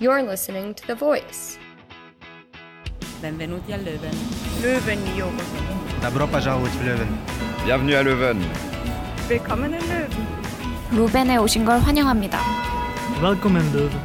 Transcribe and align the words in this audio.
You're 0.00 0.22
listening 0.22 0.74
to 0.74 0.86
The 0.86 0.94
Voice. 0.94 1.58
Benvenuti 3.22 3.72
a 3.72 3.78
Leuven. 3.78 4.14
Löwenjungen. 4.62 5.44
Добро 6.02 6.26
пожаловать 6.26 6.72
в 6.72 6.82
Лeuven. 6.84 7.08
Bienvenue 7.64 7.96
à 7.96 8.02
Leuven. 8.02 8.38
Willkommen 9.28 9.74
in 9.74 9.80
Löwen. 9.80 10.10
루벤에 10.92 11.36
오신 11.38 11.64
걸 11.64 11.78
환영합니다. 11.78 12.38
Welcome 13.22 13.60
in 13.60 13.72
Leuven. 13.72 14.00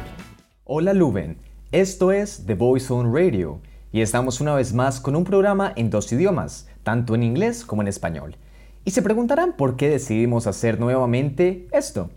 Hola 0.64 0.92
Luven, 0.94 1.36
esto 1.72 2.12
es 2.12 2.46
The 2.46 2.54
Voice 2.54 2.92
on 2.92 3.12
Radio 3.14 3.60
y 3.92 4.02
estamos 4.02 4.40
una 4.40 4.54
vez 4.54 4.72
más 4.72 5.00
con 5.00 5.16
un 5.16 5.24
programa 5.24 5.72
en 5.76 5.90
dos 5.90 6.12
idiomas, 6.12 6.68
tanto 6.82 7.14
en 7.14 7.22
inglés 7.22 7.64
como 7.64 7.82
en 7.82 7.88
español. 7.88 8.36
Y 8.84 8.92
se 8.92 9.02
preguntarán 9.02 9.54
por 9.56 9.76
qué 9.76 9.90
decidimos 9.90 10.46
hacer 10.46 10.80
nuevamente 10.80 11.68
esto. 11.72 12.10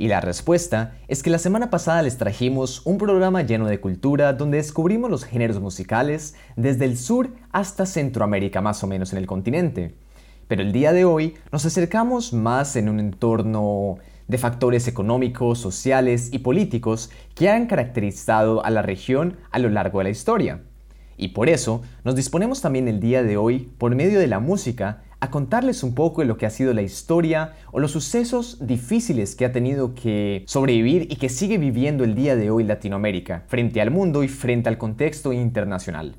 Y 0.00 0.08
la 0.08 0.22
respuesta 0.22 0.94
es 1.08 1.22
que 1.22 1.28
la 1.28 1.38
semana 1.38 1.68
pasada 1.68 2.00
les 2.00 2.16
trajimos 2.16 2.80
un 2.86 2.96
programa 2.96 3.42
lleno 3.42 3.66
de 3.66 3.80
cultura 3.80 4.32
donde 4.32 4.56
descubrimos 4.56 5.10
los 5.10 5.24
géneros 5.24 5.60
musicales 5.60 6.34
desde 6.56 6.86
el 6.86 6.96
sur 6.96 7.28
hasta 7.52 7.84
Centroamérica 7.84 8.62
más 8.62 8.82
o 8.82 8.86
menos 8.86 9.12
en 9.12 9.18
el 9.18 9.26
continente. 9.26 9.94
Pero 10.48 10.62
el 10.62 10.72
día 10.72 10.94
de 10.94 11.04
hoy 11.04 11.34
nos 11.52 11.66
acercamos 11.66 12.32
más 12.32 12.76
en 12.76 12.88
un 12.88 12.98
entorno 12.98 13.98
de 14.26 14.38
factores 14.38 14.88
económicos, 14.88 15.58
sociales 15.58 16.30
y 16.32 16.38
políticos 16.38 17.10
que 17.34 17.50
han 17.50 17.66
caracterizado 17.66 18.64
a 18.64 18.70
la 18.70 18.80
región 18.80 19.36
a 19.50 19.58
lo 19.58 19.68
largo 19.68 19.98
de 19.98 20.04
la 20.04 20.10
historia. 20.10 20.62
Y 21.18 21.28
por 21.28 21.50
eso 21.50 21.82
nos 22.04 22.16
disponemos 22.16 22.62
también 22.62 22.88
el 22.88 23.00
día 23.00 23.22
de 23.22 23.36
hoy, 23.36 23.70
por 23.76 23.94
medio 23.94 24.18
de 24.18 24.28
la 24.28 24.40
música, 24.40 25.02
a 25.20 25.30
contarles 25.30 25.82
un 25.82 25.94
poco 25.94 26.22
de 26.22 26.26
lo 26.26 26.38
que 26.38 26.46
ha 26.46 26.50
sido 26.50 26.72
la 26.72 26.80
historia 26.80 27.54
o 27.72 27.78
los 27.78 27.90
sucesos 27.90 28.66
difíciles 28.66 29.36
que 29.36 29.44
ha 29.44 29.52
tenido 29.52 29.94
que 29.94 30.44
sobrevivir 30.46 31.08
y 31.10 31.16
que 31.16 31.28
sigue 31.28 31.58
viviendo 31.58 32.04
el 32.04 32.14
día 32.14 32.36
de 32.36 32.50
hoy 32.50 32.64
Latinoamérica, 32.64 33.44
frente 33.46 33.82
al 33.82 33.90
mundo 33.90 34.22
y 34.24 34.28
frente 34.28 34.70
al 34.70 34.78
contexto 34.78 35.34
internacional. 35.34 36.16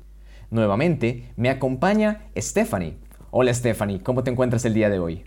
Nuevamente 0.50 1.32
me 1.36 1.50
acompaña 1.50 2.28
Stephanie. 2.36 2.96
Hola 3.32 3.52
Stephanie, 3.52 4.00
¿cómo 4.02 4.22
te 4.22 4.30
encuentras 4.30 4.64
el 4.64 4.74
día 4.74 4.88
de 4.88 5.00
hoy? 5.00 5.24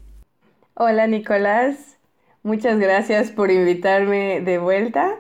Hola 0.76 1.08
Nicolás, 1.08 1.98
muchas 2.44 2.80
gracias 2.80 3.32
por 3.32 3.52
invitarme 3.52 4.40
de 4.40 4.58
vuelta. 4.58 5.16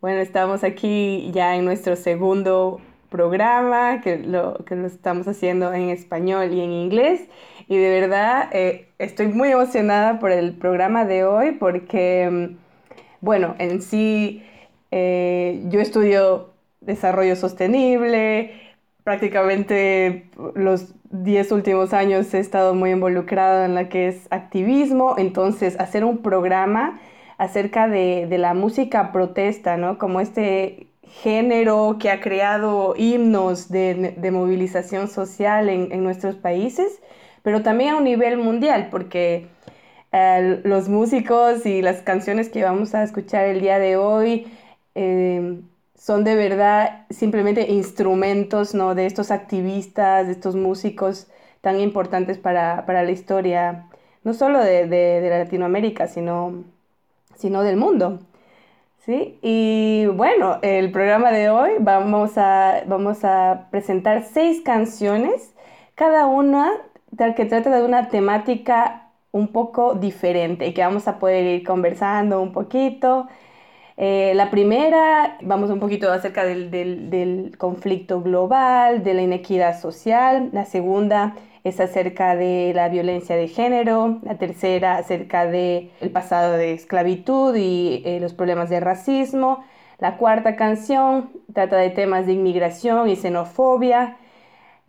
Bueno, 0.00 0.20
estamos 0.20 0.64
aquí 0.64 1.30
ya 1.32 1.54
en 1.54 1.64
nuestro 1.64 1.94
segundo 1.94 2.80
programa, 3.08 4.00
que 4.00 4.18
lo, 4.18 4.64
que 4.64 4.74
lo 4.74 4.86
estamos 4.86 5.28
haciendo 5.28 5.72
en 5.72 5.90
español 5.90 6.52
y 6.52 6.60
en 6.60 6.72
inglés. 6.72 7.28
Y 7.70 7.76
de 7.76 8.00
verdad 8.00 8.48
eh, 8.52 8.88
estoy 8.98 9.28
muy 9.28 9.50
emocionada 9.50 10.18
por 10.18 10.32
el 10.32 10.54
programa 10.54 11.04
de 11.04 11.24
hoy 11.24 11.52
porque, 11.52 12.28
mm, 12.28 12.56
bueno, 13.20 13.54
en 13.58 13.80
sí 13.80 14.42
eh, 14.90 15.62
yo 15.68 15.80
estudio 15.80 16.50
desarrollo 16.80 17.36
sostenible, 17.36 18.50
prácticamente 19.04 20.28
los 20.56 20.94
10 21.10 21.52
últimos 21.52 21.92
años 21.92 22.34
he 22.34 22.40
estado 22.40 22.74
muy 22.74 22.90
involucrada 22.90 23.66
en 23.66 23.76
lo 23.76 23.88
que 23.88 24.08
es 24.08 24.26
activismo, 24.30 25.14
entonces 25.16 25.78
hacer 25.78 26.04
un 26.04 26.22
programa 26.22 27.00
acerca 27.38 27.86
de, 27.86 28.26
de 28.28 28.38
la 28.38 28.52
música 28.52 29.12
protesta, 29.12 29.76
¿no? 29.76 29.96
Como 29.96 30.20
este 30.20 30.88
género 31.10 31.98
que 32.00 32.10
ha 32.10 32.20
creado 32.20 32.94
himnos 32.96 33.68
de, 33.68 34.14
de 34.16 34.30
movilización 34.32 35.08
social 35.08 35.68
en, 35.68 35.92
en, 35.92 36.02
nuestros 36.04 36.36
países, 36.36 37.00
pero 37.42 37.62
también 37.62 37.94
a 37.94 37.96
un 37.96 38.04
nivel 38.04 38.36
mundial, 38.36 38.88
porque 38.90 39.48
eh, 40.12 40.60
los 40.64 40.88
músicos 40.88 41.64
y 41.66 41.82
las 41.82 42.02
canciones 42.02 42.48
que 42.48 42.64
vamos 42.64 42.94
a 42.94 43.02
escuchar 43.02 43.46
el 43.46 43.60
día 43.60 43.78
de 43.78 43.96
hoy 43.96 44.46
eh, 44.94 45.60
son 45.94 46.24
de 46.24 46.34
verdad 46.34 47.06
simplemente 47.10 47.70
instrumentos 47.70 48.74
¿no? 48.74 48.94
de 48.94 49.06
estos 49.06 49.30
activistas, 49.30 50.26
de 50.26 50.32
estos 50.32 50.56
músicos 50.56 51.28
tan 51.60 51.78
importantes 51.78 52.38
para, 52.38 52.86
para 52.86 53.02
la 53.02 53.10
historia, 53.10 53.86
no 54.24 54.34
solo 54.34 54.60
de, 54.60 54.86
de, 54.86 55.20
de 55.20 55.30
Latinoamérica, 55.30 56.08
sino, 56.08 56.64
sino 57.36 57.62
del 57.62 57.76
mundo. 57.76 58.20
¿sí? 59.04 59.38
Y 59.42 60.06
bueno, 60.06 60.58
el 60.62 60.90
programa 60.90 61.30
de 61.30 61.50
hoy 61.50 61.72
vamos 61.80 62.32
a, 62.36 62.82
vamos 62.86 63.24
a 63.24 63.68
presentar 63.70 64.24
seis 64.24 64.62
canciones, 64.62 65.54
cada 65.94 66.26
una 66.26 66.70
que 67.16 67.44
trata 67.44 67.76
de 67.76 67.84
una 67.84 68.08
temática 68.08 69.10
un 69.32 69.48
poco 69.48 69.94
diferente 69.94 70.66
y 70.66 70.74
que 70.74 70.82
vamos 70.82 71.06
a 71.08 71.18
poder 71.18 71.44
ir 71.44 71.64
conversando 71.64 72.40
un 72.40 72.52
poquito. 72.52 73.28
Eh, 73.96 74.32
la 74.34 74.50
primera, 74.50 75.36
vamos 75.42 75.70
un 75.70 75.78
poquito 75.78 76.10
acerca 76.10 76.44
del, 76.44 76.70
del, 76.70 77.10
del, 77.10 77.58
conflicto 77.58 78.22
global, 78.22 79.04
de 79.04 79.14
la 79.14 79.22
inequidad 79.22 79.78
social. 79.78 80.48
La 80.52 80.64
segunda 80.64 81.36
es 81.64 81.80
acerca 81.80 82.34
de 82.34 82.72
la 82.74 82.88
violencia 82.88 83.36
de 83.36 83.48
género. 83.48 84.18
La 84.22 84.38
tercera 84.38 84.96
acerca 84.96 85.46
del 85.46 85.90
el 86.00 86.10
pasado 86.10 86.54
de 86.54 86.72
esclavitud 86.72 87.54
y 87.56 88.02
eh, 88.06 88.20
los 88.20 88.32
problemas 88.32 88.70
de 88.70 88.80
racismo. 88.80 89.62
La 89.98 90.16
cuarta 90.16 90.56
canción 90.56 91.30
trata 91.52 91.76
de 91.76 91.90
temas 91.90 92.26
de 92.26 92.32
inmigración 92.32 93.08
y 93.08 93.16
xenofobia. 93.16 94.16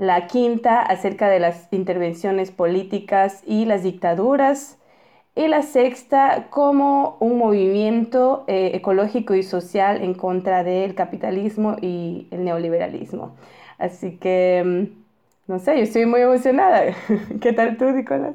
La 0.01 0.25
quinta 0.25 0.81
acerca 0.81 1.29
de 1.29 1.39
las 1.39 1.67
intervenciones 1.71 2.49
políticas 2.51 3.43
y 3.45 3.65
las 3.65 3.83
dictaduras 3.83 4.79
y 5.35 5.47
la 5.47 5.61
sexta 5.61 6.47
como 6.49 7.17
un 7.19 7.37
movimiento 7.37 8.43
eh, 8.47 8.71
ecológico 8.73 9.35
y 9.35 9.43
social 9.43 10.01
en 10.01 10.15
contra 10.15 10.63
del 10.63 10.95
capitalismo 10.95 11.75
y 11.81 12.27
el 12.31 12.43
neoliberalismo. 12.45 13.35
Así 13.77 14.17
que, 14.17 14.63
mm, 14.65 15.51
no 15.51 15.59
sé, 15.59 15.77
yo 15.77 15.83
estoy 15.83 16.07
muy 16.07 16.21
emocionada. 16.21 16.95
¿Qué 17.41 17.53
tal 17.53 17.77
tú, 17.77 17.85
Nicolás? 17.91 18.33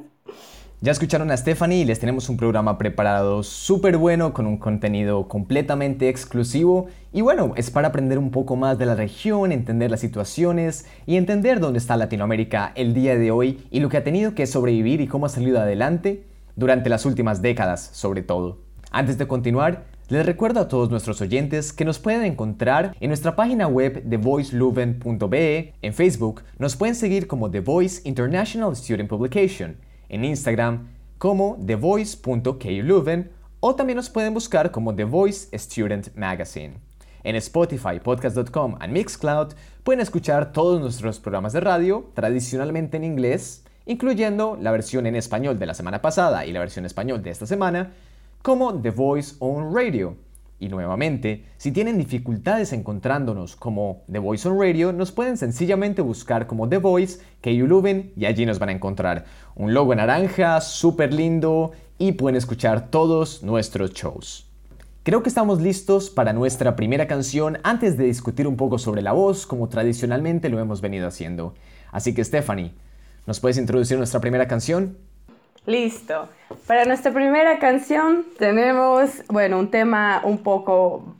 Ya 0.82 0.92
escucharon 0.92 1.30
a 1.30 1.36
Stephanie 1.38 1.80
y 1.80 1.84
les 1.86 2.00
tenemos 2.00 2.28
un 2.28 2.36
programa 2.36 2.76
preparado 2.76 3.42
súper 3.42 3.96
bueno 3.96 4.34
con 4.34 4.46
un 4.46 4.58
contenido 4.58 5.26
completamente 5.26 6.10
exclusivo. 6.10 6.88
Y 7.14 7.22
bueno, 7.22 7.54
es 7.56 7.70
para 7.70 7.88
aprender 7.88 8.18
un 8.18 8.30
poco 8.30 8.56
más 8.56 8.76
de 8.76 8.84
la 8.84 8.94
región, 8.94 9.52
entender 9.52 9.90
las 9.90 10.00
situaciones 10.00 10.84
y 11.06 11.16
entender 11.16 11.60
dónde 11.60 11.78
está 11.78 11.96
Latinoamérica 11.96 12.72
el 12.74 12.92
día 12.92 13.16
de 13.16 13.30
hoy 13.30 13.66
y 13.70 13.80
lo 13.80 13.88
que 13.88 13.96
ha 13.96 14.04
tenido 14.04 14.34
que 14.34 14.46
sobrevivir 14.46 15.00
y 15.00 15.06
cómo 15.06 15.24
ha 15.24 15.30
salido 15.30 15.58
adelante 15.58 16.24
durante 16.56 16.90
las 16.90 17.06
últimas 17.06 17.40
décadas 17.40 17.88
sobre 17.94 18.20
todo. 18.20 18.58
Antes 18.90 19.16
de 19.16 19.26
continuar, 19.26 19.86
les 20.08 20.26
recuerdo 20.26 20.60
a 20.60 20.68
todos 20.68 20.90
nuestros 20.90 21.22
oyentes 21.22 21.72
que 21.72 21.86
nos 21.86 21.98
pueden 21.98 22.22
encontrar 22.22 22.94
en 23.00 23.08
nuestra 23.08 23.34
página 23.34 23.66
web 23.66 24.04
thevoiceluven.be, 24.08 25.72
en 25.80 25.94
Facebook. 25.94 26.42
Nos 26.58 26.76
pueden 26.76 26.94
seguir 26.94 27.26
como 27.26 27.50
The 27.50 27.60
Voice 27.60 28.02
International 28.04 28.76
Student 28.76 29.08
Publication, 29.08 29.76
en 30.08 30.24
Instagram 30.24 30.88
como 31.18 31.58
thevoice.kluven 31.66 33.30
o 33.60 33.74
también 33.74 33.96
nos 33.96 34.10
pueden 34.10 34.34
buscar 34.34 34.70
como 34.70 34.94
The 34.94 35.04
Voice 35.04 35.56
Student 35.58 36.14
Magazine. 36.14 36.74
En 37.24 37.34
Spotify, 37.36 37.98
podcast.com 38.02 38.76
y 38.84 38.88
Mixcloud 38.88 39.54
pueden 39.82 40.00
escuchar 40.00 40.52
todos 40.52 40.80
nuestros 40.80 41.18
programas 41.18 41.52
de 41.52 41.60
radio, 41.60 42.10
tradicionalmente 42.14 42.96
en 42.96 43.04
inglés, 43.04 43.64
incluyendo 43.86 44.56
la 44.60 44.70
versión 44.70 45.06
en 45.06 45.16
español 45.16 45.58
de 45.58 45.66
la 45.66 45.74
semana 45.74 46.02
pasada 46.02 46.46
y 46.46 46.52
la 46.52 46.60
versión 46.60 46.84
español 46.84 47.22
de 47.22 47.30
esta 47.30 47.46
semana, 47.46 47.94
como 48.42 48.80
The 48.80 48.90
Voice 48.90 49.34
on 49.40 49.74
Radio. 49.74 50.16
Y 50.58 50.68
nuevamente, 50.68 51.44
si 51.58 51.70
tienen 51.70 51.98
dificultades 51.98 52.72
encontrándonos 52.72 53.56
como 53.56 54.04
The 54.10 54.18
Voice 54.18 54.48
on 54.48 54.58
Radio, 54.58 54.92
nos 54.92 55.12
pueden 55.12 55.36
sencillamente 55.36 56.00
buscar 56.00 56.46
como 56.46 56.68
The 56.68 56.78
Voice, 56.78 57.20
Luven 57.44 58.12
y 58.16 58.24
allí 58.24 58.46
nos 58.46 58.58
van 58.58 58.70
a 58.70 58.72
encontrar 58.72 59.26
un 59.54 59.74
logo 59.74 59.94
naranja 59.94 60.60
súper 60.60 61.12
lindo 61.12 61.72
y 61.98 62.12
pueden 62.12 62.36
escuchar 62.36 62.90
todos 62.90 63.42
nuestros 63.42 63.92
shows. 63.92 64.50
Creo 65.02 65.22
que 65.22 65.28
estamos 65.28 65.60
listos 65.60 66.10
para 66.10 66.32
nuestra 66.32 66.74
primera 66.74 67.06
canción 67.06 67.58
antes 67.62 67.96
de 67.96 68.04
discutir 68.04 68.48
un 68.48 68.56
poco 68.56 68.78
sobre 68.78 69.02
la 69.02 69.12
voz 69.12 69.46
como 69.46 69.68
tradicionalmente 69.68 70.48
lo 70.48 70.58
hemos 70.58 70.80
venido 70.80 71.06
haciendo. 71.06 71.54
Así 71.92 72.14
que 72.14 72.24
Stephanie, 72.24 72.72
¿Nos 73.26 73.40
puedes 73.40 73.58
introducir 73.58 73.98
nuestra 73.98 74.20
primera 74.20 74.46
canción? 74.46 74.98
Listo. 75.66 76.28
Para 76.66 76.84
nuestra 76.84 77.12
primera 77.12 77.58
canción 77.58 78.24
tenemos, 78.38 79.22
bueno, 79.28 79.58
un 79.58 79.70
tema 79.70 80.20
un 80.24 80.38
poco 80.38 81.16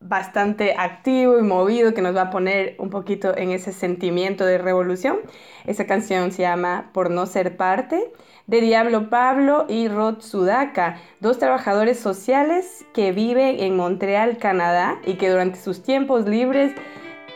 bastante 0.00 0.74
activo 0.78 1.38
y 1.38 1.42
movido 1.42 1.92
que 1.92 2.00
nos 2.00 2.14
va 2.16 2.22
a 2.22 2.30
poner 2.30 2.76
un 2.78 2.88
poquito 2.88 3.36
en 3.36 3.50
ese 3.50 3.72
sentimiento 3.72 4.46
de 4.46 4.58
revolución. 4.58 5.18
Esa 5.66 5.86
canción 5.86 6.30
se 6.30 6.42
llama 6.42 6.90
Por 6.92 7.10
no 7.10 7.26
ser 7.26 7.56
parte 7.56 8.12
de 8.46 8.60
Diablo 8.60 9.10
Pablo 9.10 9.66
y 9.68 9.88
Rod 9.88 10.20
Sudaka, 10.20 10.98
dos 11.20 11.38
trabajadores 11.38 11.98
sociales 11.98 12.86
que 12.94 13.12
viven 13.12 13.60
en 13.60 13.76
Montreal, 13.76 14.38
Canadá 14.38 14.98
y 15.04 15.14
que 15.14 15.28
durante 15.28 15.60
sus 15.60 15.82
tiempos 15.82 16.26
libres 16.26 16.72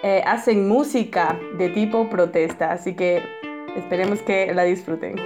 eh, 0.03 0.23
hacen 0.25 0.69
música 0.69 1.39
de 1.59 1.69
tipo 1.69 2.09
protesta. 2.09 2.73
Así 2.73 2.95
que 2.95 3.23
Esperemos 3.77 4.21
que 4.21 4.53
la 4.53 4.65
disfruten. 4.65 5.17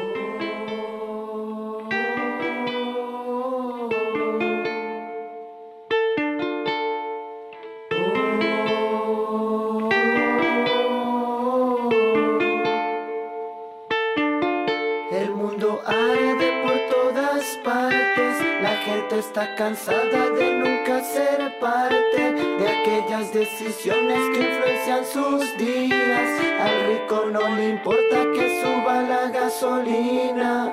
Decisiones 23.50 24.18
que 24.32 24.42
influencian 24.42 25.04
sus 25.04 25.56
días. 25.56 26.28
Al 26.60 26.86
rico 26.88 27.26
no 27.30 27.48
le 27.54 27.70
importa 27.70 28.24
que 28.34 28.60
suba 28.60 29.02
la 29.02 29.28
gasolina. 29.28 30.72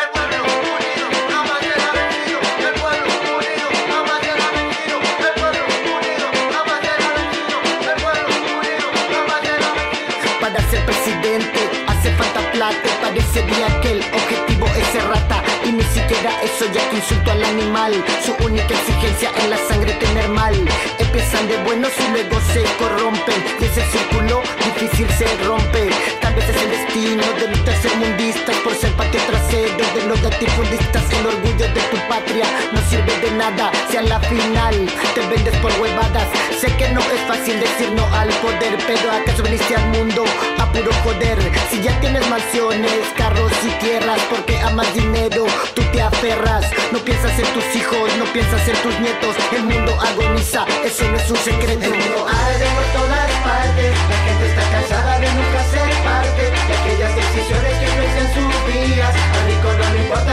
El 0.00 0.08
pueblo 0.12 0.38
unido 0.74 1.06
jamás 1.30 1.60
será 1.60 1.90
vencido. 1.94 2.40
El 2.66 2.74
pueblo 2.80 3.10
unido 3.38 3.68
jamás 3.88 4.20
será 4.26 4.46
vencido. 4.56 4.98
El 5.26 5.34
pueblo 5.38 5.62
unido 5.94 6.26
jamás 6.50 6.80
será 6.86 7.08
vencido. 7.18 7.56
El 7.92 7.98
pueblo 8.02 8.26
unido 8.58 8.86
jamás 9.14 9.40
será 9.46 9.70
vencido. 9.78 10.40
Para 10.40 10.60
ser 10.70 10.84
presidente 10.86 11.60
hace 11.86 12.10
falta 12.18 12.40
plata. 12.52 12.88
Parecería 13.00 13.68
que 13.80 13.90
el 13.92 14.00
objetivo 14.12 14.66
es 14.66 14.86
ser 14.88 15.04
rata. 15.06 15.42
Y 15.64 15.72
ni 15.72 15.84
siquiera 15.84 16.30
eso 16.60 16.72
ya 16.72 16.90
que 16.90 16.96
insulto 16.96 17.30
al 17.30 17.42
animal. 17.42 17.92
Su 18.24 18.32
única 18.44 18.74
exigencia 18.74 19.30
en 19.42 19.50
la 19.50 19.56
sangre 19.56 19.92
tener 19.94 20.28
mal. 20.28 20.54
Empiezan 20.98 21.48
de 21.48 21.56
buenos 21.64 21.90
y 21.98 22.12
luego 22.12 22.38
se 22.52 22.62
corrompen. 22.78 23.44
Y 23.60 23.64
ese 23.64 23.82
círculo 23.90 24.42
difícil 24.64 25.08
se 25.10 25.26
rompe. 25.44 26.19
Tal 26.40 26.48
vez 26.48 26.56
es 26.56 26.62
el 26.62 26.70
destino 26.70 27.32
de 27.38 27.48
los 27.48 27.64
tercermundistas 27.64 28.56
por 28.64 28.74
ser 28.74 28.90
patria 28.92 29.20
trasero 29.26 29.84
de 29.94 30.06
los 30.06 30.22
latifundistas. 30.22 31.02
El 31.12 31.26
orgullo 31.26 31.66
de 31.68 31.80
tu 31.90 31.96
patria 32.08 32.46
no 32.72 32.80
sirve 32.88 33.14
de 33.18 33.30
nada. 33.32 33.70
Si 33.90 33.98
a 33.98 34.02
la 34.02 34.18
final 34.20 34.88
te 35.14 35.20
vendes 35.26 35.54
por 35.58 35.72
huevadas. 35.80 36.26
Sé 36.58 36.68
que 36.76 36.88
no 36.90 37.00
es 37.00 37.20
fácil 37.26 37.60
decir 37.60 37.90
no 37.92 38.04
al 38.14 38.28
poder, 38.40 38.78
pero 38.86 39.12
acaso 39.12 39.42
viniste 39.42 39.76
al 39.76 39.86
mundo 39.88 40.24
a 40.58 40.72
puro 40.72 40.92
joder. 41.04 41.38
Si 41.70 41.82
ya 41.82 41.98
tienes 42.00 42.26
mansiones, 42.28 43.00
carros 43.16 43.52
y 43.64 43.70
tierras, 43.84 44.20
porque 44.30 44.58
amas 44.60 44.92
dinero, 44.94 45.44
tú 45.74 45.82
te 45.92 46.00
aferras. 46.00 46.70
No 46.92 46.98
piensas 47.00 47.38
en 47.38 47.46
tus 47.52 47.64
hijos, 47.76 48.16
no 48.18 48.24
piensas 48.32 48.66
en 48.66 48.76
tus 48.82 48.98
nietos. 49.00 49.36
El 49.52 49.64
mundo 49.64 49.92
agoniza, 50.00 50.64
eso 50.84 51.04
no 51.08 51.16
es 51.16 51.30
un 51.30 51.36
secreto. 51.36 51.84
El 51.84 51.90
mundo 51.90 52.26
arde 52.28 52.66
por 52.76 53.00
todas 53.00 53.30
partes. 53.44 53.94
La 54.08 54.16
gente 54.24 54.46
está 54.48 54.70
cansada 54.70 55.18
de 55.18 55.32
nunca 55.32 55.59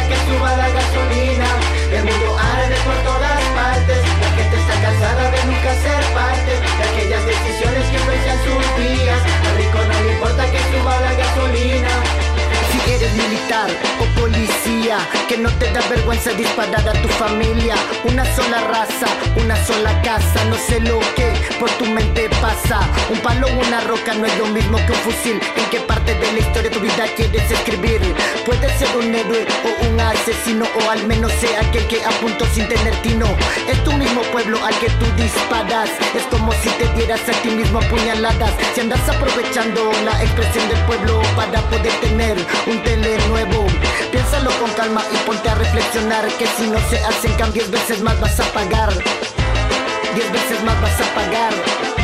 que 0.08 0.16
suba 0.16 0.56
la 0.56 0.67
militar 13.16 13.70
o 14.00 14.20
policía, 14.20 14.98
que 15.28 15.38
no 15.38 15.50
te 15.54 15.72
da 15.72 15.82
vergüenza 15.90 16.32
disparar 16.32 16.88
a 16.88 16.94
tu 17.02 17.08
familia. 17.10 17.76
Una 18.04 18.26
sola 18.36 18.62
raza, 18.62 19.08
una 19.36 19.56
sola 19.66 20.02
casa, 20.02 20.44
no 20.46 20.56
sé 20.56 20.80
lo 20.80 21.00
que 21.16 21.32
por 21.60 21.70
tu 21.72 21.86
mente 21.86 22.30
pasa. 22.42 22.80
Un 23.10 23.20
palo 23.20 23.48
o 23.48 23.68
una 23.68 23.82
roca 23.82 24.14
no 24.14 24.26
es 24.26 24.38
lo 24.38 24.48
mismo 24.48 24.78
que 24.78 24.92
un 24.92 25.00
fusil. 25.00 25.40
¿En 25.56 25.66
qué 25.70 25.80
parte 25.82 26.14
de 26.14 26.32
la 26.34 26.40
historia 26.40 26.70
de 26.70 26.76
tu 26.76 26.80
vida 26.80 27.06
quieres 27.16 27.50
escribir? 27.52 28.02
Puedes 28.46 28.72
ser 28.78 28.96
un 28.98 29.14
héroe 29.14 29.46
o 29.66 29.88
un 29.88 30.00
asesino, 30.00 30.66
o 30.82 30.90
al 30.90 31.06
menos 31.08 31.32
sea 31.34 31.62
aquel 31.62 31.86
que 31.88 32.04
apuntó 32.04 32.46
sin 32.54 32.68
tener 32.68 32.96
tino. 33.02 33.28
Es 33.68 33.84
tu 33.84 33.94
mismo 33.94 34.22
pueblo 34.34 34.58
al 34.64 34.78
que 34.80 34.90
tú 34.92 35.06
disparas. 35.16 35.90
Es 36.16 36.24
como 36.30 36.52
si 36.54 36.70
te 36.72 36.88
dieras 36.96 37.22
a 37.28 37.32
ti 37.42 37.50
mismo 37.50 37.80
apuñaladas. 37.80 38.52
Si 38.74 38.82
andas 38.82 39.08
aprovechando 39.08 39.92
la 40.06 40.22
expresión 40.24 40.68
del 40.70 40.80
pueblo 40.86 41.22
para 41.36 41.62
poder 41.70 41.94
tener 42.02 42.38
un 42.68 42.84
Piénsalo 44.12 44.52
con 44.60 44.70
calma 44.72 45.02
y 45.14 45.18
ponte 45.26 45.50
a 45.50 45.56
reflexionar 45.56 46.28
que 46.38 46.46
si 46.46 46.68
no 46.68 46.78
se 46.90 47.00
hacen 47.06 47.32
cambios, 47.36 47.72
veces 47.72 48.02
más 48.02 48.20
vas 48.20 48.38
a 48.42 48.44
pagar. 48.52 48.90
Diez 50.14 50.32
veces 50.32 50.62
más 50.66 50.82
vas 50.82 51.00
a 51.00 51.16
pagar. 51.16 51.97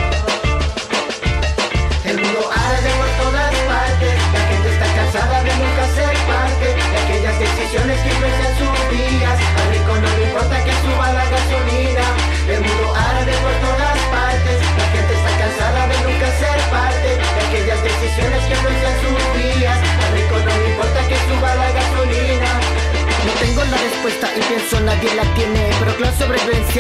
Nadie 25.04 25.16
la 25.16 25.34
tiene 25.36 25.70
Pero 25.80 25.98
que 25.98 26.04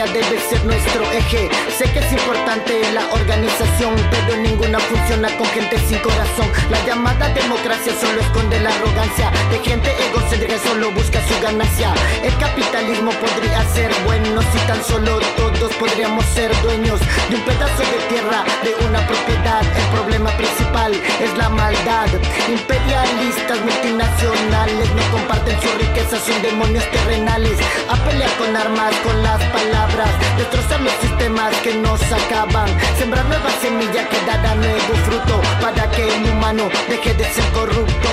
debe 0.01 0.39
ser 0.49 0.65
nuestro 0.65 1.03
eje. 1.11 1.49
Sé 1.77 1.85
que 1.91 1.99
es 1.99 2.11
importante 2.11 2.81
la 2.93 3.05
organización 3.13 3.93
Pero 4.09 4.37
ninguna 4.41 4.79
funciona 4.79 5.29
con 5.37 5.45
gente 5.47 5.77
sin 5.87 5.99
corazón. 5.99 6.49
La 6.71 6.83
llamada 6.83 7.29
democracia 7.29 7.93
solo 8.01 8.19
esconde 8.21 8.59
la 8.59 8.69
arrogancia. 8.69 9.29
De 9.51 9.59
gente 9.59 9.93
egocéntrica 10.09 10.57
solo 10.57 10.91
busca 10.91 11.21
su 11.27 11.39
ganancia. 11.41 11.93
El 12.23 12.35
capitalismo 12.37 13.11
podría 13.11 13.63
ser 13.69 13.91
bueno 14.05 14.41
Si 14.41 14.57
tan 14.65 14.83
solo 14.83 15.19
todos 15.37 15.71
podríamos 15.75 16.25
ser 16.25 16.49
dueños 16.63 16.99
De 17.29 17.35
un 17.35 17.41
pedazo 17.43 17.83
de 17.83 17.99
tierra, 18.09 18.43
de 18.63 18.73
una 18.87 19.05
propiedad. 19.05 19.61
El 19.61 19.87
problema 19.95 20.31
principal 20.37 20.91
es 21.21 21.37
la 21.37 21.49
maldad. 21.49 22.07
Imperialistas 22.49 23.59
multinacionales 23.61 24.89
no 24.95 25.03
comparten 25.11 25.61
su 25.61 25.69
riqueza 25.77 26.17
son 26.17 26.41
demonios 26.41 26.83
terrenales. 26.89 27.59
A 27.89 27.95
pelear 28.05 28.31
con 28.37 28.55
armas, 28.55 28.95
con 29.03 29.21
las 29.21 29.41
palabras 29.83 30.09
Destrozar 30.37 30.81
los 30.81 30.93
sistemas 30.93 31.55
que 31.61 31.73
nos 31.75 32.01
acaban. 32.11 32.67
Sembrar 32.97 33.25
nuevas 33.25 33.53
semillas 33.61 34.07
que 34.07 34.19
dará 34.25 34.55
nuevo 34.55 34.93
fruto 35.05 35.41
Para 35.61 35.89
que 35.91 36.15
el 36.15 36.29
humano 36.29 36.69
deje 36.89 37.13
de 37.13 37.25
ser 37.25 37.45
corrupto. 37.51 38.09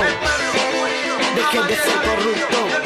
Deje 1.35 1.63
de 1.69 1.77
ser 1.77 1.97
corrupto 2.03 2.80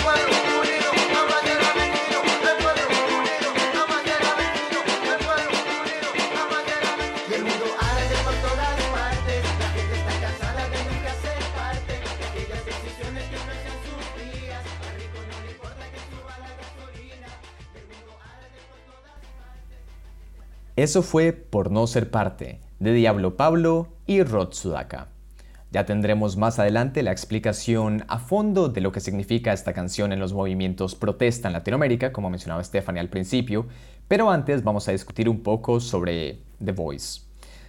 Eso 20.77 21.03
fue 21.03 21.33
Por 21.33 21.71
no 21.71 21.87
ser 21.87 22.11
parte, 22.11 22.61
de 22.81 22.93
Diablo 22.93 23.37
Pablo 23.37 23.93
y 24.07 24.25
Rod 24.25 24.53
Sudaka. 24.55 25.07
Ya 25.71 25.87
tendremos 25.87 26.37
más 26.37 26.59
adelante 26.59 27.05
la 27.05 27.13
explicación 27.13 28.05
a 28.09 28.19
fondo 28.19 28.69
de 28.69 28.81
lo 28.81 28.91
que 28.91 28.99
significa 28.99 29.53
esta 29.53 29.73
canción 29.73 30.13
en 30.13 30.19
los 30.19 30.33
movimientos 30.33 30.97
protesta 30.97 31.47
en 31.47 31.53
Latinoamérica, 31.53 32.13
como 32.13 32.29
mencionaba 32.29 32.65
Stephanie 32.65 33.01
al 33.01 33.09
principio, 33.09 33.67
pero 34.09 34.31
antes 34.31 34.65
vamos 34.65 34.89
a 34.89 34.93
discutir 34.93 35.29
un 35.29 35.45
poco 35.45 35.79
sobre 35.79 36.41
The 36.65 36.73
Voice. 36.73 37.21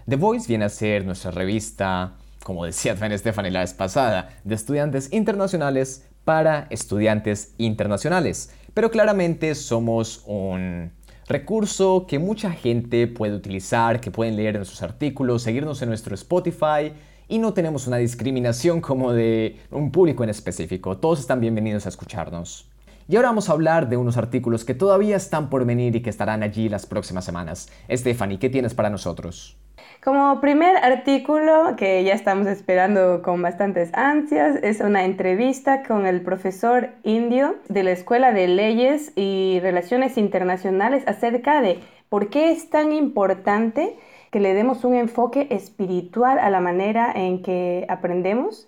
The 0.10 0.16
Voice 0.16 0.48
viene 0.48 0.66
a 0.66 0.70
ser 0.70 1.06
nuestra 1.06 1.30
revista, 1.30 2.14
como 2.44 2.66
decía 2.66 2.96
también 2.96 3.20
Stephanie 3.20 3.52
la 3.52 3.60
vez 3.60 3.76
pasada, 3.76 4.30
de 4.44 4.56
estudiantes 4.56 5.14
internacionales 5.14 6.08
para 6.24 6.66
estudiantes 6.72 7.54
internacionales, 7.60 8.52
pero 8.74 8.90
claramente 8.90 9.54
somos 9.54 10.24
un 10.26 10.92
recurso 11.27 12.05
que 12.08 12.20
mucha 12.20 12.51
gente 12.51 13.08
puede 13.08 13.36
utilizar, 13.36 14.00
que 14.00 14.12
pueden 14.12 14.36
leer 14.36 14.55
en 14.55 14.65
sus 14.65 14.82
artículos, 14.82 15.44
seguirnos 15.44 15.82
en 15.82 15.89
nuestro 15.89 16.13
Spotify 16.15 16.94
y 17.27 17.39
no 17.39 17.53
tenemos 17.53 17.88
una 17.88 17.98
discriminación 17.98 18.82
como 18.82 19.12
de 19.12 19.58
un 19.72 19.91
público 19.91 20.24
en 20.24 20.29
específico. 20.29 20.98
Todos 20.98 21.20
están 21.20 21.39
bienvenidos 21.39 21.86
a 21.86 21.89
escucharnos. 21.89 22.67
Y 23.08 23.18
ahora 23.18 23.30
vamos 23.30 23.50
a 23.50 23.54
hablar 23.54 23.88
de 23.88 23.98
unos 23.98 24.18
artículos 24.18 24.66
que 24.66 24.74
todavía 24.74 25.16
están 25.16 25.52
por 25.52 25.64
venir 25.64 25.96
y 25.96 26.02
que 26.02 26.10
estarán 26.10 26.42
allí 26.42 26.70
las 26.70 26.88
próximas 26.88 27.24
semanas. 27.24 27.70
Stephanie, 27.88 28.40
¿qué 28.40 28.50
tienes 28.50 28.74
para 28.74 28.90
nosotros? 28.90 29.60
Como 30.04 30.42
primer 30.42 30.78
artículo 30.78 31.76
que 31.78 32.04
ya 32.04 32.14
estamos 32.14 32.48
esperando 32.48 33.22
con 33.22 33.44
bastantes 33.44 33.94
ansias 33.94 34.58
es 34.64 34.80
una 34.82 35.06
entrevista 35.06 35.84
con 35.84 36.08
el 36.08 36.22
profesor 36.22 36.90
indio 37.04 37.58
de 37.70 37.84
la 37.84 37.92
Escuela 37.92 38.32
de 38.32 38.48
Leyes 38.48 39.12
y 39.16 39.60
Relaciones 39.62 40.18
Internacionales 40.18 41.04
acerca 41.06 41.62
de 41.62 41.82
por 42.10 42.30
qué 42.30 42.52
es 42.52 42.72
tan 42.72 42.92
importante 42.92 43.98
que 44.32 44.40
le 44.40 44.56
demos 44.56 44.84
un 44.84 44.96
enfoque 44.96 45.48
espiritual 45.52 46.40
a 46.40 46.50
la 46.50 46.60
manera 46.60 47.12
en 47.14 47.44
que 47.44 47.86
aprendemos 47.88 48.68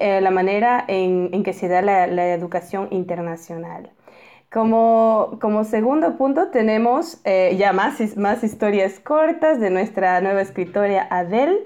eh, 0.00 0.20
la 0.20 0.30
manera 0.30 0.84
en, 0.88 1.42
que 1.42 1.52
se 1.52 1.68
da 1.68 1.82
la, 1.82 2.06
la 2.06 2.32
educación 2.32 2.88
internacional. 2.90 3.90
Como, 4.52 5.38
como, 5.40 5.64
segundo 5.64 6.16
punto 6.16 6.48
tenemos 6.50 7.20
eh, 7.24 7.56
ya 7.58 7.72
más, 7.72 8.16
más 8.16 8.44
historias 8.44 9.00
cortas 9.00 9.58
de 9.58 9.70
nuestra 9.70 10.20
nueva 10.20 10.42
escritora 10.42 11.08
Adele, 11.10 11.58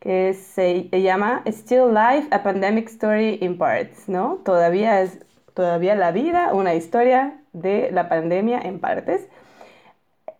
que 0.00 0.32
se 0.32 0.88
llama 0.90 1.42
Still 1.46 1.92
Life, 1.92 2.28
A 2.30 2.42
Pandemic 2.42 2.88
Story 2.88 3.38
in 3.42 3.58
Parts, 3.58 4.08
¿no? 4.08 4.38
Todavía 4.44 5.02
es 5.02 5.18
todavía 5.52 5.94
la 5.94 6.12
vida, 6.12 6.54
una 6.54 6.74
historia 6.74 7.38
de 7.52 7.90
la 7.92 8.08
pandemia 8.08 8.60
en 8.60 8.80
partes. 8.80 9.28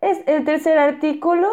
Es 0.01 0.23
el 0.25 0.43
tercer 0.45 0.79
artículo 0.79 1.47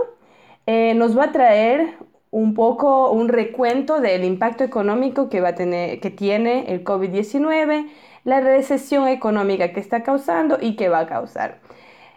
eh, 0.71 0.93
nos 0.95 1.17
va 1.17 1.25
a 1.25 1.33
traer 1.33 1.95
un 2.31 2.55
poco 2.55 3.11
un 3.11 3.29
recuento 3.29 4.01
del 4.01 4.25
impacto 4.25 4.65
económico 4.65 5.29
que, 5.29 5.41
va 5.41 5.51
a 5.51 5.55
tener, 5.55 6.01
que 6.01 6.11
tiene 6.11 6.73
el 6.73 6.85
COVID-19, 6.85 7.89
la 8.25 8.41
recesión 8.41 9.09
económica 9.09 9.73
que 9.73 9.81
está 9.81 10.03
causando 10.03 10.59
y 10.61 10.77
que 10.77 10.89
va 10.89 11.01
a 11.01 11.07
causar. 11.07 11.61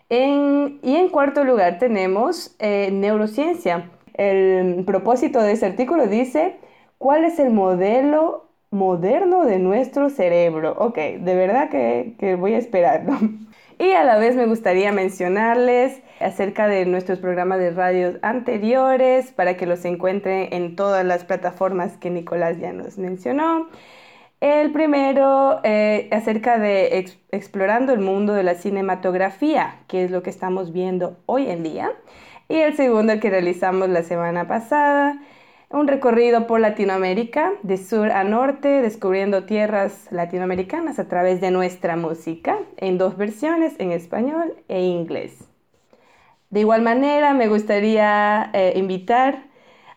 y 0.09 0.95
en 0.95 1.09
cuarto 1.09 1.43
lugar 1.43 1.79
tenemos 1.79 2.55
eh, 2.59 2.89
neurociencia. 2.91 3.89
El 4.13 4.83
propósito 4.85 5.41
de 5.41 5.53
este 5.53 5.65
artículo 5.67 6.07
dice, 6.07 6.59
¿cuál 6.97 7.23
es 7.23 7.39
el 7.39 7.51
modelo 7.51 8.49
moderno 8.71 9.45
de 9.45 9.59
nuestro 9.59 10.09
cerebro? 10.09 10.75
Ok, 10.77 10.97
de 10.97 11.35
verdad 11.35 11.69
que, 11.69 12.15
que 12.19 12.35
voy 12.35 12.53
a 12.55 12.57
esperarlo. 12.57 13.17
Y 13.81 13.93
a 13.93 14.03
la 14.03 14.19
vez 14.19 14.35
me 14.35 14.45
gustaría 14.45 14.91
mencionarles 14.91 16.03
acerca 16.19 16.67
de 16.67 16.85
nuestros 16.85 17.17
programas 17.17 17.57
de 17.57 17.71
radio 17.71 18.19
anteriores 18.21 19.31
para 19.31 19.57
que 19.57 19.65
los 19.65 19.83
encuentren 19.85 20.53
en 20.53 20.75
todas 20.75 21.03
las 21.03 21.23
plataformas 21.23 21.97
que 21.97 22.11
Nicolás 22.11 22.59
ya 22.59 22.73
nos 22.73 22.99
mencionó. 22.99 23.69
El 24.39 24.71
primero 24.71 25.61
eh, 25.63 26.09
acerca 26.11 26.59
de 26.59 27.07
explorando 27.31 27.91
el 27.93 28.01
mundo 28.01 28.33
de 28.33 28.43
la 28.43 28.53
cinematografía, 28.53 29.79
que 29.87 30.03
es 30.03 30.11
lo 30.11 30.21
que 30.21 30.29
estamos 30.29 30.73
viendo 30.73 31.17
hoy 31.25 31.49
en 31.49 31.63
día. 31.63 31.91
Y 32.49 32.57
el 32.57 32.75
segundo 32.75 33.19
que 33.19 33.31
realizamos 33.31 33.89
la 33.89 34.03
semana 34.03 34.47
pasada, 34.47 35.17
un 35.73 35.87
recorrido 35.87 36.47
por 36.47 36.59
Latinoamérica, 36.59 37.51
de 37.63 37.77
sur 37.77 38.11
a 38.11 38.23
norte, 38.23 38.81
descubriendo 38.81 39.45
tierras 39.45 40.07
latinoamericanas 40.11 40.99
a 40.99 41.07
través 41.07 41.41
de 41.41 41.51
nuestra 41.51 41.95
música, 41.95 42.57
en 42.77 42.97
dos 42.97 43.17
versiones, 43.17 43.73
en 43.79 43.91
español 43.91 44.55
e 44.67 44.81
inglés. 44.81 45.37
De 46.49 46.59
igual 46.59 46.81
manera, 46.81 47.33
me 47.33 47.47
gustaría 47.47 48.49
eh, 48.53 48.73
invitar 48.75 49.45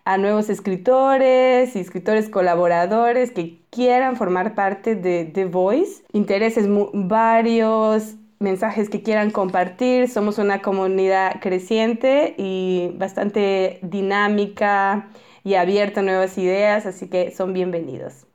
a 0.05 0.19
nuevos 0.19 0.51
escritores 0.51 1.75
y 1.75 1.81
escritores 1.81 2.29
colaboradores 2.29 3.33
que 3.33 3.59
quieran 3.71 4.17
formar 4.17 4.55
parte 4.55 4.95
de 4.95 5.25
The 5.25 5.47
Voice, 5.47 6.05
intereses 6.13 6.67
varios, 6.93 8.15
mensajes 8.39 8.89
que 8.91 9.03
quieran 9.03 9.31
compartir. 9.31 10.09
Somos 10.09 10.39
una 10.39 10.63
comunidad 10.63 11.41
creciente 11.41 12.35
y 12.37 12.93
bastante 12.99 13.81
dinámica 13.83 15.09
y 15.45 15.55
abierto 15.55 16.03
nuevas 16.03 16.37
ideas, 16.39 16.87
así 16.87 17.09
que 17.09 17.31
son 17.31 17.53
bienvenidos. 17.53 18.27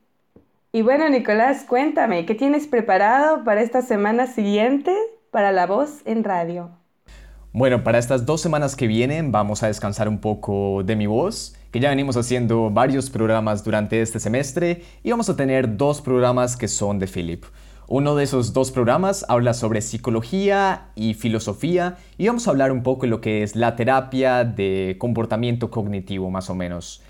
Y 0.71 0.83
bueno, 0.83 1.09
Nicolás, 1.09 1.65
cuéntame, 1.67 2.27
¿qué 2.27 2.35
tienes 2.35 2.67
preparado 2.67 3.43
para 3.43 3.61
esta 3.61 3.81
semana 3.81 4.27
siguiente 4.27 4.95
para 5.31 5.51
la 5.51 5.65
voz 5.65 6.01
en 6.05 6.23
radio? 6.23 6.69
Bueno, 7.51 7.83
para 7.83 7.97
estas 7.97 8.27
dos 8.27 8.41
semanas 8.41 8.75
que 8.75 8.85
vienen 8.85 9.31
vamos 9.31 9.63
a 9.63 9.67
descansar 9.67 10.07
un 10.07 10.19
poco 10.19 10.83
de 10.83 10.95
mi 10.95 11.07
voz, 11.07 11.55
que 11.71 11.79
ya 11.79 11.89
venimos 11.89 12.15
haciendo 12.15 12.69
varios 12.69 13.09
programas 13.09 13.63
durante 13.63 13.99
este 14.03 14.19
semestre 14.19 14.83
y 15.01 15.09
vamos 15.09 15.27
a 15.29 15.35
tener 15.35 15.75
dos 15.75 16.01
programas 16.01 16.55
que 16.55 16.67
son 16.67 16.99
de 16.99 17.07
Philip. 17.07 17.43
Uno 17.91 18.15
de 18.15 18.24
esos 18.24 18.53
dos 18.53 18.69
programas 18.69 19.25
habla 19.29 19.55
sobre 19.55 19.81
psicología 19.81 20.91
y 20.93 21.15
filosofía 21.15 21.98
y 22.19 22.27
vamos 22.27 22.48
a 22.48 22.51
hablar 22.51 22.72
un 22.72 22.84
poco 22.84 23.01
de 23.01 23.08
lo 23.08 23.19
que 23.19 23.41
es 23.41 23.55
la 23.55 23.75
terapia 23.75 24.43
de 24.43 24.98
comportamiento 25.00 25.72
cognitivo 25.72 26.29
más 26.29 26.51
o 26.51 26.55
menos. 26.55 27.01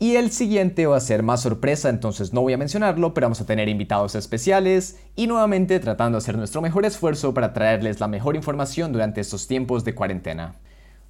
Y 0.00 0.16
el 0.16 0.32
siguiente 0.32 0.86
va 0.86 0.96
a 0.96 1.00
ser 1.00 1.22
más 1.22 1.42
sorpresa, 1.42 1.90
entonces 1.90 2.32
no 2.32 2.40
voy 2.40 2.54
a 2.54 2.58
mencionarlo, 2.58 3.14
pero 3.14 3.26
vamos 3.26 3.40
a 3.40 3.46
tener 3.46 3.68
invitados 3.68 4.16
especiales 4.16 4.98
y 5.14 5.28
nuevamente 5.28 5.78
tratando 5.78 6.18
de 6.18 6.24
hacer 6.24 6.36
nuestro 6.36 6.60
mejor 6.60 6.86
esfuerzo 6.86 7.32
para 7.32 7.52
traerles 7.52 8.00
la 8.00 8.08
mejor 8.08 8.34
información 8.34 8.90
durante 8.92 9.20
estos 9.20 9.46
tiempos 9.46 9.84
de 9.84 9.94
cuarentena. 9.94 10.56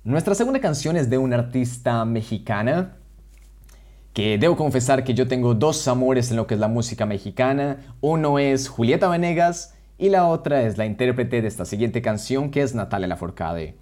Nuestra 0.05 0.35
segunda 0.35 0.61
canción 0.61 0.99
es 0.99 1.09
de 1.09 1.17
una 1.17 1.37
artista 1.37 2.05
mexicana 2.05 3.00
que 4.13 4.39
debo 4.39 4.57
confesar 4.57 5.05
que 5.05 5.15
yo 5.15 5.29
tengo 5.29 5.55
dos 5.55 5.87
amores 5.87 6.31
en 6.31 6.37
lo 6.37 6.47
que 6.47 6.55
es 6.55 6.61
la 6.61 6.69
música 6.69 7.07
mexicana. 7.07 7.95
Uno 8.01 8.39
es 8.39 8.69
Julieta 8.69 9.09
Venegas 9.09 9.75
y 9.99 10.09
la 10.09 10.27
otra 10.27 10.63
es 10.63 10.79
la 10.79 10.87
intérprete 10.87 11.43
de 11.43 11.49
esta 11.49 11.65
siguiente 11.65 12.03
canción 12.03 12.51
que 12.51 12.63
es 12.63 12.75
Natalia 12.75 13.09
Laforcade. 13.09 13.77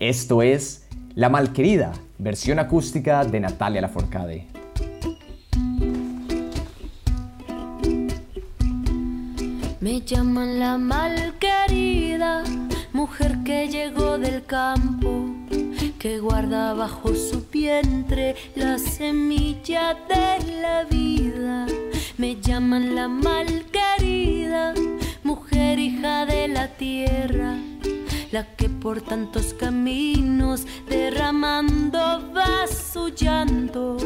Esto 0.00 0.42
es 0.42 0.88
La 1.14 1.28
Malquerida, 1.28 1.92
versión 2.18 2.58
acústica 2.58 3.24
de 3.24 3.40
Natalia 3.40 3.82
Laforcade. 3.82 4.46
Me 9.80 10.00
llaman 10.00 10.58
la 10.58 10.78
malquerida, 10.78 12.42
mujer 12.94 13.36
que 13.44 13.68
llegó 13.68 14.16
del 14.16 14.42
campo 14.46 15.43
que 16.04 16.18
guarda 16.18 16.74
bajo 16.74 17.14
su 17.14 17.46
vientre 17.50 18.36
la 18.56 18.76
semilla 18.76 19.94
de 19.94 20.60
la 20.60 20.84
vida. 20.84 21.64
Me 22.18 22.38
llaman 22.42 22.94
la 22.94 23.08
malquerida, 23.08 24.74
mujer 25.22 25.78
hija 25.78 26.26
de 26.26 26.48
la 26.48 26.68
tierra, 26.68 27.56
la 28.32 28.44
que 28.54 28.68
por 28.68 29.00
tantos 29.00 29.54
caminos 29.54 30.66
derramando 30.86 32.30
va 32.36 32.66
su 32.66 33.08
llanto. 33.08 33.96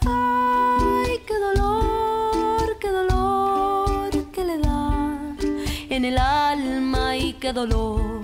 Ay, 0.00 1.12
qué 1.28 1.34
dolor, 1.38 2.76
qué 2.80 2.88
dolor 2.88 4.10
que 4.32 4.44
le 4.44 4.58
da 4.58 5.36
en 5.90 6.04
el 6.06 6.18
alma 6.18 7.16
y 7.16 7.34
qué 7.34 7.52
dolor 7.52 8.19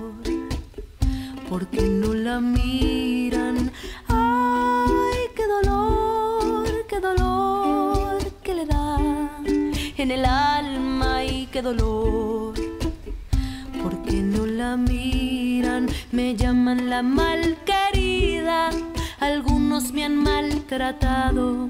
porque 1.49 1.81
no 1.81 2.13
la 2.13 2.39
miran. 2.39 3.71
Ay, 4.07 5.19
qué 5.35 5.43
dolor, 5.47 6.67
qué 6.87 6.99
dolor 6.99 8.17
que 8.43 8.53
le 8.53 8.65
da 8.65 8.97
en 9.97 10.11
el 10.11 10.25
alma 10.25 11.23
y 11.23 11.47
qué 11.47 11.61
dolor. 11.61 12.53
Porque 13.81 14.21
no 14.21 14.45
la 14.45 14.75
miran, 14.77 15.87
me 16.11 16.35
llaman 16.35 16.89
la 16.89 17.01
malquerida. 17.01 18.69
Algunos 19.19 19.91
me 19.93 20.03
han 20.03 20.15
maltratado, 20.15 21.69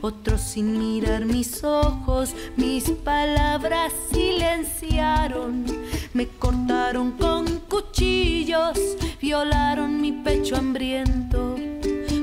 otros 0.00 0.40
sin 0.40 0.78
mirar 0.78 1.24
mis 1.24 1.62
ojos, 1.62 2.34
mis 2.56 2.90
palabras 2.90 3.92
silenciaron 4.12 5.64
me 6.12 6.26
cortaron 6.26 7.12
con 7.12 7.46
cuchillos, 7.68 8.78
violaron 9.20 10.00
mi 10.00 10.12
pecho 10.12 10.56
hambriento. 10.56 11.56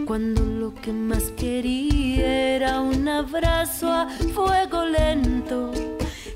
Cuando 0.05 0.41
lo 0.43 0.73
que 0.73 0.91
más 0.91 1.31
quería 1.37 2.55
era 2.55 2.81
un 2.81 3.07
abrazo 3.07 3.91
a 3.91 4.09
fuego 4.33 4.85
lento. 4.85 5.71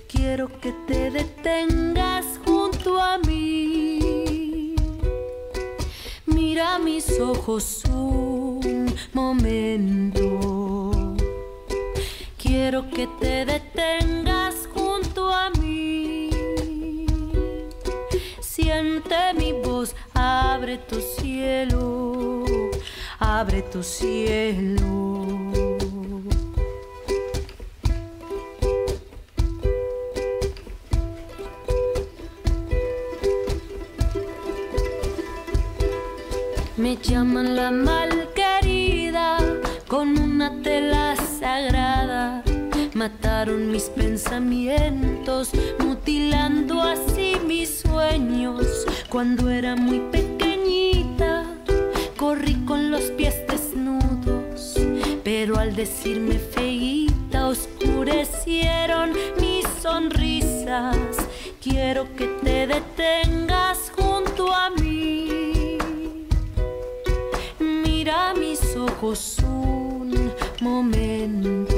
Quiero 0.08 0.48
que 0.60 0.74
te 0.88 1.12
detengas 1.12 2.25
junto 2.46 3.01
a 3.01 3.17
mí. 3.17 4.75
Mira 6.25 6.79
mis 6.79 7.20
ojos 7.20 7.84
un 7.89 8.93
momento. 9.13 10.39
Quiero 12.38 12.89
que 12.89 13.08
te 13.20 13.46
detengas 13.46 14.50
siente 18.71 19.33
mi 19.37 19.51
voz, 19.51 19.93
abre 20.13 20.77
tu 20.77 21.01
cielo, 21.01 22.13
abre 23.19 23.61
tu 23.63 23.83
cielo. 23.83 25.25
Me 36.77 36.95
llaman 36.97 37.55
la 37.55 37.71
malquerida 37.71 39.37
con 39.87 40.17
una 40.17 40.49
tela 40.63 41.15
sagrada 41.15 42.43
Mataron 42.93 43.71
mis 43.71 43.83
pensamientos, 43.83 45.51
mutilando 45.79 46.81
así 46.81 47.38
mis 47.48 47.79
sueños. 47.79 48.65
Cuando 49.07 49.50
era 49.50 49.77
muy 49.77 50.00
pequeñita, 50.12 51.45
corrí 52.17 52.55
con 52.65 52.91
los 52.91 53.03
pies 53.12 53.36
desnudos, 53.48 54.75
pero 55.24 55.57
al 55.57 55.74
decirme 55.74 56.38
feita, 56.38 57.48
oscurecieron 57.48 59.13
mis 59.39 59.65
sonrisas. 59.81 60.98
Quiero 61.62 62.13
que 62.17 62.27
te 62.43 62.67
detengas 62.67 63.89
junto 63.95 64.53
a 64.53 64.69
mí. 64.69 65.77
Mira 67.57 68.33
mis 68.33 68.75
ojos 68.75 69.38
un 69.45 70.33
momento 70.60 71.70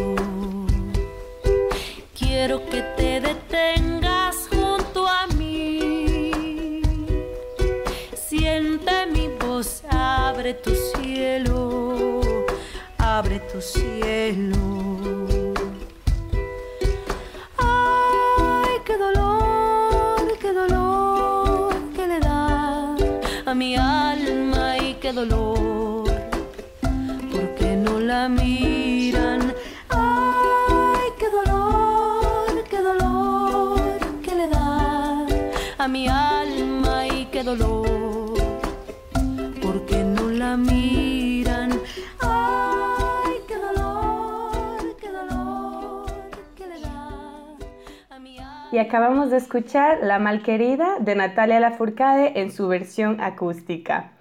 escuchar 49.54 50.00
La 50.02 50.18
Malquerida 50.18 50.98
de 51.00 51.14
Natalia 51.14 51.60
Lafourcade 51.60 52.42
en 52.42 52.52
su 52.52 52.68
versión 52.68 53.22
acústica. 53.22 54.14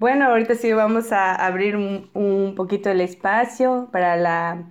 Bueno, 0.00 0.24
ahorita 0.24 0.56
sí 0.56 0.72
vamos 0.72 1.12
a 1.12 1.36
abrir 1.36 1.76
un, 1.76 2.54
poquito 2.56 2.90
el 2.90 3.00
espacio 3.00 3.88
para 3.92 4.16
la, 4.16 4.64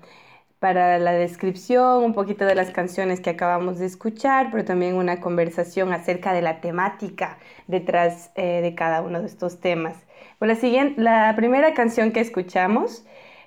para 0.59 0.99
la 0.99 1.13
descripción, 1.13 2.03
un 2.03 2.13
poquito 2.13 2.43
de 2.43 2.55
las 2.55 2.71
canciones 2.71 3.21
que 3.21 3.29
acabamos 3.29 3.79
de 3.79 3.85
escuchar, 3.85 4.49
pero 4.51 4.65
también 4.65 4.95
una 4.95 5.21
conversación 5.21 5.93
acerca 5.93 6.33
de 6.33 6.41
la 6.41 6.59
temática 6.59 7.37
detrás 7.67 8.31
eh, 8.35 8.59
de 8.61 8.75
cada 8.75 9.01
uno 9.01 9.21
de 9.21 9.27
estos 9.27 9.61
temas. 9.61 9.95
Pues 10.39 10.49
la, 10.49 10.55
siguiente, 10.55 11.01
la 11.01 11.33
primera 11.37 11.73
canción 11.73 12.11
que 12.11 12.19
escuchamos, 12.19 13.05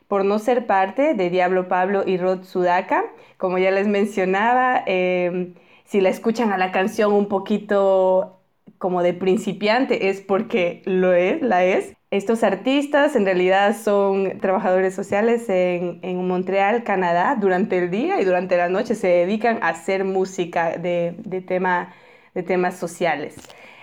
Por 0.08 0.24
no 0.24 0.38
ser 0.38 0.66
parte, 0.66 1.14
de 1.14 1.28
Diablo 1.28 1.68
Pablo 1.68 2.04
y 2.06 2.16
Rod 2.16 2.44
Sudaka, 2.44 3.04
como 3.36 3.58
ya 3.58 3.70
les 3.70 3.86
mencionaba, 3.86 4.82
eh, 4.86 5.54
si 5.84 6.00
la 6.00 6.08
escuchan 6.10 6.52
a 6.52 6.58
la 6.58 6.72
canción 6.72 7.12
un 7.12 7.28
poquito 7.28 8.40
como 8.78 9.02
de 9.02 9.14
principiante 9.14 10.08
es 10.08 10.20
porque 10.20 10.82
lo 10.86 11.12
es, 11.12 11.42
la 11.42 11.64
es. 11.64 11.94
Estos 12.10 12.44
artistas 12.44 13.16
en 13.16 13.24
realidad 13.24 13.76
son 13.76 14.38
trabajadores 14.40 14.94
sociales 14.94 15.48
en, 15.48 15.98
en 16.02 16.26
Montreal, 16.28 16.84
Canadá, 16.84 17.36
durante 17.40 17.78
el 17.78 17.90
día 17.90 18.20
y 18.20 18.24
durante 18.24 18.56
la 18.56 18.68
noche 18.68 18.94
se 18.94 19.08
dedican 19.08 19.58
a 19.62 19.70
hacer 19.70 20.04
música 20.04 20.76
de, 20.78 21.16
de, 21.24 21.40
tema, 21.40 21.92
de 22.34 22.42
temas 22.42 22.76
sociales. 22.78 23.36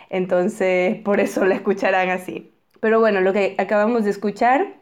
Entonces, 0.10 0.98
por 1.02 1.20
eso 1.20 1.46
la 1.46 1.56
escucharán 1.56 2.10
así. 2.10 2.54
Pero 2.80 3.00
bueno, 3.00 3.22
lo 3.22 3.34
que 3.34 3.56
acabamos 3.58 4.04
de 4.06 4.12
escuchar, 4.12 4.76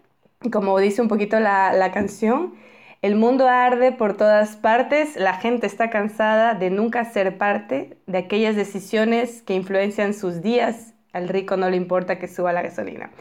como 0.52 0.78
dice 0.80 1.02
un 1.02 1.08
poquito 1.08 1.40
la, 1.40 1.74
la 1.74 1.92
canción, 1.92 2.56
el 3.02 3.16
mundo 3.16 3.48
arde 3.48 3.94
por 3.94 4.18
todas 4.18 4.58
partes, 4.58 5.16
la 5.16 5.34
gente 5.36 5.68
está 5.68 5.90
cansada 5.90 6.54
de 6.54 6.70
nunca 6.70 7.06
ser 7.06 7.38
parte 7.38 7.98
de 8.08 8.18
aquellas 8.18 8.58
decisiones 8.58 9.42
que 9.42 9.54
influencian 9.54 10.14
sus 10.14 10.42
días. 10.42 10.94
Al 11.14 11.30
rico 11.30 11.56
no 11.56 11.70
le 11.70 11.78
importa 11.78 12.20
que 12.20 12.28
suba 12.28 12.52
la 12.52 12.62
gasolina. 12.62 13.12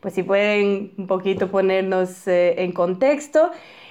Pues 0.00 0.14
si 0.14 0.22
pueden 0.22 0.92
un 0.96 1.06
poquito 1.06 1.50
ponernos 1.50 2.26
eh, 2.26 2.62
en 2.62 2.72
contexto, 2.72 3.50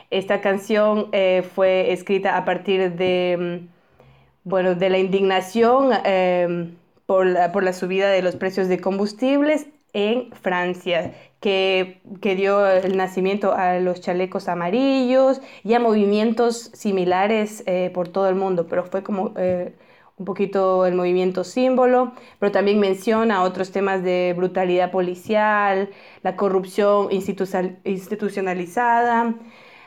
esta 0.09 0.41
canción 0.41 1.09
eh, 1.11 1.43
fue 1.53 1.93
escrita 1.93 2.37
a 2.37 2.45
partir 2.45 2.93
de, 2.93 3.61
mm, 3.63 4.49
bueno, 4.49 4.73
de 4.73 4.89
la 4.89 4.97
indignación 4.97 5.91
eh, 6.05 6.73
por, 7.05 7.27
la, 7.27 7.51
por 7.51 7.63
la 7.63 7.73
subida 7.73 8.09
de 8.09 8.23
los 8.23 8.35
precios 8.35 8.67
de 8.67 8.79
combustibles 8.79 9.67
en 9.95 10.31
Francia, 10.33 11.15
que, 11.39 12.01
que, 12.21 12.35
dio 12.35 12.67
el 12.67 12.97
nacimiento 12.97 13.53
a 13.53 13.79
los 13.79 14.01
chalecos 14.01 14.47
amarillos 14.49 15.41
y 15.63 15.73
a 15.73 15.79
movimientos 15.79 16.71
similares 16.73 17.63
eh, 17.65 17.91
por 17.93 18.09
todo 18.09 18.27
el 18.29 18.35
mundo, 18.35 18.67
pero 18.67 18.83
fue 18.83 19.03
como 19.03 19.33
eh, 19.37 19.73
un 20.17 20.25
poquito 20.25 20.85
el 20.85 20.95
movimiento 20.95 21.43
símbolo, 21.45 22.11
pero 22.39 22.51
también 22.51 22.79
menciona 22.79 23.43
otros 23.43 23.71
temas 23.71 24.03
de 24.03 24.33
brutalidad 24.35 24.91
policial, 24.91 25.89
la 26.23 26.35
corrupción 26.35 27.07
institucionalizada, 27.11 29.35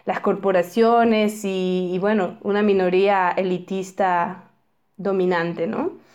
las 0.06 0.20
corporaciones 0.20 1.44
y, 1.44 1.90
y 1.92 1.98
bueno, 1.98 2.38
una 2.42 2.62
minoría 2.62 3.30
elitista 3.36 4.50
dominante, 4.96 5.66
¿no? 5.66 6.07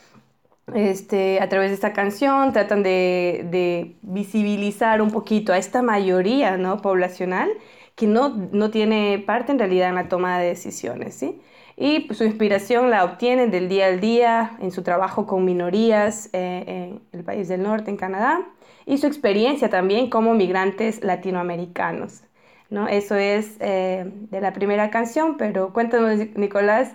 Este, 0.73 1.41
a 1.41 1.49
través 1.49 1.69
de 1.69 1.75
esta 1.75 1.93
canción 1.93 2.53
tratan 2.53 2.83
de, 2.83 3.45
de, 3.49 3.95
visibilizar 4.01 5.01
un 5.01 5.11
poquito 5.11 5.51
a 5.51 5.57
esta 5.57 5.81
mayoría 5.81 6.57
¿no? 6.57 6.81
poblacional 6.81 7.49
que 7.95 8.07
no, 8.07 8.29
no, 8.29 8.71
tiene 8.71 9.23
parte 9.25 9.51
en 9.51 9.59
realidad 9.59 9.89
en 9.89 9.95
la 9.95 10.07
toma 10.07 10.39
de 10.39 10.47
decisiones. 10.47 11.15
¿sí? 11.15 11.41
Y 11.75 12.01
pues, 12.01 12.17
su 12.17 12.23
inspiración 12.23 12.89
la 12.89 13.03
obtienen 13.03 13.51
del 13.51 13.67
día 13.69 13.87
al 13.87 13.99
día 13.99 14.57
en 14.61 14.71
su 14.71 14.83
trabajo 14.83 15.27
con 15.27 15.45
minorías 15.45 16.29
eh, 16.33 16.63
en 16.67 17.01
el 17.11 17.23
país 17.25 17.47
del 17.49 17.61
norte, 17.63 17.91
en 17.91 17.97
Canadá, 17.97 18.41
y 18.85 18.97
su 18.97 19.07
experiencia 19.07 19.69
también 19.69 20.09
como 20.09 20.33
migrantes 20.33 21.03
latinoamericanos. 21.03 22.23
¿no? 22.69 22.87
Eso 22.87 23.15
es 23.15 23.57
eh, 23.59 24.05
de 24.31 24.41
la 24.41 24.53
primera 24.53 24.89
canción, 24.89 25.37
pero 25.37 25.73
cuéntanos, 25.73 26.19
Nicolás, 26.35 26.93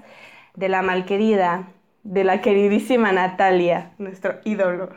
de 0.57 0.69
la 0.69 0.83
malquerida 0.83 1.69
de 2.03 2.25
la 2.25 2.41
queridísima 2.41 3.13
Natalia, 3.13 3.93
nuestro 3.99 4.37
ídolo. 4.45 4.91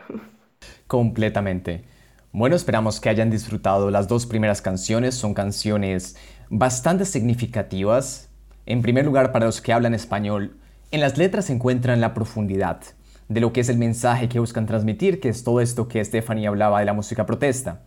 Completamente. 0.88 1.86
Bueno, 2.32 2.56
esperamos 2.56 3.00
que 3.00 3.10
hayan 3.10 3.30
disfrutado 3.30 3.92
las 3.92 4.08
dos 4.08 4.26
primeras 4.26 4.62
canciones. 4.62 5.16
Son 5.16 5.34
canciones 5.34 6.16
bastante 6.50 7.06
significativas. 7.06 8.30
En 8.66 8.82
primer 8.82 9.06
lugar, 9.06 9.32
para 9.32 9.46
los 9.46 9.62
que 9.62 9.74
hablan 9.74 9.94
español, 9.94 10.58
en 10.92 11.02
las 11.02 11.18
letras 11.18 11.46
se 11.46 11.54
encuentran 11.54 12.02
la 12.02 12.14
profundidad 12.14 12.82
de 13.28 13.40
lo 13.40 13.54
que 13.54 13.62
es 13.62 13.70
el 13.70 13.78
mensaje 13.78 14.28
que 14.28 14.40
buscan 14.40 14.66
transmitir, 14.66 15.20
que 15.20 15.30
es 15.30 15.44
todo 15.44 15.62
esto 15.62 15.88
que 15.88 16.04
Stephanie 16.04 16.48
hablaba 16.48 16.80
de 16.80 16.86
la 16.86 16.94
música 16.94 17.26
protesta. 17.26 17.82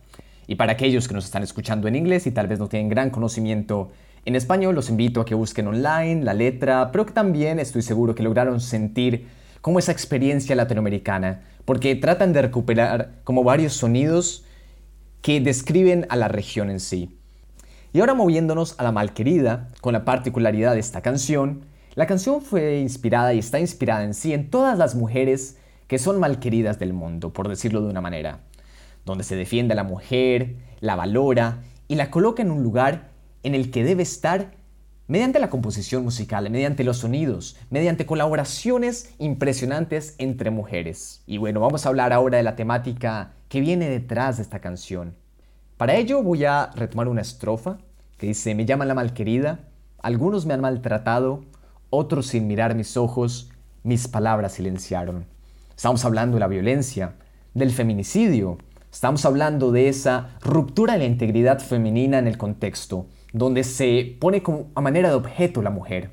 Y 0.47 0.55
para 0.55 0.73
aquellos 0.73 1.07
que 1.07 1.13
nos 1.13 1.25
están 1.25 1.43
escuchando 1.43 1.87
en 1.87 1.95
inglés 1.95 2.25
y 2.27 2.31
tal 2.31 2.47
vez 2.47 2.59
no 2.59 2.67
tienen 2.67 2.89
gran 2.89 3.09
conocimiento 3.09 3.91
en 4.25 4.35
español 4.35 4.73
los 4.73 4.89
invito 4.89 5.21
a 5.21 5.25
que 5.25 5.35
busquen 5.35 5.67
online 5.67 6.23
la 6.23 6.33
letra, 6.33 6.91
pero 6.91 7.05
que 7.05 7.13
también 7.13 7.59
estoy 7.59 7.83
seguro 7.83 8.15
que 8.15 8.23
lograron 8.23 8.59
sentir 8.59 9.27
como 9.61 9.77
esa 9.77 9.91
experiencia 9.91 10.55
latinoamericana, 10.55 11.43
porque 11.63 11.95
tratan 11.95 12.33
de 12.33 12.41
recuperar 12.41 13.21
como 13.23 13.43
varios 13.43 13.73
sonidos 13.73 14.43
que 15.21 15.39
describen 15.41 16.07
a 16.09 16.15
la 16.15 16.27
región 16.27 16.69
en 16.69 16.79
sí. 16.79 17.19
Y 17.93 17.99
ahora 17.99 18.15
moviéndonos 18.15 18.75
a 18.79 18.83
la 18.83 18.91
malquerida, 18.91 19.69
con 19.79 19.93
la 19.93 20.05
particularidad 20.05 20.73
de 20.73 20.79
esta 20.79 21.01
canción, 21.01 21.65
la 21.93 22.07
canción 22.07 22.41
fue 22.41 22.79
inspirada 22.79 23.33
y 23.33 23.39
está 23.39 23.59
inspirada 23.59 24.03
en 24.03 24.13
sí 24.13 24.33
en 24.33 24.49
todas 24.49 24.77
las 24.77 24.95
mujeres 24.95 25.57
que 25.87 25.99
son 25.99 26.19
malqueridas 26.19 26.77
del 26.77 26.93
mundo, 26.93 27.31
por 27.31 27.47
decirlo 27.47 27.81
de 27.81 27.89
una 27.89 28.01
manera, 28.01 28.39
donde 29.05 29.23
se 29.23 29.35
defiende 29.35 29.73
a 29.73 29.75
la 29.75 29.83
mujer, 29.83 30.55
la 30.79 30.95
valora 30.95 31.61
y 31.87 31.95
la 31.95 32.09
coloca 32.09 32.41
en 32.41 32.51
un 32.51 32.63
lugar 32.63 33.14
en 33.45 33.55
el 33.55 33.71
que 33.71 33.83
debe 33.83 34.03
estar 34.03 34.51
mediante 35.07 35.39
la 35.39 35.51
composición 35.51 36.03
musical, 36.03 36.49
mediante 36.49 36.83
los 36.83 36.97
sonidos, 36.97 37.57
mediante 37.69 38.05
colaboraciones 38.07 39.13
impresionantes 39.19 40.15
entre 40.17 40.49
mujeres. 40.49 41.21
Y 41.27 41.37
bueno, 41.37 41.59
vamos 41.59 41.85
a 41.85 41.89
hablar 41.89 42.11
ahora 42.11 42.37
de 42.37 42.43
la 42.43 42.55
temática 42.55 43.33
que 43.47 43.61
viene 43.61 43.87
detrás 43.87 44.37
de 44.37 44.43
esta 44.43 44.59
canción. 44.59 45.15
Para 45.77 45.95
ello 45.95 46.23
voy 46.23 46.45
a 46.45 46.71
retomar 46.75 47.07
una 47.07 47.21
estrofa 47.21 47.77
que 48.17 48.27
dice, 48.27 48.55
me 48.55 48.65
llaman 48.65 48.87
la 48.87 48.95
malquerida, 48.95 49.59
algunos 49.99 50.45
me 50.45 50.53
han 50.53 50.61
maltratado, 50.61 51.43
otros 51.89 52.27
sin 52.27 52.47
mirar 52.47 52.73
mis 52.73 52.97
ojos, 52.97 53.51
mis 53.83 54.07
palabras 54.07 54.53
silenciaron. 54.53 55.25
Estamos 55.75 56.03
hablando 56.05 56.37
de 56.37 56.39
la 56.39 56.47
violencia, 56.47 57.13
del 57.53 57.71
feminicidio, 57.71 58.57
estamos 58.91 59.25
hablando 59.25 59.71
de 59.71 59.89
esa 59.89 60.31
ruptura 60.41 60.93
de 60.93 60.99
la 60.99 61.05
integridad 61.05 61.59
femenina 61.59 62.17
en 62.17 62.27
el 62.27 62.37
contexto, 62.37 63.07
donde 63.35 63.65
se 63.65 64.15
pone 64.17 64.41
a 64.75 64.81
manera 64.81 65.09
de 65.09 65.15
objeto 65.15 65.61
la 65.61 65.69
mujer. 65.69 66.11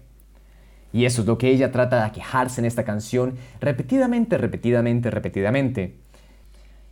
Y 0.93 1.05
eso 1.05 1.21
es 1.21 1.29
lo 1.29 1.39
que 1.39 1.51
ella 1.51 1.71
trata 1.71 2.03
de 2.03 2.11
quejarse 2.11 2.61
en 2.61 2.65
esta 2.65 2.83
canción 2.83 3.37
repetidamente, 3.61 4.39
repetidamente, 4.39 5.09
repetidamente. 5.09 5.99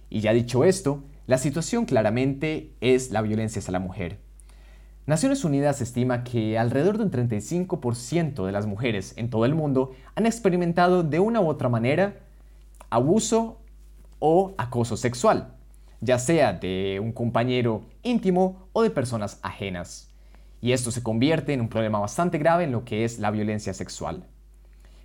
Y 0.08 0.20
ya 0.20 0.32
dicho 0.32 0.62
esto, 0.62 1.02
la 1.26 1.36
situación 1.36 1.84
claramente 1.84 2.70
es 2.80 3.10
la 3.10 3.22
violencia 3.22 3.58
hacia 3.58 3.72
la 3.72 3.80
mujer. 3.80 4.18
Naciones 5.04 5.44
Unidas 5.44 5.80
estima 5.80 6.22
que 6.22 6.56
alrededor 6.56 6.98
de 6.98 7.04
un 7.04 7.10
35% 7.10 8.46
de 8.46 8.52
las 8.52 8.66
mujeres 8.66 9.14
en 9.16 9.30
todo 9.30 9.44
el 9.44 9.56
mundo 9.56 9.96
han 10.14 10.26
experimentado 10.26 11.02
de 11.02 11.18
una 11.18 11.40
u 11.40 11.48
otra 11.48 11.68
manera 11.68 12.14
abuso 12.88 13.58
o 14.20 14.54
acoso 14.58 14.96
sexual, 14.96 15.54
ya 16.00 16.20
sea 16.20 16.52
de 16.52 17.00
un 17.02 17.10
compañero 17.10 17.82
íntimo 18.04 18.68
o 18.72 18.84
de 18.84 18.90
personas 18.90 19.40
ajenas 19.42 20.09
y 20.60 20.72
esto 20.72 20.90
se 20.90 21.02
convierte 21.02 21.52
en 21.52 21.60
un 21.60 21.68
problema 21.68 21.98
bastante 21.98 22.38
grave 22.38 22.64
en 22.64 22.72
lo 22.72 22.84
que 22.84 23.04
es 23.04 23.18
la 23.18 23.30
violencia 23.30 23.72
sexual. 23.72 24.24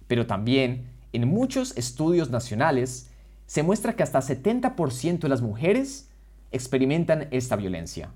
Pero 0.08 0.28
también, 0.28 0.88
en 1.14 1.28
muchos 1.28 1.78
estudios 1.78 2.30
nacionales, 2.30 3.10
se 3.46 3.64
muestra 3.64 3.94
que 3.94 4.04
hasta 4.04 4.20
70% 4.20 5.20
de 5.20 5.30
las 5.30 5.42
mujeres 5.42 6.10
experimentan 6.52 7.28
esta 7.32 7.56
violencia. 7.56 8.10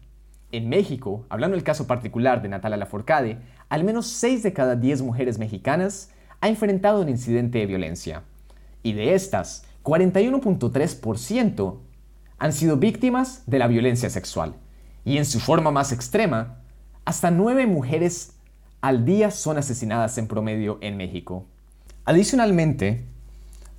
En 0.52 0.68
México, 0.68 1.26
hablando 1.30 1.56
del 1.56 1.64
caso 1.64 1.86
particular 1.86 2.42
de 2.42 2.50
Natalia 2.50 2.78
Laforcade, 2.78 3.38
al 3.70 3.84
menos 3.84 4.08
6 4.08 4.44
de 4.44 4.54
cada 4.54 4.76
10 4.76 5.04
mujeres 5.04 5.38
mexicanas 5.38 6.10
ha 6.42 6.50
enfrentado 6.50 7.02
un 7.02 7.10
incidente 7.10 7.60
de 7.60 7.68
violencia. 7.68 8.24
Y 8.82 8.94
de 8.94 9.14
estas, 9.14 9.66
41.3% 9.84 11.78
han 12.40 12.54
sido 12.54 12.78
víctimas 12.78 13.44
de 13.46 13.60
la 13.60 13.68
violencia 13.68 14.10
sexual. 14.10 14.56
Y 15.06 15.18
en 15.18 15.26
su 15.26 15.40
forma 15.40 15.72
más 15.72 15.92
extrema, 15.92 16.59
hasta 17.10 17.32
9 17.32 17.66
mujeres 17.66 18.34
al 18.82 19.04
día 19.04 19.32
son 19.32 19.58
asesinadas 19.58 20.20
en 20.20 20.28
promedio 20.28 20.78
en 20.82 20.96
México. 20.96 21.48
Adicionalmente, 22.06 23.04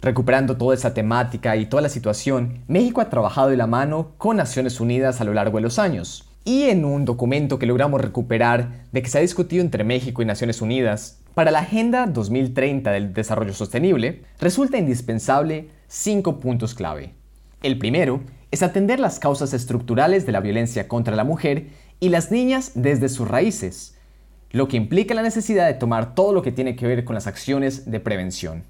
recuperando 0.00 0.56
toda 0.56 0.74
esa 0.74 0.94
temática 0.94 1.56
y 1.56 1.66
toda 1.66 1.80
la 1.80 1.90
situación, 1.90 2.64
México 2.66 3.00
ha 3.00 3.08
trabajado 3.08 3.50
de 3.50 3.56
la 3.56 3.68
mano 3.68 4.14
con 4.18 4.36
Naciones 4.36 4.80
Unidas 4.80 5.20
a 5.20 5.24
lo 5.24 5.32
largo 5.32 5.58
de 5.58 5.62
los 5.62 5.78
años. 5.78 6.28
Y 6.44 6.62
en 6.64 6.84
un 6.84 7.04
documento 7.04 7.60
que 7.60 7.66
logramos 7.66 8.00
recuperar 8.00 8.86
de 8.90 9.00
que 9.00 9.08
se 9.08 9.18
ha 9.18 9.20
discutido 9.20 9.62
entre 9.62 9.84
México 9.84 10.22
y 10.22 10.24
Naciones 10.24 10.60
Unidas, 10.60 11.20
para 11.34 11.52
la 11.52 11.60
Agenda 11.60 12.06
2030 12.06 12.90
del 12.90 13.14
Desarrollo 13.14 13.54
Sostenible, 13.54 14.24
resulta 14.40 14.76
indispensable 14.76 15.68
cinco 15.86 16.40
puntos 16.40 16.74
clave. 16.74 17.14
El 17.62 17.78
primero 17.78 18.22
es 18.50 18.64
atender 18.64 18.98
las 18.98 19.20
causas 19.20 19.54
estructurales 19.54 20.26
de 20.26 20.32
la 20.32 20.40
violencia 20.40 20.88
contra 20.88 21.14
la 21.14 21.22
mujer 21.22 21.68
y 22.00 22.08
las 22.08 22.30
niñas 22.30 22.72
desde 22.74 23.08
sus 23.08 23.28
raíces, 23.28 23.96
lo 24.50 24.66
que 24.66 24.76
implica 24.76 25.14
la 25.14 25.22
necesidad 25.22 25.66
de 25.66 25.74
tomar 25.74 26.14
todo 26.14 26.32
lo 26.32 26.42
que 26.42 26.50
tiene 26.50 26.74
que 26.74 26.86
ver 26.86 27.04
con 27.04 27.14
las 27.14 27.26
acciones 27.26 27.90
de 27.90 28.00
prevención. 28.00 28.64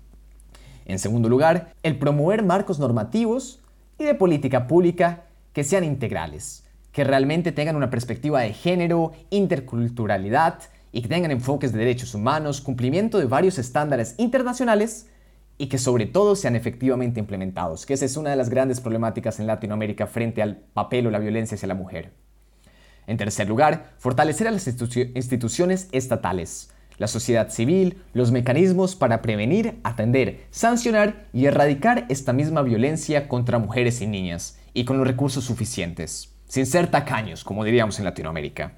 En 0.85 0.99
segundo 0.99 1.29
lugar, 1.29 1.73
el 1.83 1.99
promover 1.99 2.43
marcos 2.43 2.79
normativos 2.79 3.63
y 3.99 4.05
de 4.05 4.15
política 4.15 4.67
pública 4.67 5.25
que 5.53 5.65
sean 5.65 5.85
integrales, 5.85 6.65
que 6.93 7.05
realmente 7.05 7.53
tengan 7.53 7.77
una 7.77 7.91
perspectiva 7.91 8.41
de 8.41 8.53
género, 8.53 9.13
interculturalidad 9.31 10.59
y 10.93 11.03
que 11.03 11.09
tengan 11.09 11.31
enfoques 11.31 11.73
de 11.73 11.79
derechos 11.79 12.15
humanos, 12.15 12.61
cumplimiento 12.61 13.19
de 13.19 13.27
varios 13.27 13.59
estándares 13.59 14.17
internacionales 14.19 15.07
y 15.57 15.69
que 15.69 15.79
sobre 15.79 16.07
todo 16.07 16.35
sean 16.35 16.57
efectivamente 16.57 17.21
implementados, 17.21 17.87
que 17.87 17.95
esa 17.95 18.07
es 18.07 18.17
una 18.17 18.31
de 18.31 18.37
las 18.37 18.51
grandes 18.51 18.81
problemáticas 18.81 19.39
en 19.39 19.47
Latinoamérica 19.47 20.07
frente 20.07 20.43
al 20.43 20.57
papel 20.57 21.07
o 21.07 21.11
la 21.11 21.19
violencia 21.19 21.55
hacia 21.55 21.69
la 21.69 21.75
mujer. 21.75 22.13
En 23.11 23.17
tercer 23.17 23.49
lugar, 23.49 23.91
fortalecer 23.99 24.47
a 24.47 24.53
las 24.53 24.69
instituciones 24.69 25.89
estatales, 25.91 26.71
la 26.97 27.09
sociedad 27.09 27.51
civil, 27.51 28.01
los 28.15 28.31
mecanismos 28.31 28.95
para 28.95 29.21
prevenir, 29.21 29.81
atender, 29.83 30.45
sancionar 30.53 31.27
y 31.33 31.47
erradicar 31.47 32.07
esta 32.09 32.33
misma 32.33 32.63
violencia 32.63 33.27
contra 33.27 33.59
mujeres 33.59 34.01
y 34.01 34.07
niñas, 34.07 34.61
y 34.75 34.85
con 34.85 34.97
los 34.97 35.09
recursos 35.09 35.43
suficientes, 35.43 36.33
sin 36.47 36.67
ser 36.67 36.87
tacaños, 36.87 37.43
como 37.43 37.65
diríamos 37.65 37.99
en 37.99 38.05
Latinoamérica. 38.05 38.75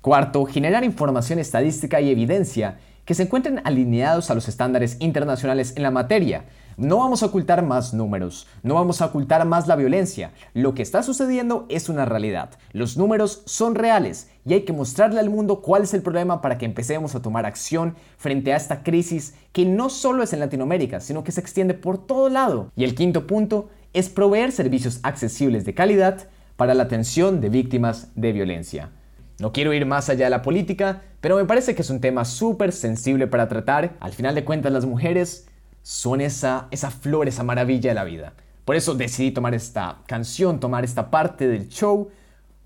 Cuarto, 0.00 0.44
generar 0.44 0.82
información 0.82 1.38
estadística 1.38 2.00
y 2.00 2.10
evidencia 2.10 2.80
que 3.04 3.14
se 3.14 3.22
encuentren 3.22 3.60
alineados 3.62 4.32
a 4.32 4.34
los 4.34 4.48
estándares 4.48 4.96
internacionales 4.98 5.74
en 5.76 5.84
la 5.84 5.92
materia, 5.92 6.46
no 6.78 6.98
vamos 6.98 7.22
a 7.22 7.26
ocultar 7.26 7.64
más 7.64 7.92
números, 7.92 8.46
no 8.62 8.74
vamos 8.74 9.02
a 9.02 9.06
ocultar 9.06 9.44
más 9.44 9.66
la 9.66 9.74
violencia. 9.74 10.30
Lo 10.54 10.74
que 10.74 10.82
está 10.82 11.02
sucediendo 11.02 11.66
es 11.68 11.88
una 11.88 12.04
realidad. 12.04 12.50
Los 12.72 12.96
números 12.96 13.42
son 13.46 13.74
reales 13.74 14.30
y 14.46 14.54
hay 14.54 14.62
que 14.62 14.72
mostrarle 14.72 15.18
al 15.18 15.28
mundo 15.28 15.60
cuál 15.60 15.82
es 15.82 15.92
el 15.92 16.02
problema 16.02 16.40
para 16.40 16.56
que 16.56 16.66
empecemos 16.66 17.16
a 17.16 17.20
tomar 17.20 17.46
acción 17.46 17.96
frente 18.16 18.52
a 18.52 18.56
esta 18.56 18.84
crisis 18.84 19.34
que 19.52 19.64
no 19.66 19.90
solo 19.90 20.22
es 20.22 20.32
en 20.32 20.38
Latinoamérica, 20.38 21.00
sino 21.00 21.24
que 21.24 21.32
se 21.32 21.40
extiende 21.40 21.74
por 21.74 22.06
todo 22.06 22.28
lado. 22.28 22.70
Y 22.76 22.84
el 22.84 22.94
quinto 22.94 23.26
punto 23.26 23.70
es 23.92 24.08
proveer 24.08 24.52
servicios 24.52 25.00
accesibles 25.02 25.64
de 25.64 25.74
calidad 25.74 26.28
para 26.56 26.74
la 26.74 26.84
atención 26.84 27.40
de 27.40 27.48
víctimas 27.48 28.12
de 28.14 28.32
violencia. 28.32 28.90
No 29.40 29.52
quiero 29.52 29.72
ir 29.72 29.84
más 29.84 30.08
allá 30.10 30.26
de 30.26 30.30
la 30.30 30.42
política, 30.42 31.02
pero 31.20 31.36
me 31.36 31.44
parece 31.44 31.74
que 31.74 31.82
es 31.82 31.90
un 31.90 32.00
tema 32.00 32.24
súper 32.24 32.70
sensible 32.70 33.26
para 33.26 33.48
tratar. 33.48 33.96
Al 33.98 34.12
final 34.12 34.36
de 34.36 34.44
cuentas, 34.44 34.72
las 34.72 34.86
mujeres 34.86 35.48
son 35.88 36.20
esa, 36.20 36.68
esa 36.70 36.90
flor, 36.90 37.28
esa 37.28 37.44
maravilla 37.44 37.88
de 37.88 37.94
la 37.94 38.04
vida. 38.04 38.34
Por 38.66 38.76
eso 38.76 38.94
decidí 38.94 39.30
tomar 39.30 39.54
esta 39.54 40.02
canción, 40.06 40.60
tomar 40.60 40.84
esta 40.84 41.10
parte 41.10 41.48
del 41.48 41.70
show, 41.70 42.10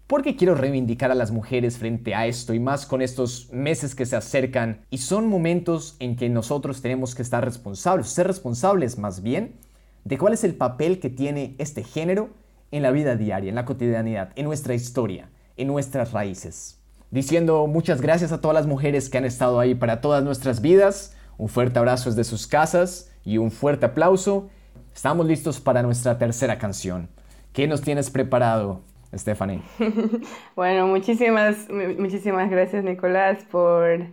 porque 0.09 0.35
quiero 0.35 0.57
reivindicar 0.57 1.13
a 1.13 1.15
las 1.15 1.31
mujeres 1.31 1.79
frente 1.79 2.17
a 2.17 2.27
esto 2.27 2.53
y 2.53 2.59
más 2.59 2.85
con 2.85 3.01
estos 3.01 3.49
meses 3.53 3.95
que 3.95 4.07
se 4.07 4.17
acercan 4.17 4.81
y 4.91 4.99
son 4.99 5.29
momentos 5.29 5.95
en 6.01 6.17
que 6.17 6.29
nosotros 6.29 6.83
tenemos 6.83 7.15
que 7.15 7.23
estar 7.23 7.45
responsables, 7.45 8.09
ser 8.09 8.27
responsables 8.27 8.99
más 8.99 9.23
bien 9.23 9.55
de 10.03 10.19
cuál 10.19 10.33
es 10.33 10.43
el 10.43 10.57
papel 10.57 10.99
que 10.99 11.09
tiene 11.09 11.55
este 11.59 11.85
género 11.85 12.31
en 12.73 12.83
la 12.83 12.91
vida 12.91 13.15
diaria, 13.15 13.51
en 13.51 13.55
la 13.55 13.65
cotidianidad, 13.65 14.33
en 14.35 14.47
nuestra 14.47 14.75
historia, 14.75 15.31
en 15.57 15.69
nuestras 15.69 16.11
raíces. 16.11 16.81
Diciendo 17.13 17.69
muchas 17.69 18.01
gracias 18.01 18.33
a 18.33 18.41
todas 18.41 18.57
las 18.57 18.67
mujeres 18.67 19.09
que 19.09 19.19
han 19.19 19.27
estado 19.27 19.61
ahí 19.61 19.77
para 19.77 20.01
todas 20.01 20.25
nuestras 20.25 20.61
vidas, 20.61 21.15
un 21.38 21.49
fuerte 21.49 21.79
abrazo 21.79 22.11
desde 22.11 22.25
sus 22.25 22.47
casas 22.47 23.12
y 23.25 23.38
un 23.38 23.51
fuerte 23.51 23.87
aplauso. 23.87 24.51
Estamos 24.95 25.27
listos 25.27 25.61
para 25.61 25.83
nuestra 25.83 26.18
tercera 26.18 26.59
canción. 26.59 27.09
¿Qué 27.53 27.66
nos 27.66 27.83
tienes 27.83 28.11
preparado, 28.11 28.81
Stephanie? 29.14 29.62
bueno, 30.57 30.87
muchísimas, 30.87 31.68
muchísimas 31.71 32.51
gracias, 32.51 32.85
Nicolás, 32.85 33.45
por, 33.51 34.07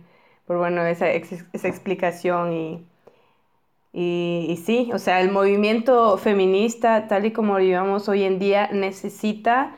por 0.46 0.58
bueno, 0.58 0.84
esa, 0.84 1.10
esa 1.10 1.68
explicación 1.68 2.52
y, 2.52 2.86
y, 3.92 4.56
sí, 4.64 4.90
o 4.92 4.98
sea, 4.98 5.20
el 5.20 5.30
movimiento 5.30 6.16
feminista, 6.18 7.08
tal 7.08 7.26
y 7.26 7.32
como 7.32 7.54
lo 7.54 7.64
llevamos 7.64 8.08
hoy 8.08 8.24
en 8.24 8.38
día, 8.38 8.68
necesita, 8.72 9.76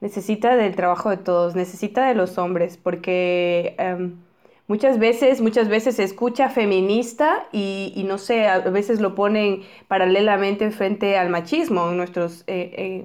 necesita 0.00 0.56
del 0.56 0.74
trabajo 0.74 1.10
de 1.10 1.16
todos, 1.18 1.54
necesita 1.54 2.06
de 2.08 2.14
los 2.14 2.38
hombres, 2.38 2.76
porque... 2.76 3.74
Em, 3.78 4.25
Muchas 4.68 4.98
veces, 4.98 5.40
muchas 5.40 5.68
veces 5.68 5.96
se 5.96 6.02
escucha 6.02 6.48
feminista 6.48 7.46
y, 7.52 8.02
no 8.06 8.18
sé, 8.18 8.48
a 8.48 8.58
veces 8.58 9.00
lo 9.00 9.14
ponen 9.14 9.62
paralelamente 9.86 10.72
frente 10.72 11.16
al 11.16 11.30
machismo 11.30 11.90
en, 11.90 11.96
nuestros, 11.96 12.42
eh, 12.48 13.04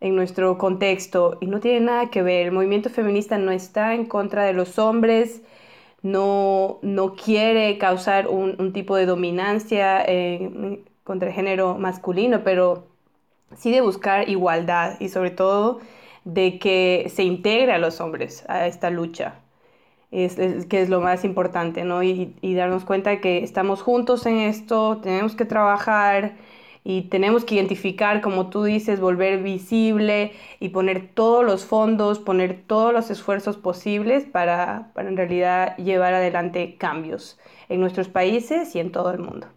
en 0.00 0.16
nuestro 0.16 0.58
contexto 0.58 1.38
y 1.40 1.46
no 1.46 1.60
tiene 1.60 1.80
nada 1.80 2.10
que 2.10 2.22
ver. 2.22 2.46
El 2.46 2.52
movimiento 2.52 2.90
feminista 2.90 3.38
no 3.38 3.50
está 3.50 3.94
en 3.94 4.04
contra 4.04 4.44
de 4.44 4.52
los 4.52 4.78
hombres, 4.78 5.40
no, 6.02 6.80
no 6.82 7.14
quiere 7.14 7.78
causar 7.78 8.28
un, 8.28 8.72
tipo 8.74 8.96
de 8.96 9.06
dominancia 9.06 10.04
contra 11.02 11.28
el 11.28 11.34
género 11.34 11.76
masculino, 11.78 12.44
pero 12.44 12.88
sí 13.56 13.70
de 13.72 13.80
buscar 13.80 14.28
igualdad 14.28 15.00
y 15.00 15.08
sobre 15.08 15.30
todo 15.30 15.80
de 16.24 16.58
que 16.58 17.10
se 17.14 17.22
integre 17.24 17.72
a 17.72 17.78
los 17.78 18.00
hombres 18.00 18.44
a 18.48 18.66
esta 18.66 18.90
lucha 18.90 19.43
es, 20.14 20.66
que 20.66 20.82
es 20.82 20.88
lo 20.88 21.00
más 21.00 21.24
importante, 21.24 21.84
¿no? 21.84 22.02
Y, 22.02 22.36
y, 22.40 22.54
darnos 22.54 22.84
cuenta 22.84 23.20
que 23.20 23.42
estamos 23.42 23.82
juntos 23.82 24.26
en 24.26 24.38
esto, 24.38 24.98
tenemos 25.02 25.34
que 25.34 25.44
trabajar 25.44 26.36
y 26.84 27.02
tenemos 27.08 27.44
que 27.44 27.56
identificar, 27.56 28.20
como 28.20 28.50
tú 28.50 28.64
dices, 28.64 29.00
volver 29.00 29.42
visible 29.42 30.32
y 30.60 30.68
poner 30.68 31.08
todos 31.14 31.44
los 31.44 31.64
fondos, 31.64 32.18
poner 32.18 32.62
todos 32.66 32.92
los 32.92 33.10
esfuerzos 33.10 33.56
posibles 33.56 34.24
para, 34.24 34.90
para 34.94 35.08
en 35.08 35.16
realidad 35.16 35.76
llevar 35.78 36.14
adelante 36.14 36.76
cambios 36.76 37.38
en 37.68 37.80
nuestros 37.80 38.08
países 38.08 38.74
y 38.76 38.80
en 38.80 38.92
todo 38.92 39.10
el 39.10 39.18
mundo. 39.18 39.48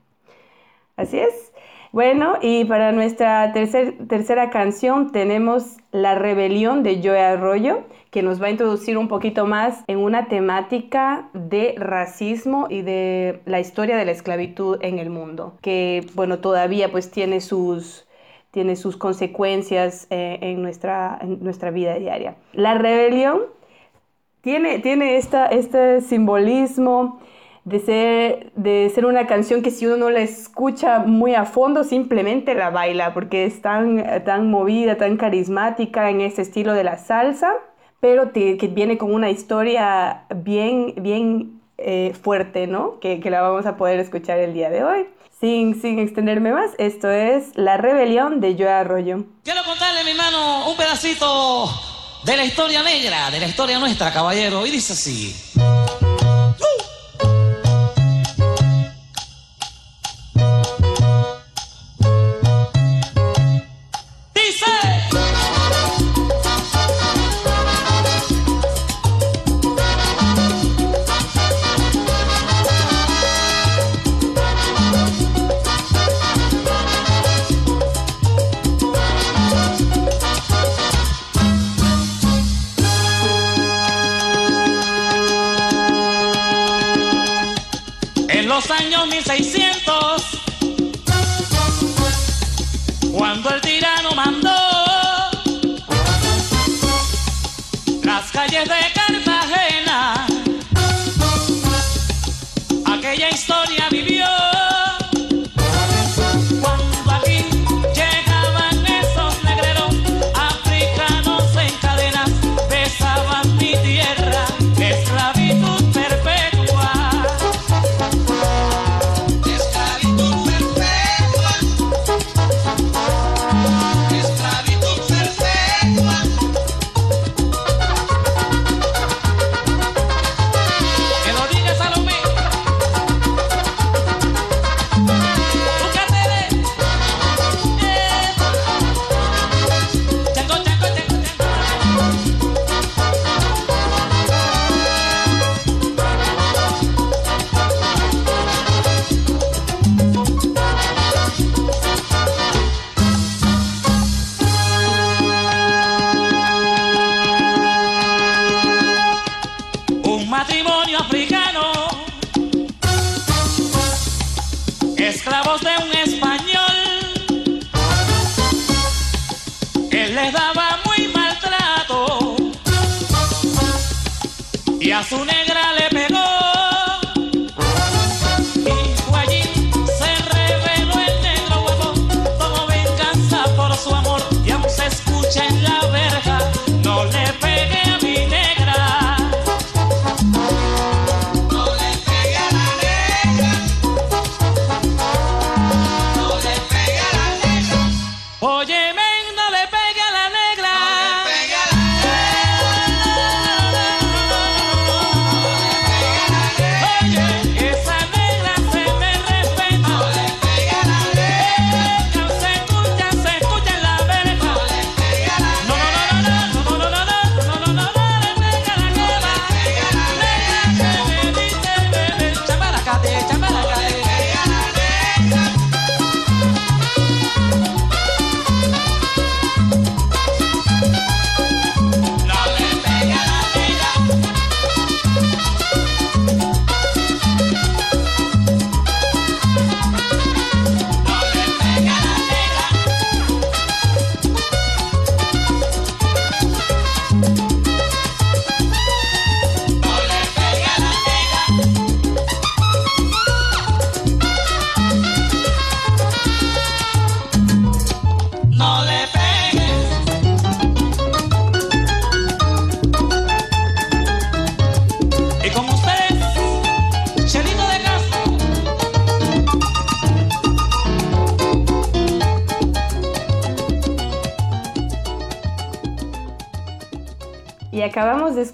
Así 0.95 1.19
es. 1.19 1.51
Bueno, 1.91 2.35
y 2.41 2.65
para 2.65 2.91
nuestra 2.91 3.53
tercera 3.53 4.49
canción 4.49 5.11
tenemos 5.11 5.77
La 5.91 6.15
Rebelión 6.15 6.83
de 6.83 7.01
Joe 7.01 7.21
Arroyo, 7.21 7.83
que 8.11 8.21
nos 8.21 8.41
va 8.41 8.47
a 8.47 8.49
introducir 8.51 8.97
un 8.97 9.07
poquito 9.07 9.45
más 9.45 9.83
en 9.87 9.99
una 9.99 10.27
temática 10.27 11.29
de 11.33 11.75
racismo 11.77 12.67
y 12.69 12.81
de 12.81 13.41
la 13.45 13.59
historia 13.59 13.95
de 13.95 14.05
la 14.05 14.11
esclavitud 14.11 14.77
en 14.81 14.99
el 14.99 15.09
mundo, 15.09 15.57
que 15.61 16.05
bueno, 16.13 16.39
todavía 16.39 16.91
pues 16.91 17.09
tiene 17.09 17.39
sus, 17.39 18.05
tiene 18.51 18.75
sus 18.75 18.97
consecuencias 18.97 20.07
eh, 20.09 20.39
en, 20.41 20.61
nuestra, 20.61 21.17
en 21.21 21.41
nuestra 21.41 21.71
vida 21.71 21.95
diaria. 21.95 22.35
La 22.51 22.73
rebelión 22.73 23.43
tiene, 24.41 24.79
tiene 24.79 25.17
esta, 25.17 25.47
este 25.47 26.01
simbolismo 26.01 27.19
de 27.67 27.79
ser, 27.81 28.51
de 28.55 28.89
ser 28.95 29.05
una 29.05 29.27
canción 29.27 29.61
que 29.61 29.71
si 29.71 29.85
uno 29.85 29.97
no 29.97 30.09
la 30.09 30.21
escucha 30.21 30.99
muy 30.99 31.35
a 31.35 31.43
fondo, 31.43 31.83
simplemente 31.83 32.55
la 32.55 32.69
baila, 32.69 33.13
porque 33.13 33.43
es 33.43 33.61
tan, 33.61 34.23
tan 34.23 34.49
movida, 34.49 34.95
tan 34.95 35.17
carismática 35.17 36.09
en 36.09 36.21
ese 36.21 36.43
estilo 36.43 36.73
de 36.73 36.85
la 36.85 36.97
salsa, 36.97 37.51
pero 37.99 38.31
que 38.31 38.55
viene 38.71 38.97
con 38.97 39.13
una 39.13 39.29
historia 39.29 40.23
bien, 40.33 40.93
bien 40.97 41.59
eh, 41.77 42.15
fuerte, 42.23 42.67
¿no? 42.67 43.01
Que, 43.01 43.19
que, 43.19 43.29
la 43.29 43.41
vamos 43.41 43.65
a 43.65 43.75
poder 43.75 43.99
escuchar 43.99 44.39
el 44.39 44.53
día 44.53 44.69
de 44.69 44.85
hoy. 44.85 45.05
Sin, 45.37 45.81
sin 45.81 45.99
extenderme 45.99 46.53
más, 46.53 46.71
esto 46.77 47.11
es 47.11 47.49
La 47.55 47.75
Rebelión 47.75 48.39
de 48.39 48.55
Joe 48.57 48.69
Arroyo. 48.69 49.25
Quiero 49.43 49.61
contarle, 49.65 50.05
mi 50.05 50.13
mano, 50.13 50.69
un 50.69 50.77
pedacito 50.77 51.69
de 52.23 52.37
la 52.37 52.45
historia 52.45 52.81
negra, 52.81 53.29
de 53.29 53.41
la 53.41 53.47
historia 53.47 53.77
nuestra, 53.77 54.13
caballero, 54.13 54.65
y 54.65 54.71
dice 54.71 54.93
así. 54.93 55.35
los 55.57 56.86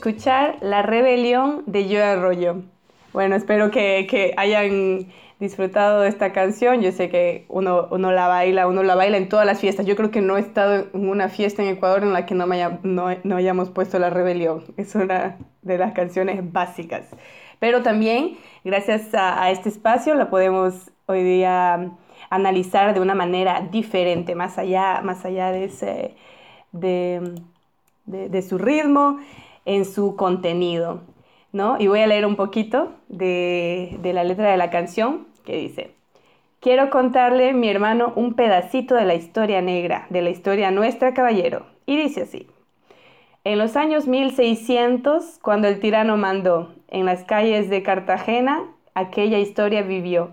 escuchar 0.05 0.57
La 0.59 0.81
Rebelión 0.81 1.63
de 1.65 1.85
Joe 1.85 2.03
Arroyo. 2.03 2.63
Bueno, 3.13 3.37
espero 3.37 3.71
que, 3.71 4.05
que 4.09 4.33
hayan 4.35 5.07
disfrutado 5.39 6.01
de 6.01 6.09
esta 6.09 6.33
canción. 6.33 6.81
Yo 6.81 6.91
sé 6.91 7.07
que 7.07 7.45
uno, 7.47 7.87
uno 7.89 8.11
la 8.11 8.27
baila, 8.27 8.67
uno 8.67 8.83
la 8.83 8.95
baila 8.95 9.15
en 9.15 9.29
todas 9.29 9.45
las 9.45 9.61
fiestas. 9.61 9.85
Yo 9.85 9.95
creo 9.95 10.11
que 10.11 10.19
no 10.19 10.35
he 10.35 10.41
estado 10.41 10.87
en 10.93 11.07
una 11.07 11.29
fiesta 11.29 11.63
en 11.63 11.69
Ecuador 11.69 12.03
en 12.03 12.11
la 12.11 12.25
que 12.25 12.35
no, 12.35 12.43
haya- 12.51 12.79
no, 12.83 13.15
no 13.23 13.37
hayamos 13.37 13.69
puesto 13.69 13.97
La 13.97 14.09
Rebelión. 14.09 14.65
Es 14.75 14.93
una 14.93 15.37
de 15.61 15.77
las 15.77 15.93
canciones 15.93 16.51
básicas. 16.51 17.05
Pero 17.59 17.81
también, 17.81 18.35
gracias 18.65 19.07
a, 19.13 19.51
este 19.51 19.69
espacio, 19.69 20.15
la 20.15 20.29
podemos 20.29 20.91
hoy 21.05 21.23
día 21.23 21.91
analizar 22.29 22.93
de 22.93 22.99
una 22.99 23.15
manera 23.15 23.69
diferente, 23.71 24.35
más 24.35 24.57
allá, 24.57 24.99
más 25.01 25.23
allá 25.23 25.49
de 25.53 25.69
su 28.41 28.57
ritmo, 28.57 29.19
en 29.65 29.85
su 29.85 30.15
contenido, 30.15 31.01
¿no? 31.51 31.77
Y 31.79 31.87
voy 31.87 32.01
a 32.01 32.07
leer 32.07 32.25
un 32.25 32.35
poquito 32.35 32.91
de, 33.09 33.99
la 34.03 34.23
letra 34.23 34.51
de 34.51 34.57
la 34.57 34.69
canción 34.69 35.27
que 35.45 35.57
dice, 35.57 35.91
quiero 36.59 36.89
contarle, 36.89 37.53
mi 37.53 37.69
hermano, 37.69 38.13
un 38.15 38.33
pedacito 38.33 38.95
de 38.95 39.05
la 39.05 39.15
historia 39.15 39.61
negra, 39.61 40.07
de 40.09 40.21
la 40.21 40.29
historia 40.29 40.71
nuestra, 40.71 41.13
caballero. 41.13 41.65
Y 41.85 41.97
dice 41.97 42.23
así, 42.23 42.47
en 43.43 43.57
los 43.57 43.75
años 43.75 44.07
1600, 44.07 45.39
cuando 45.41 45.67
el 45.67 45.79
tirano 45.79 46.15
mandó 46.15 46.73
en 46.87 47.05
las 47.05 47.23
calles 47.25 47.69
de 47.69 47.83
Cartagena, 47.83 48.63
aquella 48.93 49.39
historia 49.39 49.81
vivió. 49.81 50.31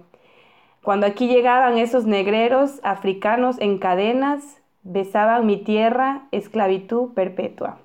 Cuando 0.83 1.07
aquí 1.07 1.27
llegaban 1.27 1.77
esos 1.77 2.07
negreros 2.07 2.81
africanos 2.85 3.57
en 3.61 3.79
cadenas, 3.79 4.61
besaban 4.83 5.45
mi 5.45 5.59
tierra, 5.59 6.29
esclavitud 6.31 7.13
perpetua. 7.13 7.81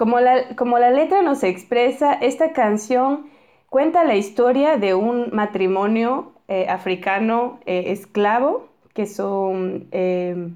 Como 0.00 0.18
la, 0.18 0.56
como 0.56 0.78
la 0.78 0.90
letra 0.90 1.20
nos 1.20 1.42
expresa, 1.42 2.14
esta 2.14 2.54
canción 2.54 3.26
cuenta 3.68 4.02
la 4.02 4.14
historia 4.14 4.78
de 4.78 4.94
un 4.94 5.28
matrimonio 5.34 6.32
eh, 6.48 6.64
africano 6.70 7.60
eh, 7.66 7.84
esclavo 7.88 8.70
que 8.94 9.04
son, 9.04 9.88
eh, 9.92 10.52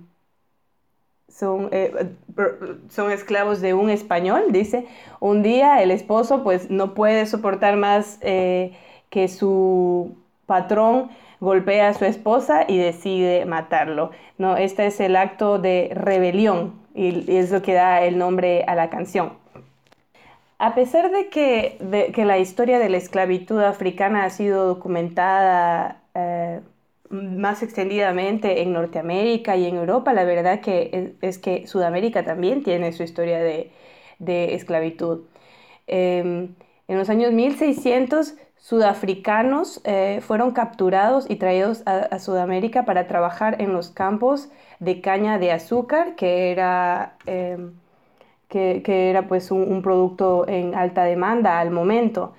son, 1.28 1.68
son 2.88 3.11
esclavos 3.11 3.61
de 3.61 3.74
un 3.74 3.90
español, 3.90 4.44
dice. 4.48 4.87
Un 5.20 5.42
día 5.42 5.83
el 5.83 5.90
esposo 5.90 6.42
pues 6.42 6.70
no 6.70 6.94
puede 6.94 7.26
soportar 7.26 7.76
más 7.76 8.18
que 8.20 9.28
su 9.28 10.16
patrón 10.46 11.11
golpea 11.40 11.88
a 11.88 11.92
su 11.92 12.07
esposa 12.07 12.64
y 12.66 12.78
decide 12.78 13.44
matarlo. 13.44 14.11
¿no? 14.38 14.57
Este 14.57 14.87
es 14.87 15.00
el 15.00 15.16
acto 15.16 15.59
de 15.59 15.90
rebelión 15.92 16.83
y 16.94 17.37
es 17.37 17.50
lo 17.50 17.62
que 17.62 17.74
da 17.74 18.02
el 18.02 18.18
nombre 18.18 18.64
a 18.66 18.74
la 18.74 18.90
canción. 18.90 19.35
A 20.59 20.74
pesar 20.74 21.11
de 21.11 21.28
que, 21.28 22.12
que 22.14 22.24
la 22.24 22.38
historia 22.38 22.78
de 22.78 22.88
la 22.88 22.96
esclavitud 22.96 23.61
africana 23.61 24.24
ha 24.24 24.30
sido 24.30 24.66
documentada 24.66 26.02
eh, 26.14 26.61
más 27.11 27.62
extendidamente 27.62 28.62
en 28.62 28.72
Norteamérica 28.72 29.57
y 29.57 29.66
en 29.66 29.76
Europa, 29.76 30.12
la 30.12 30.24
verdad 30.24 30.61
que 30.61 31.14
es, 31.20 31.38
que 31.38 31.66
Sudamérica 31.66 32.24
también 32.24 32.62
tiene 32.62 32.92
su 32.92 33.02
historia 33.02 33.40
de, 33.40 33.72
de 34.18 34.54
esclavitud. 34.54 35.24
Eh, 35.87 36.48
en 36.87 36.98
los 36.98 37.09
años 37.09 37.33
1600 37.33 38.35
sudafricanos 38.57 39.80
eh, 39.85 40.20
fueron 40.22 40.52
capturados 40.52 41.28
y 41.28 41.37
traídos 41.37 41.83
a, 41.87 42.18
Sudamérica 42.18 42.85
para 42.85 43.07
trabajar 43.07 43.61
en 43.61 43.72
los 43.72 43.90
campos 43.90 44.48
de 44.80 45.00
caña 45.00 45.38
de 45.38 45.52
azúcar, 45.52 46.14
que 46.16 46.50
era, 46.50 47.16
eh, 47.26 47.58
que, 48.48 48.82
que, 48.84 49.10
era 49.10 49.28
pues 49.28 49.50
un, 49.50 49.82
producto 49.82 50.46
en 50.48 50.74
alta 50.74 51.04
demanda 51.04 51.60
al 51.60 51.70
momento. 51.70 52.34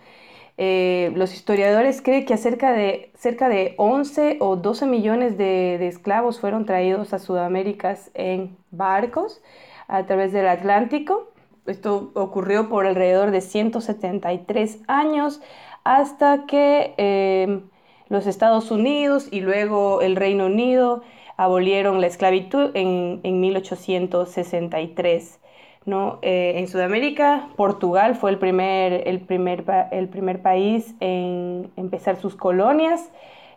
Eh, 0.57 1.11
los 1.15 1.33
historiadores 1.33 2.01
creen 2.01 2.25
que 2.25 2.37
cerca 2.37 2.71
de, 2.71 3.11
cerca 3.17 3.49
de 3.49 3.75
11 3.77 4.37
o 4.39 4.55
12 4.55 4.85
millones 4.85 5.37
de, 5.37 5.77
de 5.79 5.87
esclavos 5.87 6.39
fueron 6.39 6.65
traídos 6.65 7.13
a 7.13 7.19
Sudamérica 7.19 7.97
en 8.13 8.55
barcos 8.71 9.41
a 9.87 10.05
través 10.05 10.31
del 10.31 10.47
Atlántico. 10.47 11.29
Esto 11.65 12.11
ocurrió 12.13 12.69
por 12.69 12.85
alrededor 12.85 13.31
de 13.31 13.41
173 13.41 14.79
años 14.87 15.41
hasta 15.83 16.45
que 16.45 16.93
eh, 16.97 17.61
los 18.09 18.27
Estados 18.27 18.71
Unidos 18.71 19.27
y 19.31 19.41
luego 19.41 20.01
el 20.01 20.15
Reino 20.15 20.47
Unido 20.47 21.03
abolieron 21.37 22.01
la 22.01 22.07
esclavitud 22.07 22.71
en, 22.75 23.21
en 23.23 23.39
1863. 23.39 25.39
¿no? 25.85 26.19
Eh, 26.21 26.53
en 26.57 26.67
Sudamérica, 26.67 27.49
Portugal 27.55 28.15
fue 28.15 28.31
el 28.31 28.39
primer, 28.39 29.07
el 29.07 29.21
primer, 29.21 29.63
el 29.91 30.09
primer 30.09 30.41
país 30.41 30.95
en 30.99 31.71
empezar 31.75 32.17
sus 32.17 32.35
colonias 32.35 33.11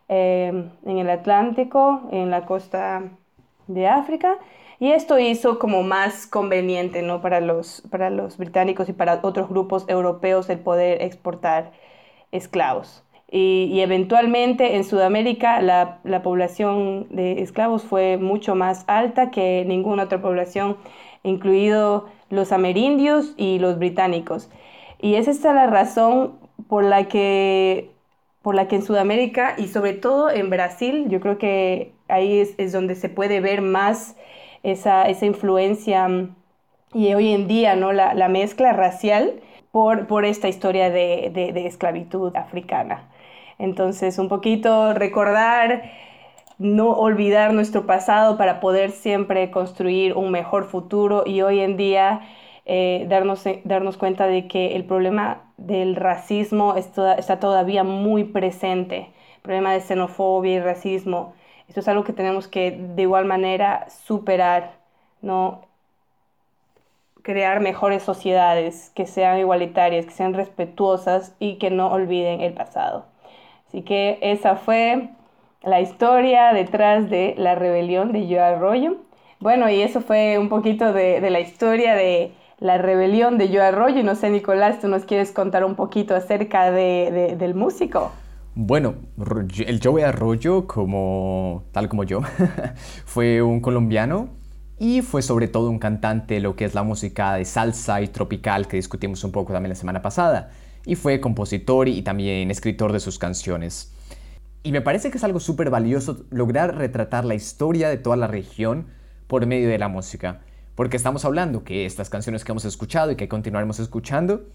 eh, 0.09 0.71
en 0.85 0.99
el 0.99 1.11
Atlántico, 1.11 2.03
en 2.13 2.31
la 2.31 2.45
costa 2.45 3.05
de 3.67 3.89
África. 3.89 4.37
Y 4.79 4.93
esto 4.93 5.19
hizo 5.19 5.59
como 5.59 5.83
más 5.83 6.27
conveniente 6.27 7.03
¿no? 7.03 7.21
para, 7.21 7.41
los, 7.41 7.83
para 7.91 8.11
los 8.11 8.37
británicos 8.37 8.89
y 8.89 8.93
para 8.93 9.21
otros 9.23 9.49
grupos 9.49 9.85
europeos 9.89 10.49
el 10.51 10.61
poder 10.61 11.03
exportar 11.03 11.73
esclavos. 12.31 13.03
Y, 13.31 13.81
eventualmente 13.81 14.77
en 14.77 14.85
Sudamérica 14.85 15.61
la, 15.61 15.99
la, 16.05 16.23
población 16.23 17.07
de 17.11 17.43
esclavos 17.43 17.83
fue 17.85 18.17
mucho 18.17 18.55
más 18.55 18.85
alta 18.87 19.31
que 19.31 19.65
ninguna 19.67 20.05
otra 20.05 20.23
población, 20.23 20.79
incluido 21.25 22.07
los 22.31 22.53
amerindios 22.53 23.35
y 23.37 23.59
los 23.59 23.79
británicos. 23.79 24.49
Y 25.01 25.17
es 25.17 25.29
esta 25.29 25.53
la 25.53 25.67
razón 25.67 26.39
por 26.69 26.85
la 26.85 27.05
que, 27.09 27.91
por 28.43 28.55
la 28.55 28.67
que 28.69 28.77
en 28.77 28.83
Sudamérica 28.83 29.55
y 29.59 29.69
sobre 29.69 29.93
todo 29.93 30.31
en 30.31 30.51
Brasil, 30.51 31.07
yo 31.09 31.21
creo 31.21 31.39
que 31.39 31.93
ahí 32.09 32.39
es, 32.41 32.55
es 32.59 32.73
donde 32.73 32.95
se 32.95 33.09
puede 33.09 33.41
ver 33.41 33.63
más 33.63 34.17
esa, 34.63 35.09
esa 35.09 35.27
influencia 35.27 36.09
y 36.95 37.15
hoy 37.15 37.33
en 37.33 37.49
día 37.49 37.77
¿no? 37.77 37.93
la, 37.93 38.15
la 38.15 38.29
mezcla 38.29 38.73
racial 38.73 39.41
por, 39.71 40.07
por 40.07 40.25
esta 40.25 40.49
historia 40.49 40.91
de, 40.91 41.31
de, 41.33 41.67
esclavitud 41.67 42.35
africana. 42.37 43.09
Entonces, 43.59 44.19
un 44.19 44.29
poquito 44.29 44.95
recordar, 44.95 45.91
no 46.59 46.91
olvidar 46.93 47.53
nuestro 47.53 47.87
pasado 47.87 48.37
para 48.37 48.61
poder 48.61 48.91
siempre 48.91 49.51
construir 49.51 50.15
un 50.15 50.31
mejor 50.31 50.65
futuro 50.65 51.25
y 51.27 51.43
hoy 51.43 51.61
en 51.61 51.77
día 51.77 52.21
eh, 52.67 53.07
darnos, 53.09 53.45
darnos 53.65 53.97
cuenta 53.97 54.27
de 54.27 54.49
que 54.49 54.77
el 54.77 54.85
problema 54.85 55.43
del 55.57 55.97
racismo 55.97 56.75
está, 56.77 57.15
está 57.15 57.41
todavía 57.41 57.85
muy 57.85 58.25
presente, 58.25 59.11
el 59.37 59.43
problema 59.43 59.73
de 59.73 59.81
xenofobia 59.81 60.55
y 60.55 60.61
racismo. 60.61 61.35
Esto 61.69 61.81
es 61.81 61.89
algo 61.89 62.05
que 62.05 62.13
tenemos 62.13 62.49
que 62.49 62.73
de 62.73 63.03
igual 63.03 63.25
manera 63.25 63.87
superar, 63.91 64.73
¿no? 65.23 65.63
crear 67.29 67.61
mejores 67.61 68.03
sociedades 68.03 68.91
que 68.95 69.07
sean 69.07 69.39
igualitarias, 69.39 70.07
que 70.07 70.13
sean 70.13 70.33
respetuosas 70.33 71.35
y 71.39 71.57
que 71.57 71.71
no 71.71 71.93
olviden 71.93 72.41
el 72.41 72.55
pasado. 72.55 73.05
Así 73.69 73.83
que 73.83 74.19
esa 74.23 74.57
fue 74.57 75.11
la 75.63 75.81
historia 75.81 76.53
detrás 76.53 77.09
de 77.11 77.35
la 77.39 77.55
rebelión 77.55 78.13
de 78.13 78.27
Joe 78.27 78.41
Arroyo. 78.41 78.97
Bueno, 79.41 79.71
y 79.71 79.83
eso 79.83 80.01
fue 80.01 80.39
un 80.39 80.49
poquito 80.49 80.93
de, 80.93 81.21
de 81.21 81.31
la 81.31 81.41
historia 81.41 81.95
de 81.95 82.33
la 82.59 82.79
rebelión 82.79 83.39
de 83.39 83.49
Joe 83.49 83.61
Arroyo. 83.61 84.03
No 84.03 84.15
sé, 84.15 84.31
Nicolás, 84.31 84.81
¿tú 84.81 84.89
nos 84.89 85.05
quieres 85.05 85.33
contar 85.33 85.65
un 85.65 85.75
poquito 85.75 86.15
acerca 86.15 86.71
de, 86.71 87.37
del 87.39 87.55
músico? 87.55 88.11
Bueno, 88.55 88.97
el 89.67 89.81
Joe 89.83 90.05
Arroyo, 90.05 90.67
como, 90.67 91.65
tal 91.73 91.89
como 91.89 92.03
yo, 92.05 92.23
fue 93.05 93.41
un 93.43 93.61
colombiano 93.61 94.31
y 94.79 95.03
fue 95.03 95.23
sobre 95.23 95.47
todo 95.47 95.71
un 95.71 95.79
cantante 95.79 96.35
de 96.35 96.41
lo 96.41 96.57
que 96.57 96.65
es 96.65 96.75
la 96.75 96.83
música 96.83 97.35
de 97.35 97.45
salsa 97.45 98.01
y 98.01 98.09
tropical 98.09 98.67
que 98.67 98.77
discutimos 98.77 99.23
un 99.23 99.33
poco 99.33 99.53
también 99.53 99.71
la 99.71 99.77
semana 99.77 100.03
pasada. 100.03 100.51
Y 100.89 100.97
fue 100.97 101.21
compositor 101.21 101.87
y 101.87 102.01
también 102.01 102.51
escritor 102.51 102.93
de 102.95 103.01
sus 103.01 103.19
canciones. 103.19 103.93
Y 104.63 104.73
me 104.73 104.81
parece 104.81 105.11
que 105.11 105.19
es 105.19 105.25
algo 105.25 105.39
súper 105.39 105.69
valioso 105.69 106.25
lograr 106.31 106.79
retratar 106.79 107.27
la 107.27 107.35
historia 107.35 107.91
de 107.91 107.99
toda 107.99 108.17
la 108.17 108.27
región 108.27 108.87
por 109.27 109.45
medio 109.45 109.69
de 109.69 109.77
la 109.77 109.89
música. 109.89 110.41
Porque 110.75 110.97
estamos 110.97 111.27
hablando 111.27 111.63
que 111.63 111.85
estas 111.85 112.09
canciones 112.09 112.43
que 112.43 112.53
hemos 112.53 112.65
escuchado 112.65 113.11
y 113.11 113.17
que 113.17 113.29
continuaremos 113.29 113.79
escuchando 113.81 114.47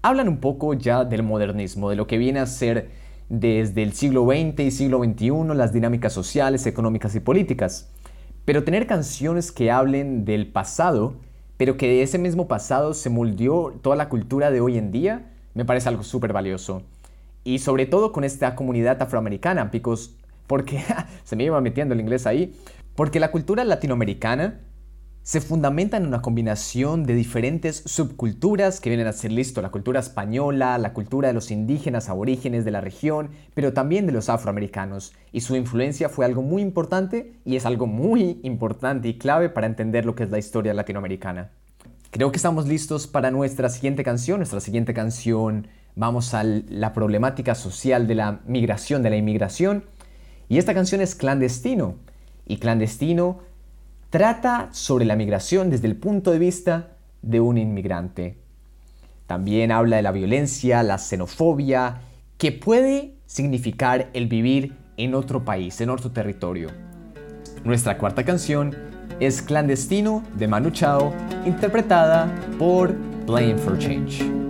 hablan 0.00 0.28
un 0.28 0.38
poco 0.38 0.74
ya 0.74 1.04
del 1.04 1.24
modernismo, 1.24 1.90
de 1.90 1.96
lo 1.96 2.06
que 2.06 2.18
viene 2.18 2.38
a 2.38 2.46
ser 2.46 2.90
desde 3.28 3.82
el 3.82 3.92
siglo 3.92 4.24
XX 4.26 4.60
y 4.60 4.70
siglo 4.70 5.02
XXI 5.02 5.56
las 5.56 5.72
dinámicas 5.72 6.12
sociales, 6.12 6.66
económicas 6.66 7.16
y 7.16 7.20
políticas. 7.20 7.90
Pero 8.44 8.62
tener 8.62 8.86
canciones 8.86 9.50
que 9.50 9.72
hablen 9.72 10.24
del 10.24 10.46
pasado, 10.46 11.16
pero 11.56 11.76
que 11.76 11.88
de 11.88 12.02
ese 12.02 12.18
mismo 12.18 12.46
pasado 12.46 12.94
se 12.94 13.10
moldeó 13.10 13.72
toda 13.82 13.96
la 13.96 14.08
cultura 14.08 14.52
de 14.52 14.60
hoy 14.60 14.78
en 14.78 14.92
día, 14.92 15.29
me 15.54 15.64
parece 15.64 15.88
algo 15.88 16.02
súper 16.02 16.32
valioso. 16.32 16.82
Y 17.44 17.58
sobre 17.58 17.86
todo 17.86 18.12
con 18.12 18.24
esta 18.24 18.54
comunidad 18.54 19.00
afroamericana, 19.02 19.70
picos, 19.70 20.16
porque 20.46 20.82
se 21.24 21.36
me 21.36 21.44
iba 21.44 21.60
metiendo 21.60 21.94
el 21.94 22.00
inglés 22.00 22.26
ahí, 22.26 22.54
porque 22.94 23.20
la 23.20 23.30
cultura 23.30 23.64
latinoamericana 23.64 24.60
se 25.22 25.40
fundamenta 25.40 25.96
en 25.96 26.06
una 26.06 26.22
combinación 26.22 27.04
de 27.04 27.14
diferentes 27.14 27.82
subculturas 27.86 28.80
que 28.80 28.88
vienen 28.90 29.06
a 29.06 29.12
ser 29.12 29.30
listo, 29.30 29.60
la 29.60 29.70
cultura 29.70 30.00
española, 30.00 30.78
la 30.78 30.94
cultura 30.94 31.28
de 31.28 31.34
los 31.34 31.50
indígenas 31.50 32.08
aborígenes 32.08 32.64
de 32.64 32.70
la 32.70 32.80
región, 32.80 33.30
pero 33.54 33.72
también 33.72 34.06
de 34.06 34.12
los 34.12 34.28
afroamericanos, 34.28 35.12
y 35.30 35.42
su 35.42 35.56
influencia 35.56 36.08
fue 36.08 36.24
algo 36.24 36.42
muy 36.42 36.62
importante 36.62 37.34
y 37.44 37.56
es 37.56 37.66
algo 37.66 37.86
muy 37.86 38.40
importante 38.42 39.08
y 39.08 39.18
clave 39.18 39.50
para 39.50 39.66
entender 39.66 40.06
lo 40.06 40.14
que 40.14 40.24
es 40.24 40.30
la 40.30 40.38
historia 40.38 40.74
latinoamericana. 40.74 41.50
Creo 42.10 42.32
que 42.32 42.38
estamos 42.38 42.66
listos 42.66 43.06
para 43.06 43.30
nuestra 43.30 43.68
siguiente 43.68 44.02
canción, 44.02 44.38
nuestra 44.38 44.58
siguiente 44.58 44.92
canción 44.92 45.68
vamos 45.94 46.34
a 46.34 46.42
la 46.42 46.92
problemática 46.92 47.54
social 47.54 48.08
de 48.08 48.16
la 48.16 48.40
migración, 48.46 49.04
de 49.04 49.10
la 49.10 49.16
inmigración, 49.16 49.84
y 50.48 50.58
esta 50.58 50.74
canción 50.74 51.00
es 51.00 51.14
Clandestino, 51.14 51.94
y 52.48 52.56
Clandestino 52.56 53.38
trata 54.10 54.70
sobre 54.72 55.04
la 55.04 55.14
migración 55.14 55.70
desde 55.70 55.86
el 55.86 55.94
punto 55.94 56.32
de 56.32 56.40
vista 56.40 56.96
de 57.22 57.38
un 57.38 57.58
inmigrante. 57.58 58.38
También 59.28 59.70
habla 59.70 59.94
de 59.94 60.02
la 60.02 60.10
violencia, 60.10 60.82
la 60.82 60.98
xenofobia, 60.98 62.00
que 62.38 62.50
puede 62.50 63.14
significar 63.26 64.10
el 64.14 64.26
vivir 64.26 64.74
en 64.96 65.14
otro 65.14 65.44
país, 65.44 65.80
en 65.80 65.90
otro 65.90 66.10
territorio. 66.10 66.70
Nuestra 67.62 67.98
cuarta 67.98 68.24
canción 68.24 68.74
es 69.20 69.42
Clandestino 69.42 70.22
de 70.34 70.48
Manu 70.48 70.70
Chao, 70.70 71.12
interpretada 71.44 72.28
por 72.58 72.94
Blame 73.26 73.58
for 73.58 73.78
Change. 73.78 74.49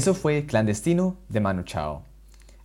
Eso 0.00 0.14
fue 0.14 0.46
Clandestino 0.46 1.18
de 1.28 1.40
Manu 1.40 1.62
Chao. 1.62 2.04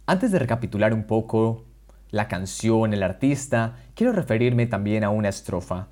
Antes 0.06 0.32
de 0.32 0.40
recapitular 0.40 0.94
un 0.94 1.04
poco 1.04 1.66
la 2.10 2.30
canción, 2.30 2.94
el 2.94 3.04
artista, 3.04 3.76
quiero 3.94 4.14
referirme 4.14 4.68
también 4.68 5.04
a 5.04 5.10
una 5.10 5.28
estrofa 5.28 5.90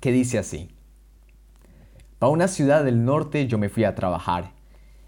que 0.00 0.12
dice 0.12 0.38
así. 0.38 0.70
Pa' 2.18 2.28
una 2.28 2.48
ciudad 2.48 2.84
del 2.84 3.04
norte 3.04 3.46
yo 3.48 3.58
me 3.58 3.68
fui 3.68 3.84
a 3.84 3.94
trabajar. 3.94 4.52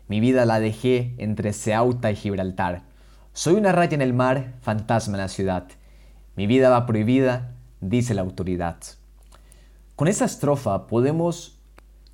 Mi 0.07 0.21
vida 0.21 0.45
la 0.45 0.61
dejé 0.61 1.15
entre 1.17 1.55
Ceuta 1.55 2.11
y 2.11 2.17
Gibraltar. 2.17 2.83
Soy 3.33 3.55
una 3.55 3.73
raya 3.73 3.95
en 3.95 4.03
el 4.03 4.13
mar, 4.13 4.53
fantasma 4.61 5.15
en 5.15 5.23
la 5.23 5.29
ciudad. 5.29 5.69
Mi 6.37 6.47
vida 6.47 6.69
va 6.69 6.85
prohibida, 6.85 7.55
dice 7.81 8.13
la 8.13 8.21
autoridad. 8.21 8.77
Con 9.97 10.09
esa 10.09 10.27
estrofa 10.27 10.87
podemos 10.89 11.59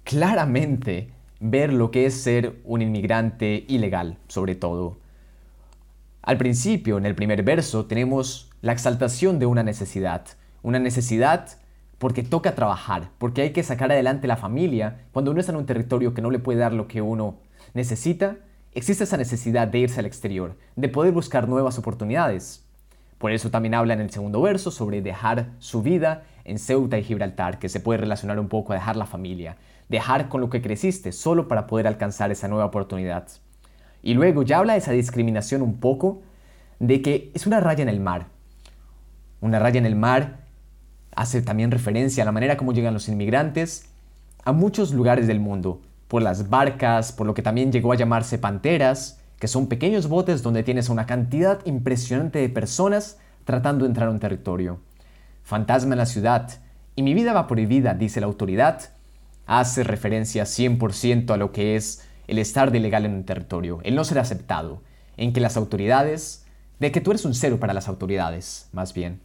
claramente 0.05 1.11
ver 1.41 1.73
lo 1.73 1.91
que 1.91 2.07
es 2.07 2.15
ser 2.15 2.61
un 2.65 2.83
inmigrante 2.83 3.65
ilegal, 3.67 4.19
sobre 4.29 4.55
todo. 4.55 4.99
Al 6.23 6.37
principio, 6.37 6.99
en 6.99 7.07
el 7.07 7.15
primer 7.15 7.43
verso, 7.43 7.87
tenemos 7.87 8.51
la 8.61 8.73
exaltación 8.73 9.39
de 9.39 9.47
una 9.47 9.63
necesidad. 9.63 10.27
Una 10.63 10.79
necesidad 10.79 11.49
porque 11.97 12.23
toca 12.23 12.55
trabajar, 12.55 13.11
porque 13.19 13.43
hay 13.43 13.51
que 13.51 13.63
sacar 13.63 13.91
adelante 13.91 14.27
la 14.27 14.37
familia. 14.37 15.01
Cuando 15.13 15.31
uno 15.31 15.41
está 15.41 15.53
en 15.53 15.59
un 15.59 15.67
territorio 15.67 16.13
que 16.13 16.23
no 16.23 16.31
le 16.31 16.39
puede 16.39 16.59
dar 16.59 16.75
lo 16.75 16.89
que 16.89 17.01
uno 17.01 17.37
necesita, 17.73 18.37
existe 18.73 19.05
esa 19.05 19.17
necesidad 19.17 19.69
de 19.69 19.79
irse 19.79 20.01
al 20.01 20.07
exterior, 20.07 20.57
de 20.77 20.89
poder 20.89 21.13
buscar 21.13 21.49
nuevas 21.49 21.79
oportunidades. 21.79 22.65
Por 23.19 23.33
eso 23.33 23.51
también 23.51 23.75
habla 23.75 23.95
en 23.95 24.01
el 24.01 24.11
segundo 24.11 24.41
verso 24.41 24.71
sobre 24.71 25.03
dejar 25.03 25.51
su 25.59 25.83
vida 25.83 26.25
en 26.45 26.59
Ceuta 26.59 26.99
y 26.99 27.05
Gibraltar, 27.05 27.59
que 27.59 27.69
se 27.69 27.81
puede 27.81 28.01
relacionar 28.01 28.39
un 28.39 28.49
poco 28.49 28.73
a 28.73 28.77
dejar 28.77 28.97
la 28.97 29.07
familia, 29.07 29.57
dejar 29.91 30.29
con 30.29 30.41
lo 30.41 30.49
que 30.49 30.63
creciste 30.63 31.13
solo 31.13 31.49
para 31.49 31.67
poder 31.67 31.87
alcanzar 31.87 32.31
esa 32.31 32.49
nueva 32.49 32.65
oportunidad. 32.65 33.27
Y 34.03 34.15
luego 34.15 34.43
ya 34.45 34.59
habla 34.59 34.75
de 34.75 34.79
esa 34.79 34.93
discriminación 34.93 35.61
un 35.61 35.79
poco, 35.79 36.23
de 36.79 37.03
que 37.03 37.31
es 37.35 37.47
una 37.47 37.61
raya 37.61 37.83
en 37.83 37.89
el 37.89 38.01
mar. 38.01 38.29
Una 39.41 39.59
raya 39.59 39.79
en 39.79 39.87
el 39.87 39.97
mar 39.97 40.39
hace 41.15 41.43
también 41.43 41.73
referencia 41.73 42.23
a 42.23 42.27
la 42.27 42.33
manera 42.33 42.57
como 42.57 42.73
llegan 42.73 42.95
los 42.95 43.09
inmigrantes 43.09 43.91
a 44.45 44.53
muchos 44.53 44.93
lugares 44.95 45.27
del 45.27 45.41
mundo, 45.41 45.83
por 46.09 46.23
las 46.23 46.49
barcas, 46.49 47.13
por 47.13 47.27
lo 47.27 47.35
que 47.35 47.43
también 47.43 47.73
llegó 47.73 47.93
a 47.93 47.97
llamarse 47.97 48.39
panteras, 48.39 49.21
que 49.39 49.49
son 49.49 49.67
pequeños 49.67 50.09
botes 50.09 50.43
donde 50.43 50.63
tienes 50.63 50.89
una 50.89 51.05
cantidad 51.05 51.65
impresionante 51.67 52.39
de 52.39 52.49
personas 52.49 53.19
tratando 53.45 53.85
de 53.85 53.89
entrar 53.91 54.09
a 54.09 54.13
un 54.13 54.21
territorio. 54.21 54.79
Fantasma 55.43 55.95
en 55.95 55.99
la 55.99 56.07
ciudad, 56.07 56.49
y 56.95 57.03
mi 57.03 57.13
vida 57.13 57.33
va 57.33 57.49
prohibida, 57.49 57.95
dice 57.95 58.21
la 58.21 58.27
autoridad, 58.27 58.91
hace 59.47 59.85
referencia 59.85 60.45
100% 60.45 61.31
a 61.31 61.37
lo 61.37 61.53
que 61.53 61.77
es 61.77 62.03
el 62.29 62.39
estar 62.39 62.71
de 62.71 62.79
ilegal 62.79 63.05
en 63.05 63.15
un 63.15 63.25
territorio, 63.25 63.81
el 63.83 63.95
no 63.95 64.05
ser 64.05 64.19
aceptado, 64.19 64.83
en 65.17 65.33
que 65.33 65.41
las 65.41 65.57
autoridades, 65.57 66.47
de 66.79 66.93
que 66.93 67.01
tú 67.01 67.11
eres 67.11 67.25
un 67.25 67.35
cero 67.35 67.59
para 67.59 67.75
las 67.75 67.89
autoridades, 67.89 68.69
más 68.73 68.95
bien. 68.95 69.21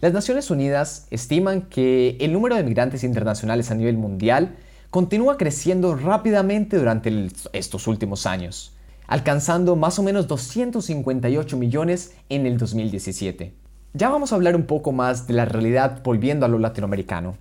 Las 0.00 0.12
Naciones 0.12 0.50
Unidas 0.50 1.06
estiman 1.10 1.62
que 1.62 2.16
el 2.20 2.32
número 2.32 2.56
de 2.56 2.64
migrantes 2.64 3.04
internacionales 3.04 3.70
a 3.70 3.74
nivel 3.74 3.96
mundial 3.96 4.56
continúa 4.90 5.36
creciendo 5.36 5.94
rápidamente 5.94 6.76
durante 6.76 7.28
estos 7.52 7.86
últimos 7.86 8.26
años, 8.26 8.74
alcanzando 9.06 9.76
más 9.76 9.98
o 9.98 10.02
menos 10.02 10.26
258 10.28 11.56
millones 11.56 12.14
en 12.28 12.46
el 12.46 12.58
2017. 12.58 13.54
Ya 13.94 14.08
vamos 14.08 14.32
a 14.32 14.36
hablar 14.36 14.56
un 14.56 14.64
poco 14.64 14.90
más 14.90 15.26
de 15.26 15.34
la 15.34 15.44
realidad 15.44 16.02
volviendo 16.02 16.46
a 16.46 16.48
lo 16.48 16.58
latinoamericano. 16.58 17.36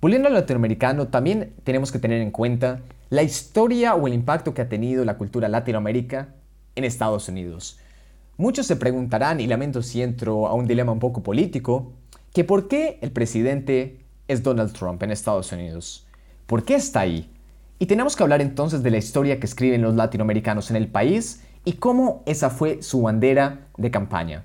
Volviendo 0.00 0.28
a 0.28 0.30
lo 0.30 0.38
latinoamericano, 0.38 1.08
también 1.08 1.54
tenemos 1.64 1.90
que 1.90 1.98
tener 1.98 2.20
en 2.20 2.30
cuenta 2.30 2.82
la 3.10 3.24
historia 3.24 3.96
o 3.96 4.06
el 4.06 4.14
impacto 4.14 4.54
que 4.54 4.62
ha 4.62 4.68
tenido 4.68 5.04
la 5.04 5.18
cultura 5.18 5.48
latinoamérica 5.48 6.28
en 6.76 6.84
Estados 6.84 7.28
Unidos. 7.28 7.80
Muchos 8.36 8.66
se 8.66 8.76
preguntarán, 8.76 9.40
y 9.40 9.48
lamento 9.48 9.82
si 9.82 10.00
entro 10.00 10.46
a 10.46 10.54
un 10.54 10.68
dilema 10.68 10.92
un 10.92 11.00
poco 11.00 11.24
político, 11.24 11.92
que 12.32 12.44
por 12.44 12.68
qué 12.68 13.00
el 13.02 13.10
presidente 13.10 13.98
es 14.28 14.44
Donald 14.44 14.72
Trump 14.72 15.02
en 15.02 15.10
Estados 15.10 15.50
Unidos. 15.50 16.06
¿Por 16.46 16.64
qué 16.64 16.76
está 16.76 17.00
ahí? 17.00 17.28
Y 17.80 17.86
tenemos 17.86 18.14
que 18.14 18.22
hablar 18.22 18.40
entonces 18.40 18.84
de 18.84 18.92
la 18.92 18.98
historia 18.98 19.40
que 19.40 19.46
escriben 19.46 19.82
los 19.82 19.96
latinoamericanos 19.96 20.70
en 20.70 20.76
el 20.76 20.86
país 20.86 21.42
y 21.64 21.72
cómo 21.72 22.22
esa 22.26 22.50
fue 22.50 22.82
su 22.82 23.02
bandera 23.02 23.66
de 23.76 23.90
campaña. 23.90 24.44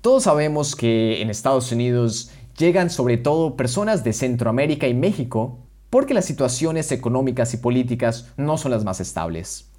Todos 0.00 0.22
sabemos 0.22 0.74
que 0.76 1.20
en 1.20 1.28
Estados 1.28 1.72
Unidos 1.72 2.30
llegan 2.56 2.90
sobre 2.90 3.16
todo 3.16 3.56
personas 3.56 4.04
de 4.04 4.12
Centroamérica 4.12 4.88
y 4.88 4.94
México 4.94 5.58
porque 5.90 6.14
las 6.14 6.24
situaciones 6.24 6.90
económicas 6.92 7.54
y 7.54 7.58
políticas 7.58 8.32
no 8.36 8.58
son 8.58 8.72
las 8.72 8.84
más 8.84 9.00
estables. 9.00 9.70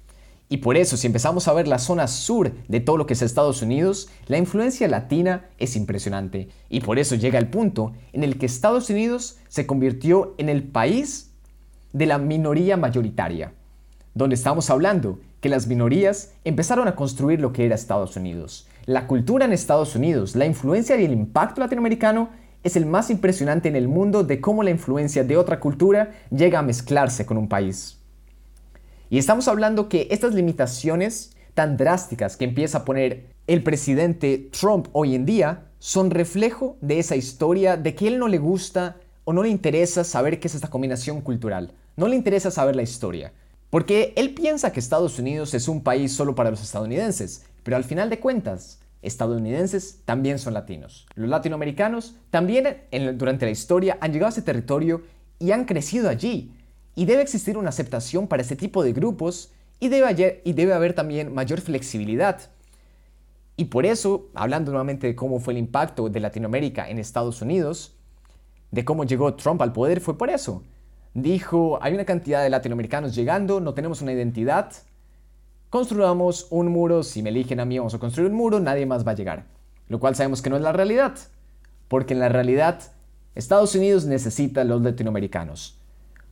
Y 0.50 0.58
por 0.58 0.78
eso, 0.78 0.96
si 0.96 1.06
empezamos 1.06 1.46
a 1.46 1.52
ver 1.52 1.68
la 1.68 1.78
zona 1.78 2.08
sur 2.08 2.52
de 2.68 2.80
todo 2.80 2.96
lo 2.96 3.06
que 3.06 3.12
es 3.12 3.20
Estados 3.20 3.60
Unidos, 3.60 4.08
la 4.26 4.38
influencia 4.38 4.88
latina 4.88 5.44
es 5.58 5.76
impresionante. 5.76 6.48
Y 6.70 6.80
por 6.80 6.98
eso 6.98 7.16
llega 7.16 7.38
el 7.38 7.48
punto 7.48 7.92
en 8.14 8.24
el 8.24 8.38
que 8.38 8.46
Estados 8.46 8.88
Unidos 8.88 9.36
se 9.48 9.66
convirtió 9.66 10.34
en 10.38 10.48
el 10.48 10.62
país 10.62 11.32
de 11.92 12.06
la 12.06 12.16
minoría 12.16 12.78
mayoritaria, 12.78 13.52
donde 14.14 14.36
estamos 14.36 14.70
hablando 14.70 15.18
que 15.42 15.50
las 15.50 15.66
minorías 15.66 16.32
empezaron 16.44 16.88
a 16.88 16.96
construir 16.96 17.40
lo 17.40 17.52
que 17.52 17.66
era 17.66 17.74
Estados 17.74 18.16
Unidos. 18.16 18.66
La 18.86 19.06
cultura 19.06 19.44
en 19.44 19.52
Estados 19.52 19.94
Unidos, 19.94 20.34
la 20.34 20.46
influencia 20.46 20.98
y 20.98 21.04
el 21.04 21.12
impacto 21.12 21.60
latinoamericano 21.60 22.30
es 22.62 22.76
el 22.76 22.86
más 22.86 23.10
impresionante 23.10 23.68
en 23.68 23.76
el 23.76 23.88
mundo 23.88 24.24
de 24.24 24.40
cómo 24.40 24.62
la 24.62 24.70
influencia 24.70 25.24
de 25.24 25.36
otra 25.36 25.60
cultura 25.60 26.12
llega 26.30 26.58
a 26.58 26.62
mezclarse 26.62 27.24
con 27.26 27.36
un 27.36 27.48
país. 27.48 27.98
Y 29.10 29.18
estamos 29.18 29.48
hablando 29.48 29.88
que 29.88 30.08
estas 30.10 30.34
limitaciones 30.34 31.32
tan 31.54 31.76
drásticas 31.76 32.36
que 32.36 32.44
empieza 32.44 32.78
a 32.78 32.84
poner 32.84 33.26
el 33.46 33.62
presidente 33.62 34.50
Trump 34.58 34.88
hoy 34.92 35.14
en 35.14 35.24
día 35.24 35.64
son 35.78 36.10
reflejo 36.10 36.76
de 36.80 36.98
esa 36.98 37.16
historia 37.16 37.76
de 37.76 37.94
que 37.94 38.08
él 38.08 38.18
no 38.18 38.28
le 38.28 38.38
gusta 38.38 38.96
o 39.24 39.32
no 39.32 39.42
le 39.42 39.48
interesa 39.48 40.04
saber 40.04 40.40
qué 40.40 40.48
es 40.48 40.54
esta 40.54 40.68
combinación 40.68 41.20
cultural. 41.20 41.72
No 41.96 42.08
le 42.08 42.16
interesa 42.16 42.50
saber 42.50 42.76
la 42.76 42.82
historia. 42.82 43.32
Porque 43.70 44.12
él 44.16 44.34
piensa 44.34 44.72
que 44.72 44.80
Estados 44.80 45.18
Unidos 45.18 45.52
es 45.54 45.68
un 45.68 45.82
país 45.82 46.12
solo 46.12 46.34
para 46.34 46.50
los 46.50 46.62
estadounidenses, 46.62 47.44
pero 47.62 47.76
al 47.76 47.84
final 47.84 48.08
de 48.08 48.18
cuentas, 48.18 48.80
estadounidenses 49.02 50.02
también 50.04 50.38
son 50.38 50.54
latinos. 50.54 51.06
Los 51.14 51.28
latinoamericanos 51.28 52.16
también 52.30 52.82
durante 53.14 53.44
la 53.46 53.50
historia 53.52 53.98
han 54.00 54.12
llegado 54.12 54.26
a 54.28 54.30
ese 54.30 54.42
territorio 54.42 55.02
y 55.38 55.52
han 55.52 55.64
crecido 55.64 56.08
allí. 56.08 56.52
Y 56.94 57.04
debe 57.04 57.22
existir 57.22 57.56
una 57.56 57.68
aceptación 57.68 58.26
para 58.26 58.42
este 58.42 58.56
tipo 58.56 58.82
de 58.82 58.92
grupos 58.92 59.52
y 59.78 59.88
debe, 59.88 60.08
haber- 60.08 60.42
y 60.44 60.52
debe 60.52 60.72
haber 60.74 60.94
también 60.94 61.32
mayor 61.32 61.60
flexibilidad. 61.60 62.40
Y 63.56 63.66
por 63.66 63.86
eso, 63.86 64.28
hablando 64.34 64.70
nuevamente 64.72 65.06
de 65.06 65.14
cómo 65.16 65.40
fue 65.40 65.52
el 65.52 65.58
impacto 65.58 66.08
de 66.08 66.20
Latinoamérica 66.20 66.88
en 66.88 66.98
Estados 66.98 67.42
Unidos, 67.42 67.94
de 68.70 68.84
cómo 68.84 69.04
llegó 69.04 69.34
Trump 69.34 69.62
al 69.62 69.72
poder, 69.72 70.00
fue 70.00 70.18
por 70.18 70.30
eso. 70.30 70.62
Dijo, 71.14 71.78
hay 71.82 71.94
una 71.94 72.04
cantidad 72.04 72.42
de 72.42 72.50
latinoamericanos 72.50 73.14
llegando, 73.14 73.60
no 73.60 73.74
tenemos 73.74 74.02
una 74.02 74.12
identidad, 74.12 74.72
construyamos 75.70 76.46
un 76.50 76.68
muro, 76.68 77.02
si 77.02 77.22
me 77.22 77.30
eligen 77.30 77.60
a 77.60 77.64
mí 77.64 77.78
vamos 77.78 77.94
a 77.94 77.98
construir 77.98 78.30
un 78.30 78.36
muro, 78.36 78.60
nadie 78.60 78.86
más 78.86 79.06
va 79.06 79.12
a 79.12 79.16
llegar. 79.16 79.46
Lo 79.88 80.00
cual 80.00 80.14
sabemos 80.14 80.42
que 80.42 80.50
no 80.50 80.56
es 80.56 80.62
la 80.62 80.72
realidad, 80.72 81.14
porque 81.88 82.14
en 82.14 82.20
la 82.20 82.28
realidad 82.28 82.80
Estados 83.34 83.74
Unidos 83.74 84.04
necesita 84.04 84.62
a 84.62 84.64
los 84.64 84.82
latinoamericanos. 84.82 85.78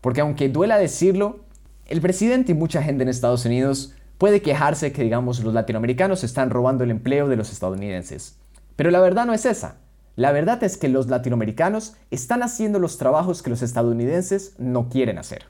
Porque 0.01 0.21
aunque 0.21 0.49
duela 0.49 0.79
decirlo, 0.79 1.41
el 1.87 2.01
presidente 2.01 2.53
y 2.53 2.55
mucha 2.55 2.83
gente 2.83 3.03
en 3.03 3.09
Estados 3.09 3.45
Unidos 3.45 3.95
puede 4.19 4.43
quejarse 4.43 4.93
que, 4.93 5.03
digamos, 5.03 5.43
los 5.45 5.55
latinoamericanos 5.55 6.25
están 6.25 6.51
robando 6.51 6.85
el 6.85 6.91
empleo 6.91 7.29
de 7.29 7.37
los 7.37 7.53
estadounidenses. 7.53 8.39
Pero 8.75 8.91
la 8.91 9.01
verdad 9.01 9.27
no 9.27 9.35
es 9.35 9.47
esa. 9.47 9.77
La 10.17 10.33
verdad 10.33 10.63
es 10.65 10.77
que 10.79 10.89
los 10.89 11.09
latinoamericanos 11.09 11.95
están 12.11 12.43
haciendo 12.43 12.79
los 12.79 12.99
trabajos 12.99 13.43
que 13.43 13.51
los 13.51 13.63
estadounidenses 13.63 14.55
no 14.59 14.89
quieren 14.89 15.19
hacer. 15.19 15.45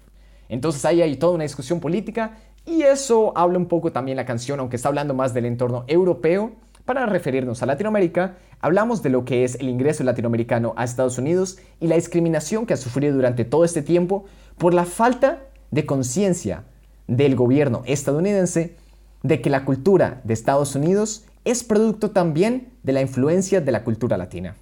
Entonces 0.48 0.84
ahí 0.84 1.02
hay 1.02 1.16
toda 1.16 1.34
una 1.34 1.44
discusión 1.44 1.80
política 1.80 2.36
y 2.66 2.82
eso 2.82 3.32
habla 3.36 3.58
un 3.58 3.66
poco 3.66 3.92
también 3.92 4.16
la 4.16 4.26
canción, 4.26 4.58
aunque 4.58 4.76
está 4.76 4.88
hablando 4.88 5.14
más 5.14 5.32
del 5.32 5.46
entorno 5.46 5.84
europeo. 5.86 6.52
Para 6.84 7.06
referirnos 7.06 7.62
a 7.62 7.66
Latinoamérica, 7.66 8.36
hablamos 8.60 9.02
de 9.02 9.10
lo 9.10 9.24
que 9.24 9.44
es 9.44 9.54
el 9.56 9.68
ingreso 9.68 10.04
latinoamericano 10.04 10.74
a 10.76 10.84
Estados 10.84 11.18
Unidos 11.18 11.58
y 11.80 11.86
la 11.86 11.96
discriminación 11.96 12.66
que 12.66 12.74
ha 12.74 12.76
sufrido 12.76 13.14
durante 13.14 13.44
todo 13.44 13.64
este 13.64 13.82
tiempo 13.82 14.24
por 14.58 14.74
la 14.74 14.84
falta 14.84 15.44
de 15.70 15.86
conciencia 15.86 16.64
del 17.06 17.36
gobierno 17.36 17.82
estadounidense 17.86 18.76
de 19.22 19.40
que 19.40 19.50
la 19.50 19.64
cultura 19.64 20.20
de 20.24 20.34
Estados 20.34 20.74
Unidos 20.74 21.24
es 21.44 21.62
producto 21.64 22.10
también 22.10 22.72
de 22.82 22.92
la 22.92 23.00
influencia 23.00 23.60
de 23.60 23.72
la 23.72 23.84
cultura 23.84 24.16
latina. 24.16 24.56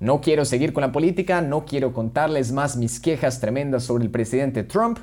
No 0.00 0.20
quiero 0.20 0.44
seguir 0.44 0.72
con 0.72 0.82
la 0.82 0.92
política, 0.92 1.40
no 1.40 1.64
quiero 1.64 1.92
contarles 1.92 2.52
más 2.52 2.76
mis 2.76 3.00
quejas 3.00 3.40
tremendas 3.40 3.84
sobre 3.84 4.04
el 4.04 4.10
presidente 4.10 4.62
Trump, 4.62 4.98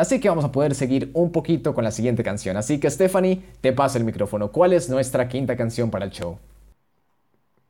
así 0.00 0.20
que 0.20 0.28
vamos 0.28 0.44
a 0.44 0.52
poder 0.52 0.74
seguir 0.74 1.10
un 1.14 1.32
poquito 1.32 1.74
con 1.74 1.84
la 1.84 1.90
siguiente 1.90 2.22
canción. 2.24 2.56
Así 2.56 2.80
que 2.80 2.90
Stephanie, 2.90 3.42
te 3.60 3.72
paso 3.72 3.98
el 3.98 4.04
micrófono. 4.04 4.50
¿Cuál 4.50 4.72
es 4.72 4.88
nuestra 4.88 5.28
quinta 5.28 5.56
canción 5.56 5.90
para 5.90 6.04
el 6.04 6.10
show? 6.10 6.38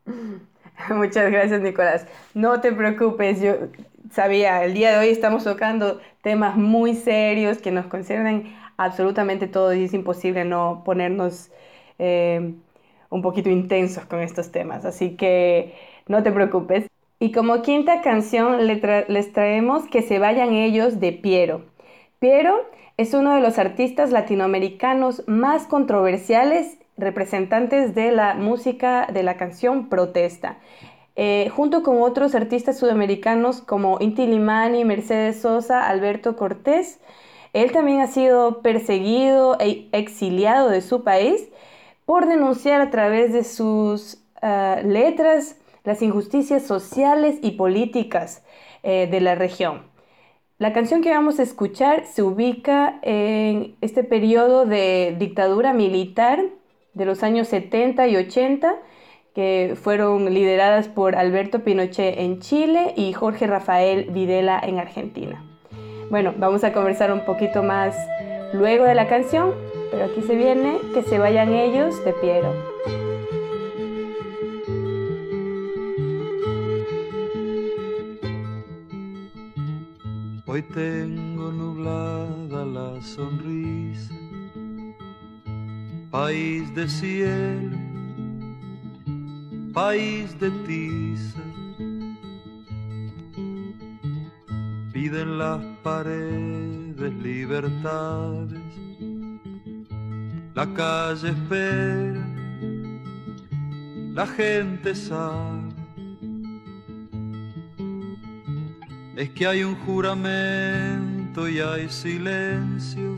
Muchas 0.91 1.31
gracias, 1.31 1.61
Nicolás. 1.61 2.07
No 2.35 2.61
te 2.61 2.73
preocupes, 2.73 3.41
yo 3.41 3.55
sabía, 4.11 4.65
el 4.65 4.75
día 4.75 4.93
de 4.93 4.99
hoy 4.99 5.09
estamos 5.13 5.45
tocando 5.45 6.01
temas 6.23 6.57
muy 6.57 6.95
serios 6.95 7.59
que 7.59 7.71
nos 7.71 7.87
conciernen 7.87 8.55
absolutamente 8.77 9.47
todo 9.47 9.75
y 9.75 9.85
es 9.85 9.95
imposible 9.95 10.45
no 10.45 10.83
ponernos 10.85 11.51
eh, 11.99 12.55
un 13.11 13.23
poquito 13.23 13.51
intensos 13.51 14.05
con 14.07 14.21
estos 14.21 14.51
temas. 14.53 14.85
Así 14.85 15.17
que 15.17 15.75
no 16.09 16.23
te 16.23 16.33
preocupes. 16.33 16.87
Y 17.19 17.33
como 17.33 17.61
quinta 17.63 18.01
canción 18.01 18.67
les 18.67 19.33
traemos 19.33 19.87
Que 19.89 20.01
se 20.03 20.19
vayan 20.19 20.55
ellos 20.55 21.01
de 21.01 21.13
Piero. 21.13 21.63
Piero 22.21 22.67
es 22.99 23.15
uno 23.15 23.35
de 23.35 23.41
los 23.41 23.59
artistas 23.59 24.11
latinoamericanos 24.11 25.23
más 25.27 25.67
controversiales, 25.67 26.77
representantes 26.99 27.95
de 27.95 28.13
la 28.13 28.35
música 28.35 29.09
de 29.11 29.23
la 29.23 29.39
canción 29.39 29.89
protesta. 29.89 30.59
Eh, 31.17 31.51
junto 31.57 31.83
con 31.83 32.03
otros 32.03 32.35
artistas 32.35 32.79
sudamericanos 32.79 33.63
como 33.63 33.97
Inti 34.01 34.27
Limani, 34.27 34.85
Mercedes 34.85 35.41
Sosa, 35.41 35.89
Alberto 35.89 36.37
Cortés, 36.37 37.01
él 37.55 37.73
también 37.73 38.01
ha 38.01 38.07
sido 38.07 38.61
perseguido 38.61 39.57
e 39.59 39.89
exiliado 39.93 40.69
de 40.69 40.83
su 40.83 41.03
país 41.03 41.49
por 42.05 42.27
denunciar 42.27 42.83
a 42.83 42.91
través 42.91 43.33
de 43.33 43.45
sus 43.45 44.19
ah, 44.43 44.81
letras 44.85 45.57
las 45.85 46.03
injusticias 46.03 46.65
sociales 46.65 47.39
y 47.41 47.53
políticas 47.53 48.45
eh, 48.83 49.09
de 49.11 49.23
la 49.23 49.37
región. 49.37 49.90
La 50.61 50.75
canción 50.75 51.01
que 51.01 51.09
vamos 51.09 51.39
a 51.39 51.43
escuchar 51.43 52.05
se 52.05 52.23
ubica 52.23 52.99
en 53.01 53.77
este 53.81 54.05
periodo 54.05 54.67
de 54.67 55.17
dictadura 55.19 55.73
militar 55.73 56.39
de 56.93 57.07
los 57.07 57.23
años 57.23 57.49
70 57.49 58.07
y 58.09 58.17
80, 58.17 58.75
que 59.35 59.75
fueron 59.83 60.35
lideradas 60.35 60.87
por 60.87 61.17
Alberto 61.17 61.61
Pinochet 61.61 62.19
en 62.19 62.41
Chile 62.41 62.93
y 62.95 63.15
Jorge 63.15 63.47
Rafael 63.47 64.11
Videla 64.11 64.61
en 64.63 64.79
Argentina. 64.79 65.43
Bueno, 66.11 66.35
vamos 66.37 66.63
a 66.63 66.75
conversar 66.75 67.11
un 67.11 67.25
poquito 67.25 67.63
más 67.63 67.97
luego 68.53 68.85
de 68.85 68.95
la 68.95 69.09
canción, 69.09 69.55
pero 69.91 70.05
aquí 70.05 70.21
se 70.21 70.37
viene 70.37 70.77
Que 70.93 71.03
se 71.03 71.19
vayan 71.19 71.55
ellos 71.55 72.05
de 72.05 72.13
Piero. 72.13 72.70
Hoy 80.53 80.63
tengo 80.63 81.53
nublada 81.53 82.65
la 82.65 83.01
sonrisa, 83.01 84.13
país 86.11 86.75
de 86.75 86.89
cielo, 86.89 87.77
país 89.73 90.37
de 90.41 90.51
tiza. 90.67 91.41
Piden 94.93 95.39
las 95.39 95.63
paredes 95.85 97.15
libertades, 97.23 98.59
la 100.57 100.67
calle 100.75 101.29
espera, 101.29 102.27
la 104.15 104.27
gente 104.27 104.97
sabe. 104.97 105.70
Es 109.21 109.29
que 109.33 109.47
hay 109.47 109.63
un 109.65 109.75
juramento 109.85 111.47
y 111.47 111.59
hay 111.59 111.91
silencio 111.91 113.17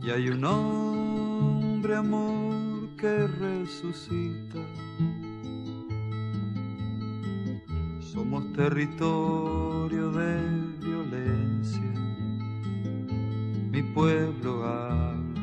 y 0.00 0.10
hay 0.10 0.28
un 0.28 0.44
hombre 0.44 1.96
amor 1.96 2.88
que 2.96 3.26
resucita. 3.26 4.60
Somos 7.98 8.52
territorio 8.52 10.12
de 10.12 10.40
violencia, 10.78 11.92
mi 13.72 13.82
pueblo 13.82 14.64
habla, 14.64 15.34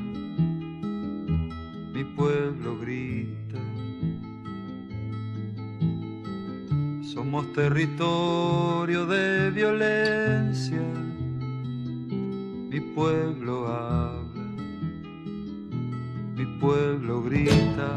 mi 1.93 2.05
pueblo 2.15 2.79
grita. 2.79 3.64
Somos 7.15 7.45
territorio 7.53 9.05
de 9.05 9.49
violencia, 9.49 10.81
mi 12.69 12.81
pueblo 12.93 13.67
habla, 13.69 14.43
mi 16.35 16.45
pueblo 16.59 17.23
grita. 17.23 17.89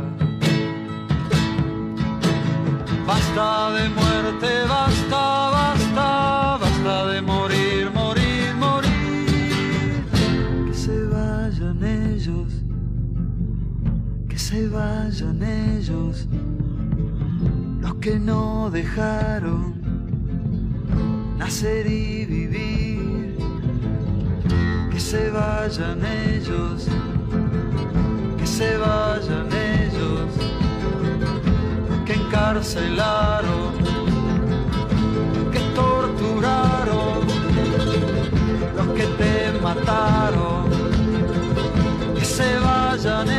Basta 3.05 3.73
de 3.73 3.89
muerte, 3.89 4.51
basta, 4.69 5.51
basta, 5.51 6.59
basta 6.61 7.07
de 7.09 7.21
morir, 7.21 7.91
morir, 7.93 8.55
morir. 8.55 10.05
Que 10.65 10.75
se 10.75 11.07
vayan 11.07 11.83
ellos, 11.83 12.53
que 14.29 14.39
se 14.39 14.69
vayan 14.69 15.43
ellos 15.43 16.29
los 17.89 17.97
que 18.01 18.19
no 18.19 18.71
dejaron 18.71 19.75
nacer 21.39 21.87
y 21.87 22.27
vivir, 22.27 23.39
que 24.91 25.01
se 25.01 25.31
vayan 25.31 26.05
ellos, 26.05 26.87
que 28.37 28.47
se 28.47 28.77
vayan 28.77 29.49
ellos, 29.53 30.31
que 32.05 32.15
encarcelaron, 32.15 33.73
que 35.53 35.61
torturaron, 35.75 37.21
los 38.77 38.89
que 38.99 39.07
te 39.21 39.61
mataron, 39.63 40.65
que 42.19 42.25
se 42.25 42.59
vayan 42.59 43.29
ellos, 43.31 43.38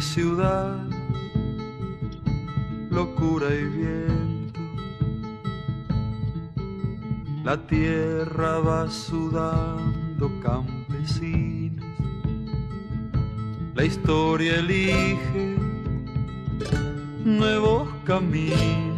ciudad, 0.00 0.78
locura 2.90 3.46
y 3.54 3.64
viento. 3.64 4.60
La 7.44 7.56
tierra 7.66 8.58
va 8.58 8.90
sudando 8.90 10.30
campesinos, 10.42 11.84
la 13.74 13.84
historia 13.84 14.56
elige 14.56 15.56
nuevos 17.24 17.88
caminos. 18.04 18.90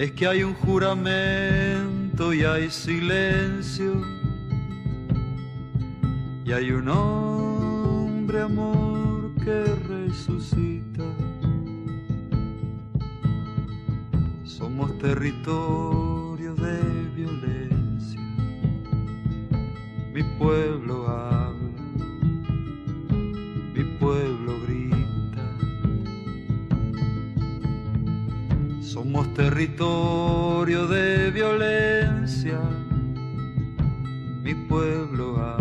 es 0.00 0.12
que 0.12 0.26
hay 0.26 0.42
un 0.42 0.54
juramento 0.54 2.32
y 2.32 2.42
hay 2.42 2.70
silencio 2.70 4.00
y 6.42 6.52
hay 6.52 6.70
un 6.70 6.88
amor 8.38 9.32
que 9.42 9.64
resucita. 9.88 11.04
Somos 14.44 14.96
territorio 14.98 16.54
de 16.54 16.80
violencia. 17.16 18.20
Mi 20.12 20.22
pueblo 20.38 21.08
habla, 21.08 21.82
mi 23.74 23.84
pueblo 23.98 24.52
grita. 24.66 25.46
Somos 28.80 29.32
territorio 29.34 30.86
de 30.86 31.30
violencia. 31.30 32.60
Mi 34.42 34.54
pueblo 34.54 35.36
habla, 35.38 35.59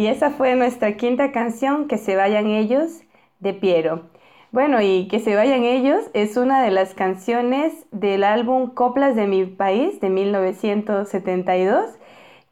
Y 0.00 0.06
esa 0.06 0.30
fue 0.30 0.54
nuestra 0.56 0.96
quinta 0.96 1.30
canción, 1.30 1.86
Que 1.86 1.98
se 1.98 2.16
vayan 2.16 2.46
ellos, 2.46 3.02
de 3.38 3.52
Piero. 3.52 4.04
Bueno, 4.50 4.80
y 4.80 5.08
Que 5.08 5.18
se 5.20 5.36
vayan 5.36 5.62
ellos 5.64 6.00
es 6.14 6.38
una 6.38 6.62
de 6.62 6.70
las 6.70 6.94
canciones 6.94 7.74
del 7.90 8.24
álbum 8.24 8.70
Coplas 8.70 9.14
de 9.14 9.26
mi 9.26 9.44
país 9.44 10.00
de 10.00 10.08
1972, 10.08 11.84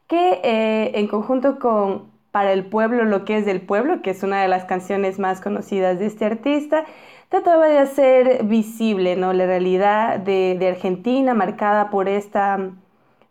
que 0.07 0.41
eh, 0.43 0.91
en 0.93 1.07
conjunto 1.07 1.57
con 1.57 2.11
Para 2.29 2.53
el 2.53 2.67
pueblo, 2.67 3.03
lo 3.03 3.25
que 3.25 3.37
es 3.37 3.47
del 3.47 3.61
pueblo, 3.61 4.03
que 4.03 4.11
es 4.11 4.21
una 4.21 4.43
de 4.43 4.47
las 4.47 4.65
canciones 4.65 5.17
más 5.17 5.41
conocidas 5.41 5.97
de 5.97 6.05
este 6.05 6.25
artista, 6.25 6.85
trataba 7.29 7.67
de 7.67 7.79
hacer 7.79 8.43
visible 8.43 9.15
¿no? 9.15 9.33
la 9.33 9.47
realidad 9.47 10.19
de, 10.19 10.55
de 10.59 10.67
Argentina 10.67 11.33
marcada 11.33 11.89
por 11.89 12.09
esta 12.09 12.73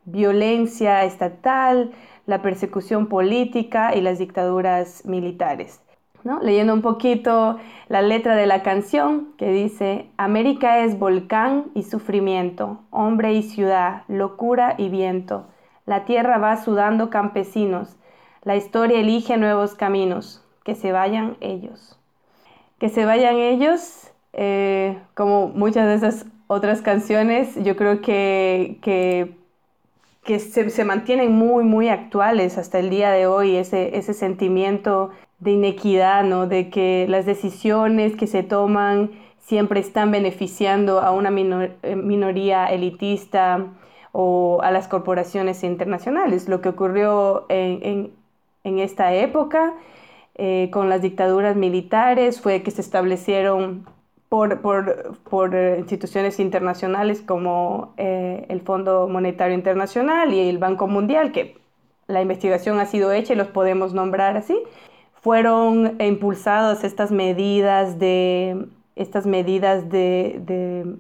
violencia 0.06 1.04
estatal, 1.04 1.92
la 2.28 2.42
persecución 2.42 3.06
política 3.06 3.94
y 3.96 4.02
las 4.02 4.18
dictaduras 4.18 5.06
militares. 5.06 5.80
¿no? 6.24 6.40
Leyendo 6.40 6.74
un 6.74 6.82
poquito 6.82 7.58
la 7.88 8.02
letra 8.02 8.36
de 8.36 8.44
la 8.44 8.62
canción 8.62 9.32
que 9.38 9.50
dice, 9.50 10.10
América 10.18 10.84
es 10.84 10.98
volcán 10.98 11.70
y 11.74 11.84
sufrimiento, 11.84 12.80
hombre 12.90 13.32
y 13.32 13.42
ciudad, 13.42 14.02
locura 14.08 14.74
y 14.76 14.90
viento. 14.90 15.46
La 15.86 16.04
tierra 16.04 16.36
va 16.36 16.62
sudando 16.62 17.08
campesinos, 17.08 17.96
la 18.42 18.56
historia 18.56 19.00
elige 19.00 19.38
nuevos 19.38 19.74
caminos, 19.74 20.44
que 20.64 20.74
se 20.74 20.92
vayan 20.92 21.38
ellos. 21.40 21.98
Que 22.78 22.90
se 22.90 23.06
vayan 23.06 23.36
ellos, 23.36 24.12
eh, 24.34 24.98
como 25.14 25.48
muchas 25.48 25.86
de 25.86 25.94
esas 25.94 26.26
otras 26.46 26.82
canciones, 26.82 27.56
yo 27.64 27.74
creo 27.74 28.02
que, 28.02 28.78
que 28.82 29.38
que 30.28 30.40
se, 30.40 30.68
se, 30.68 30.84
mantienen 30.84 31.32
muy, 31.32 31.64
muy 31.64 31.88
actuales 31.88 32.58
hasta 32.58 32.78
el 32.78 32.90
día 32.90 33.10
de 33.10 33.26
hoy, 33.26 33.56
ese, 33.56 33.96
ese 33.96 34.12
sentimiento 34.12 35.08
de 35.38 35.52
inequidad, 35.52 36.22
¿no? 36.22 36.46
de 36.46 36.68
que 36.68 37.06
las 37.08 37.24
decisiones 37.24 38.14
que 38.14 38.26
se 38.26 38.42
toman 38.42 39.10
siempre 39.38 39.80
están 39.80 40.10
beneficiando 40.10 41.00
a 41.00 41.12
una 41.12 41.30
minor, 41.30 41.70
minoría 41.82 42.66
elitista 42.66 43.68
o 44.12 44.60
a 44.62 44.70
las 44.70 44.86
corporaciones 44.86 45.64
internacionales. 45.64 46.46
Lo 46.46 46.60
que 46.60 46.68
ocurrió 46.68 47.46
en, 47.48 47.82
en, 47.82 48.12
en 48.64 48.80
esta 48.80 49.14
época 49.14 49.72
eh, 50.34 50.68
con 50.70 50.90
las 50.90 51.00
dictaduras 51.00 51.56
militares 51.56 52.42
fue 52.42 52.62
que 52.62 52.70
se 52.70 52.82
establecieron 52.82 53.86
por, 54.28 54.60
por, 54.60 55.18
por 55.24 55.54
instituciones 55.54 56.38
internacionales 56.38 57.22
como 57.22 57.94
eh, 57.96 58.44
el 58.48 58.60
Fondo 58.60 59.08
Monetario 59.08 59.54
Internacional 59.54 60.32
y 60.34 60.48
el 60.48 60.58
Banco 60.58 60.86
Mundial, 60.86 61.32
que 61.32 61.58
la 62.06 62.20
investigación 62.20 62.78
ha 62.80 62.86
sido 62.86 63.12
hecha 63.12 63.32
y 63.32 63.36
los 63.36 63.48
podemos 63.48 63.94
nombrar 63.94 64.36
así, 64.36 64.58
fueron 65.20 66.00
impulsadas 66.00 66.84
estas 66.84 67.10
medidas 67.10 67.98
de, 67.98 68.66
estas 68.96 69.26
medidas 69.26 69.88
de, 69.88 70.40
de, 70.44 70.94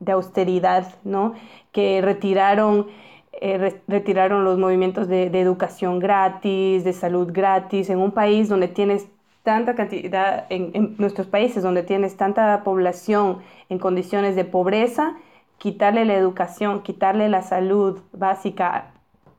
de 0.00 0.12
austeridad, 0.12 0.94
¿no? 1.04 1.34
que 1.72 2.00
retiraron, 2.00 2.86
eh, 3.32 3.58
re, 3.58 3.82
retiraron 3.88 4.44
los 4.44 4.58
movimientos 4.58 5.08
de, 5.08 5.30
de 5.30 5.40
educación 5.40 5.98
gratis, 5.98 6.84
de 6.84 6.92
salud 6.92 7.30
gratis, 7.32 7.90
en 7.90 7.98
un 7.98 8.12
país 8.12 8.48
donde 8.48 8.68
tienes 8.68 9.08
tanta 9.48 9.74
cantidad 9.74 10.44
en, 10.50 10.72
en, 10.74 10.94
nuestros 10.98 11.26
países 11.26 11.62
donde 11.62 11.82
tienes 11.82 12.18
tanta 12.18 12.62
población 12.64 13.38
en 13.70 13.78
condiciones 13.78 14.36
de 14.36 14.44
pobreza, 14.44 15.16
quitarle 15.56 16.04
la 16.04 16.16
educación, 16.16 16.82
quitarle 16.82 17.30
la 17.30 17.40
salud 17.40 17.98
básica 18.12 18.92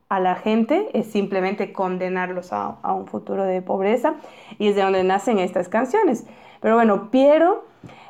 a 0.10 0.20
la 0.20 0.34
gente 0.34 0.90
es 0.96 1.06
simplemente 1.12 1.72
condenarlos 1.74 2.52
a, 2.54 2.80
a 2.82 2.94
un 2.96 3.06
futuro 3.06 3.44
de 3.44 3.62
pobreza 3.62 4.16
y 4.58 4.70
es 4.70 4.76
de 4.76 4.82
donde 4.82 5.04
nacen 5.04 5.38
estas 5.38 5.70
canciones. 5.70 6.26
Pero 6.60 6.74
bueno, 6.74 7.12
Piero 7.12 7.66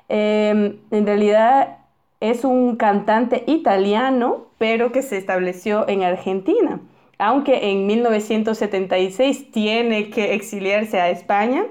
eh, 0.07 0.79
en 0.91 1.05
realidad 1.05 1.79
es 2.21 2.45
un 2.45 2.77
cantante 2.77 3.43
italiano, 3.45 4.45
pero 4.57 4.93
que 4.93 5.01
se 5.01 5.17
estableció 5.17 5.85
en 5.89 6.03
Argentina. 6.03 6.79
Aunque 7.17 7.71
en 7.71 7.87
1976 7.87 9.51
tiene 9.51 10.09
que 10.11 10.33
exiliarse 10.33 11.01
a 11.01 11.09
España, 11.09 11.65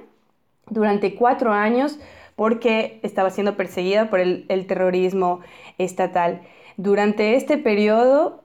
durante 0.71 1.15
cuatro 1.15 1.53
años 1.53 1.99
porque 2.39 3.01
estaba 3.03 3.31
siendo 3.31 3.57
perseguida 3.57 4.11
por 4.11 4.21
el, 4.21 4.47
terrorismo 4.69 5.41
estatal. 5.77 6.43
Durante 6.77 7.35
este 7.35 7.59
periodo, 7.59 8.45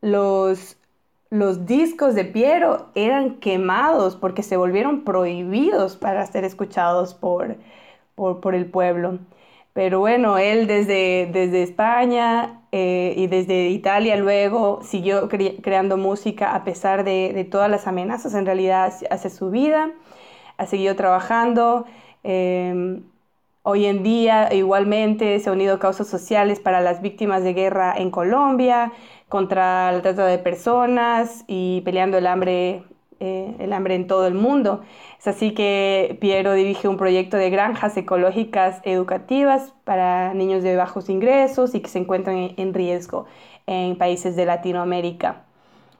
los, 0.00 0.76
los 1.28 1.66
discos 1.66 2.14
de 2.14 2.24
Piero 2.24 2.90
eran 2.94 3.40
quemados 3.40 4.14
porque 4.14 4.44
se 4.44 4.56
volvieron 4.56 5.02
prohibidos 5.02 5.96
para 5.96 6.24
ser 6.26 6.44
escuchados 6.44 7.14
por, 7.14 7.56
por, 8.14 8.40
por 8.40 8.54
el 8.54 8.66
pueblo. 8.66 9.18
Pero 9.72 9.98
bueno, 9.98 10.38
él 10.38 10.68
desde, 10.68 11.28
desde 11.32 11.64
España 11.64 12.60
eh, 12.70 13.14
y 13.16 13.26
desde 13.26 13.70
Italia 13.70 14.16
luego 14.16 14.82
siguió 14.84 15.28
cre 15.28 15.56
creando 15.62 15.96
música 15.96 16.54
a 16.54 16.62
pesar 16.62 17.02
de, 17.02 17.32
de, 17.34 17.44
todas 17.44 17.68
las 17.68 17.88
amenazas 17.88 18.34
en 18.34 18.46
realidad 18.46 18.92
hacia 19.10 19.30
su 19.30 19.50
vida 19.50 19.90
ha 20.56 20.66
seguido 20.66 20.96
trabajando. 20.96 21.86
Eh, 22.24 23.00
hoy 23.62 23.86
en 23.86 24.02
día 24.02 24.52
igualmente 24.52 25.38
se 25.40 25.50
ha 25.50 25.52
unido 25.52 25.78
causas 25.78 26.08
sociales 26.08 26.60
para 26.60 26.80
las 26.80 27.00
víctimas 27.02 27.44
de 27.44 27.54
guerra 27.54 27.94
en 27.96 28.10
Colombia, 28.10 28.92
contra 29.28 29.92
la 29.92 30.02
trata 30.02 30.26
de 30.26 30.38
personas 30.38 31.44
y 31.46 31.80
peleando 31.82 32.18
el 32.18 32.26
hambre, 32.26 32.84
eh, 33.20 33.54
el 33.58 33.72
hambre 33.72 33.94
en 33.94 34.06
todo 34.06 34.26
el 34.26 34.34
mundo. 34.34 34.82
Es 35.18 35.26
así 35.28 35.54
que 35.54 36.18
Piero 36.20 36.52
dirige 36.54 36.88
un 36.88 36.96
proyecto 36.96 37.36
de 37.36 37.48
granjas 37.50 37.96
ecológicas 37.96 38.80
educativas 38.84 39.72
para 39.84 40.34
niños 40.34 40.62
de 40.62 40.76
bajos 40.76 41.08
ingresos 41.08 41.74
y 41.74 41.80
que 41.80 41.88
se 41.88 41.98
encuentran 41.98 42.36
en, 42.36 42.54
en 42.58 42.74
riesgo 42.74 43.26
en 43.66 43.96
países 43.96 44.36
de 44.36 44.44
Latinoamérica. 44.44 45.44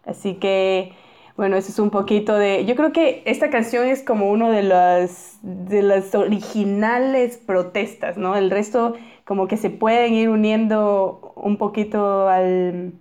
Así 0.04 0.34
que, 0.34 0.92
bueno, 1.36 1.56
eso 1.56 1.70
es 1.70 1.78
un 1.78 1.90
poquito 1.90 2.34
de... 2.36 2.64
Yo 2.66 2.76
creo 2.76 2.92
que 2.92 3.22
esta 3.24 3.48
canción 3.50 3.86
es 3.86 4.02
como 4.02 4.30
uno 4.30 4.50
de 4.50 4.62
las, 4.62 5.38
de 5.42 5.82
las 5.82 6.14
originales 6.14 7.38
protestas, 7.38 8.18
¿no? 8.18 8.36
El 8.36 8.50
resto 8.50 8.94
como 9.24 9.48
que 9.48 9.56
se 9.56 9.70
pueden 9.70 10.12
ir 10.14 10.28
uniendo 10.28 11.32
un 11.36 11.56
poquito 11.56 12.28
al, 12.28 12.92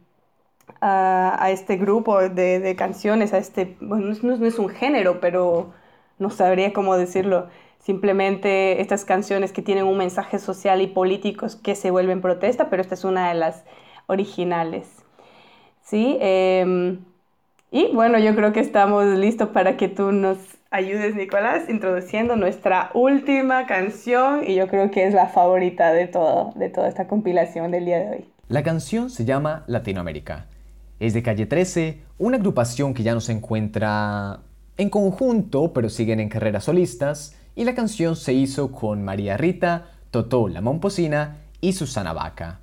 a, 0.80 1.50
este 1.52 1.76
grupo 1.76 2.20
de, 2.22 2.60
de, 2.60 2.76
canciones, 2.76 3.34
a 3.34 3.38
este... 3.38 3.76
Bueno, 3.82 4.14
no, 4.24 4.38
no 4.38 4.46
es 4.46 4.60
un 4.60 4.70
género, 4.70 5.20
pero 5.20 5.74
no 6.18 6.30
sabría 6.30 6.72
cómo 6.72 6.96
decirlo. 6.96 7.50
Simplemente 7.80 8.80
estas 8.82 9.04
canciones 9.04 9.52
que 9.52 9.62
tienen 9.62 9.86
un 9.86 9.98
mensaje 9.98 10.40
social 10.40 10.82
y 10.82 10.88
político 10.88 11.48
que 11.64 11.76
se 11.76 11.92
vuelven 11.92 12.22
protesta, 12.22 12.70
pero 12.70 12.82
esta 12.82 12.96
es 12.96 13.04
una 13.04 13.30
de 13.30 13.36
las 13.36 13.66
originales. 14.08 14.88
¿Sí? 15.84 16.18
Eh, 16.22 16.98
y 17.72 17.88
bueno, 17.94 18.20
yo 18.20 18.36
creo 18.36 18.52
que 18.52 18.60
estamos 18.60 19.06
listos 19.06 19.50
para 19.50 19.78
que 19.78 19.88
tú 19.88 20.12
nos 20.12 20.38
ayudes, 20.72 21.16
Nicolás, 21.16 21.70
introduciendo 21.70 22.36
nuestra 22.36 22.92
última 22.94 23.66
canción 23.66 24.44
y 24.46 24.56
yo 24.56 24.68
creo 24.68 24.92
que 24.92 25.08
es 25.08 25.14
la 25.14 25.28
favorita 25.28 25.94
de, 25.94 26.08
todo, 26.08 26.52
de 26.56 26.70
toda 26.70 26.90
esta 26.90 27.08
compilación 27.08 27.72
del 27.72 27.86
día 27.86 28.00
de 28.00 28.10
hoy. 28.10 28.26
La 28.50 28.64
canción 28.64 29.10
se 29.10 29.24
llama 29.24 29.64
Latinoamérica. 29.68 30.48
Es 31.00 31.14
de 31.14 31.24
Calle 31.24 31.46
13, 31.46 32.00
una 32.18 32.38
agrupación 32.38 32.94
que 32.94 33.04
ya 33.04 33.14
no 33.14 33.22
se 33.22 33.32
encuentra 33.32 34.42
en 34.78 34.90
conjunto, 34.90 35.72
pero 35.74 35.90
siguen 35.90 36.20
en 36.20 36.30
carreras 36.30 36.66
solistas, 36.66 37.38
y 37.56 37.64
la 37.64 37.74
canción 37.74 38.16
se 38.16 38.34
hizo 38.34 38.72
con 38.72 39.04
María 39.04 39.38
Rita, 39.38 39.86
Totó 40.12 40.50
la 40.50 40.60
Momposina 40.60 41.38
y 41.62 41.74
Susana 41.74 42.12
Vaca. 42.12 42.60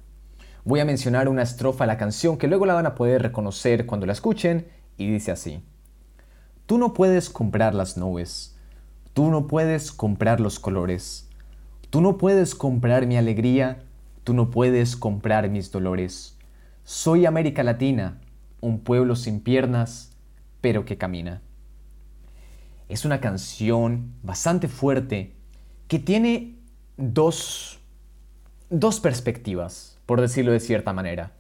Voy 0.65 0.81
a 0.81 0.85
mencionar 0.85 1.31
una 1.31 1.43
estrofa 1.43 1.85
de 1.85 1.89
la 1.89 1.97
canción 1.97 2.37
que 2.37 2.47
luego 2.47 2.67
la 2.67 2.75
van 2.75 2.85
a 2.85 2.95
poder 2.95 3.23
reconocer 3.23 3.87
cuando 3.87 4.05
la 4.05 4.13
escuchen 4.13 4.67
y 4.99 5.11
dice 5.11 5.31
así. 5.31 5.63
Tú 6.67 6.77
no 6.77 6.93
puedes 6.93 7.31
comprar 7.31 7.75
las 7.75 7.97
nubes, 7.97 8.59
tú 9.15 9.31
no 9.31 9.47
puedes 9.47 9.91
comprar 9.91 10.41
los 10.41 10.61
colores, 10.61 11.31
tú 11.89 12.03
no 12.03 12.19
puedes 12.19 12.55
comprar 12.55 13.07
mi 13.07 13.17
alegría, 13.17 13.85
tú 14.25 14.35
no 14.35 14.51
puedes 14.51 14.97
comprar 14.97 15.49
mis 15.49 15.73
dolores. 15.73 16.37
Soy 16.85 17.25
América 17.25 17.63
Latina, 17.63 18.21
un 18.61 18.81
pueblo 18.81 19.17
sin 19.17 19.41
piernas, 19.41 20.13
pero 20.61 20.85
que 20.85 20.99
camina. 20.99 21.41
Es 22.89 23.05
una 23.05 23.21
canción 23.21 24.13
bastante 24.23 24.69
fuerte 24.69 25.35
que 25.87 25.99
tiene 25.99 26.57
dos, 26.97 27.79
dos 28.69 29.01
perspectivas, 29.01 29.99
por 30.05 30.21
decirlo 30.21 30.53
de 30.53 30.61
cierta 30.61 30.93
manera. 30.93 31.33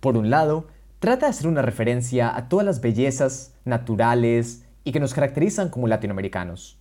Por 0.00 0.16
un 0.16 0.30
lado, 0.30 0.68
trata 1.02 1.26
de 1.26 1.30
hacer 1.30 1.48
una 1.48 1.62
referencia 1.62 2.34
a 2.36 2.48
todas 2.48 2.64
las 2.64 2.80
bellezas 2.80 3.54
naturales 3.64 4.62
y 4.84 4.92
que 4.92 5.00
nos 5.00 5.14
caracterizan 5.14 5.68
como 5.68 5.88
latinoamericanos. 5.88 6.78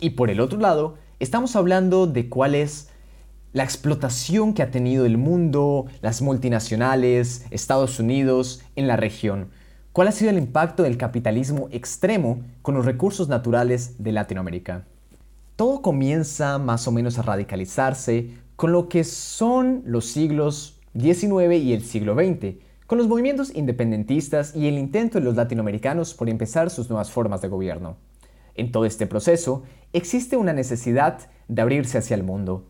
Y 0.00 0.10
por 0.10 0.30
el 0.30 0.40
otro 0.40 0.58
lado, 0.58 0.96
estamos 1.20 1.54
hablando 1.54 2.08
de 2.08 2.28
cuál 2.28 2.56
es 2.56 2.88
la 3.52 3.62
explotación 3.62 4.52
que 4.52 4.64
ha 4.64 4.72
tenido 4.72 5.06
el 5.06 5.16
mundo, 5.16 5.86
las 6.00 6.22
multinacionales, 6.22 7.46
Estados 7.52 8.00
Unidos 8.00 8.64
en 8.74 8.88
la 8.88 8.96
región. 8.96 9.50
¿Cuál 9.92 10.08
ha 10.08 10.12
sido 10.12 10.32
el 10.32 10.38
impacto 10.38 10.82
del 10.82 10.96
capitalismo 10.96 11.68
extremo 11.70 12.40
con 12.62 12.74
los 12.74 12.84
recursos 12.84 13.28
naturales 13.28 13.94
de 14.02 14.10
Latinoamérica? 14.10 14.86
Todo 15.54 15.82
comienza 15.82 16.58
más 16.58 16.88
o 16.88 16.90
menos 16.90 17.16
a 17.16 17.22
radicalizarse 17.22 18.30
con 18.56 18.72
lo 18.72 18.88
que 18.88 19.04
son 19.04 19.82
los 19.86 20.06
siglos 20.06 20.80
XIX 20.98 21.62
y 21.62 21.74
el 21.74 21.84
siglo 21.84 22.16
XX, 22.16 22.56
con 22.92 22.98
los 22.98 23.08
movimientos 23.08 23.54
independentistas 23.54 24.54
y 24.54 24.68
el 24.68 24.76
intento 24.76 25.18
de 25.18 25.24
los 25.24 25.34
latinoamericanos 25.34 26.12
por 26.12 26.28
empezar 26.28 26.68
sus 26.68 26.90
nuevas 26.90 27.10
formas 27.10 27.40
de 27.40 27.48
gobierno. 27.48 27.96
En 28.54 28.70
todo 28.70 28.84
este 28.84 29.06
proceso 29.06 29.62
existe 29.94 30.36
una 30.36 30.52
necesidad 30.52 31.18
de 31.48 31.62
abrirse 31.62 31.96
hacia 31.96 32.16
el 32.16 32.22
mundo. 32.22 32.66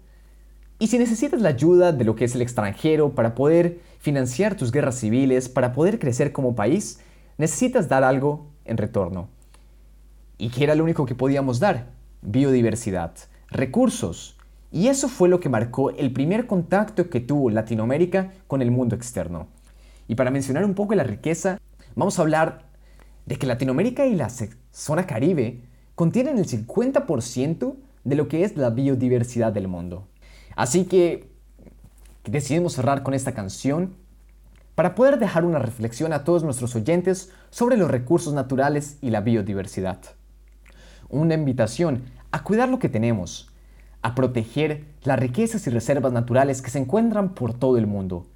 Y 0.78 0.86
si 0.86 0.96
necesitas 0.96 1.40
la 1.40 1.48
ayuda 1.48 1.90
de 1.90 2.04
lo 2.04 2.14
que 2.14 2.26
es 2.26 2.36
el 2.36 2.42
extranjero 2.42 3.16
para 3.16 3.34
poder 3.34 3.80
financiar 3.98 4.56
tus 4.56 4.70
guerras 4.70 4.94
civiles, 4.94 5.48
para 5.48 5.72
poder 5.72 5.98
crecer 5.98 6.30
como 6.30 6.54
país, 6.54 7.00
necesitas 7.36 7.88
dar 7.88 8.04
algo 8.04 8.46
en 8.64 8.76
retorno. 8.76 9.28
¿Y 10.38 10.50
qué 10.50 10.62
era 10.62 10.76
lo 10.76 10.84
único 10.84 11.04
que 11.04 11.16
podíamos 11.16 11.58
dar? 11.58 11.88
Biodiversidad, 12.20 13.12
recursos. 13.48 14.38
Y 14.70 14.86
eso 14.86 15.08
fue 15.08 15.28
lo 15.28 15.40
que 15.40 15.48
marcó 15.48 15.90
el 15.90 16.12
primer 16.12 16.46
contacto 16.46 17.10
que 17.10 17.18
tuvo 17.18 17.50
Latinoamérica 17.50 18.30
con 18.46 18.62
el 18.62 18.70
mundo 18.70 18.94
externo. 18.94 19.48
Y 20.12 20.14
para 20.14 20.30
mencionar 20.30 20.66
un 20.66 20.74
poco 20.74 20.94
la 20.94 21.04
riqueza, 21.04 21.58
vamos 21.96 22.18
a 22.18 22.22
hablar 22.22 22.66
de 23.24 23.36
que 23.36 23.46
Latinoamérica 23.46 24.04
y 24.04 24.14
la 24.14 24.28
zona 24.70 25.06
caribe 25.06 25.62
contienen 25.94 26.36
el 26.36 26.46
50% 26.46 27.76
de 28.04 28.14
lo 28.14 28.28
que 28.28 28.44
es 28.44 28.58
la 28.58 28.68
biodiversidad 28.68 29.54
del 29.54 29.68
mundo. 29.68 30.08
Así 30.54 30.84
que 30.84 31.30
decidimos 32.24 32.74
cerrar 32.74 33.02
con 33.02 33.14
esta 33.14 33.32
canción 33.32 33.94
para 34.74 34.94
poder 34.94 35.18
dejar 35.18 35.46
una 35.46 35.58
reflexión 35.58 36.12
a 36.12 36.24
todos 36.24 36.44
nuestros 36.44 36.76
oyentes 36.76 37.30
sobre 37.48 37.78
los 37.78 37.90
recursos 37.90 38.34
naturales 38.34 38.98
y 39.00 39.08
la 39.08 39.22
biodiversidad. 39.22 39.98
Una 41.08 41.36
invitación 41.36 42.02
a 42.32 42.44
cuidar 42.44 42.68
lo 42.68 42.78
que 42.78 42.90
tenemos, 42.90 43.50
a 44.02 44.14
proteger 44.14 44.84
las 45.04 45.18
riquezas 45.18 45.66
y 45.66 45.70
reservas 45.70 46.12
naturales 46.12 46.60
que 46.60 46.68
se 46.68 46.80
encuentran 46.80 47.32
por 47.32 47.54
todo 47.54 47.78
el 47.78 47.86
mundo 47.86 48.26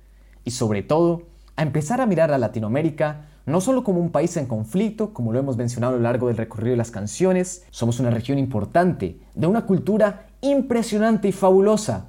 y 0.43 0.53
sobre 0.53 0.83
todo 0.83 1.36
a 1.57 1.63
empezar 1.63 2.01
a 2.01 2.07
mirar 2.07 2.33
a 2.33 2.39
Latinoamérica 2.39 3.27
no 3.47 3.61
solo 3.61 3.85
como 3.85 4.01
un 4.01 4.11
país 4.11 4.37
en 4.37 4.47
conflicto, 4.47 5.15
como 5.15 5.33
lo 5.33 5.39
hemos 5.39 5.57
mencionado 5.57 5.95
a 5.95 5.97
lo 5.97 6.03
largo 6.03 6.27
del 6.27 6.37
recorrido 6.37 6.73
de 6.73 6.79
las 6.79 6.91
canciones, 6.91 7.65
somos 7.71 8.01
una 8.01 8.11
región 8.11 8.39
importante, 8.39 9.21
de 9.35 9.47
una 9.47 9.67
cultura 9.67 10.27
impresionante 10.41 11.29
y 11.29 11.33
fabulosa, 11.33 12.09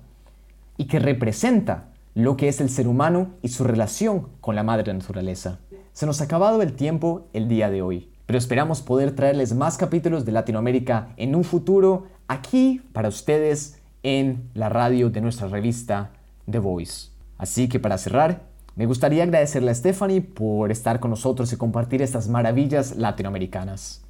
y 0.78 0.86
que 0.86 1.00
representa 1.00 1.90
lo 2.16 2.36
que 2.36 2.48
es 2.48 2.60
el 2.60 2.70
ser 2.70 2.88
humano 2.88 3.30
y 3.44 3.50
su 3.50 3.64
relación 3.64 4.30
con 4.42 4.56
la 4.56 4.64
madre 4.64 4.92
naturaleza. 4.92 5.60
Se 5.94 6.08
nos 6.08 6.22
ha 6.22 6.24
acabado 6.24 6.62
el 6.64 6.74
tiempo 6.74 7.28
el 7.34 7.48
día 7.48 7.70
de 7.70 7.84
hoy, 7.84 8.10
pero 8.26 8.40
esperamos 8.40 8.82
poder 8.82 9.16
traerles 9.16 9.54
más 9.54 9.78
capítulos 9.78 10.26
de 10.26 10.32
Latinoamérica 10.32 11.10
en 11.18 11.36
un 11.36 11.44
futuro 11.44 12.08
aquí 12.28 12.82
para 12.94 13.10
ustedes 13.10 13.80
en 14.02 14.50
la 14.56 14.70
radio 14.70 15.12
de 15.12 15.22
nuestra 15.22 15.48
revista 15.48 16.12
The 16.50 16.58
Voice. 16.58 17.10
Así 17.38 17.70
que 17.70 17.80
para 17.80 18.00
cerrar, 18.00 18.47
me 18.78 18.86
gustaría 18.86 19.24
agradecerle 19.24 19.72
a 19.72 19.76
Stephanie 19.76 20.22
por 20.22 20.72
estar 20.72 21.00
con 21.00 21.10
nosotros 21.10 21.52
y 21.52 21.58
compartir 21.58 22.04
estas 22.04 22.30
maravillas 22.30 22.96
latinoamericanas. 22.96 24.06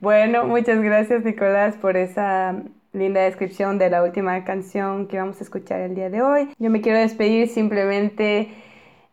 Bueno, 0.00 0.44
muchas 0.44 0.82
gracias 0.82 1.24
Nicolás 1.24 1.76
por 1.76 1.96
esa 1.96 2.62
linda 2.92 3.22
descripción 3.22 3.78
de 3.78 3.88
la 3.88 4.02
última 4.02 4.44
canción 4.44 5.08
que 5.08 5.16
vamos 5.16 5.40
a 5.40 5.44
escuchar 5.44 5.80
el 5.80 5.94
día 5.94 6.10
de 6.10 6.20
hoy. 6.20 6.50
Yo 6.58 6.68
me 6.68 6.82
quiero 6.82 6.98
despedir 6.98 7.48
simplemente 7.48 8.50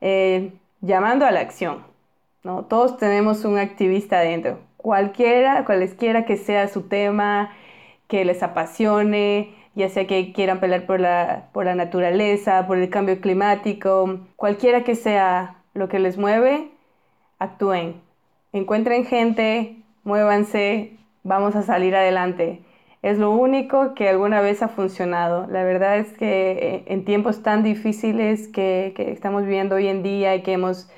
eh, 0.01 0.51
llamando 0.81 1.25
a 1.25 1.31
la 1.31 1.39
acción. 1.39 1.85
¿no? 2.43 2.65
Todos 2.65 2.97
tenemos 2.97 3.45
un 3.45 3.57
activista 3.57 4.19
adentro, 4.19 4.59
cualquiera, 4.75 5.63
cualesquiera 5.63 6.25
que 6.25 6.35
sea 6.35 6.67
su 6.67 6.83
tema, 6.89 7.51
que 8.07 8.25
les 8.25 8.43
apasione, 8.43 9.55
ya 9.75 9.89
sea 9.89 10.07
que 10.07 10.33
quieran 10.33 10.59
pelear 10.59 10.85
por 10.85 10.99
la, 10.99 11.49
por 11.53 11.65
la 11.65 11.75
naturaleza, 11.75 12.67
por 12.67 12.77
el 12.77 12.89
cambio 12.89 13.21
climático, 13.21 14.19
cualquiera 14.35 14.83
que 14.83 14.95
sea 14.95 15.55
lo 15.73 15.87
que 15.89 15.99
les 15.99 16.17
mueve, 16.17 16.69
actúen. 17.39 18.01
Encuentren 18.53 19.05
gente, 19.05 19.77
muévanse, 20.03 20.97
vamos 21.23 21.55
a 21.55 21.63
salir 21.63 21.95
adelante. 21.95 22.61
Es 23.01 23.17
lo 23.17 23.31
único 23.31 23.95
que 23.95 24.09
alguna 24.09 24.41
vez 24.41 24.61
ha 24.61 24.67
funcionado. 24.67 25.47
La 25.47 25.63
verdad 25.63 25.97
es 25.97 26.13
que 26.13 26.51
eh, 26.51 26.83
en 26.87 27.05
tiempos 27.05 27.41
tan 27.41 27.63
difíciles 27.63 28.47
que, 28.47 28.93
que 28.95 29.11
estamos 29.11 29.43
viviendo 29.43 29.75
hoy 29.75 29.87
en 29.87 30.03
día 30.03 30.35
y 30.35 30.43
que 30.43 30.53
hemos 30.53 30.89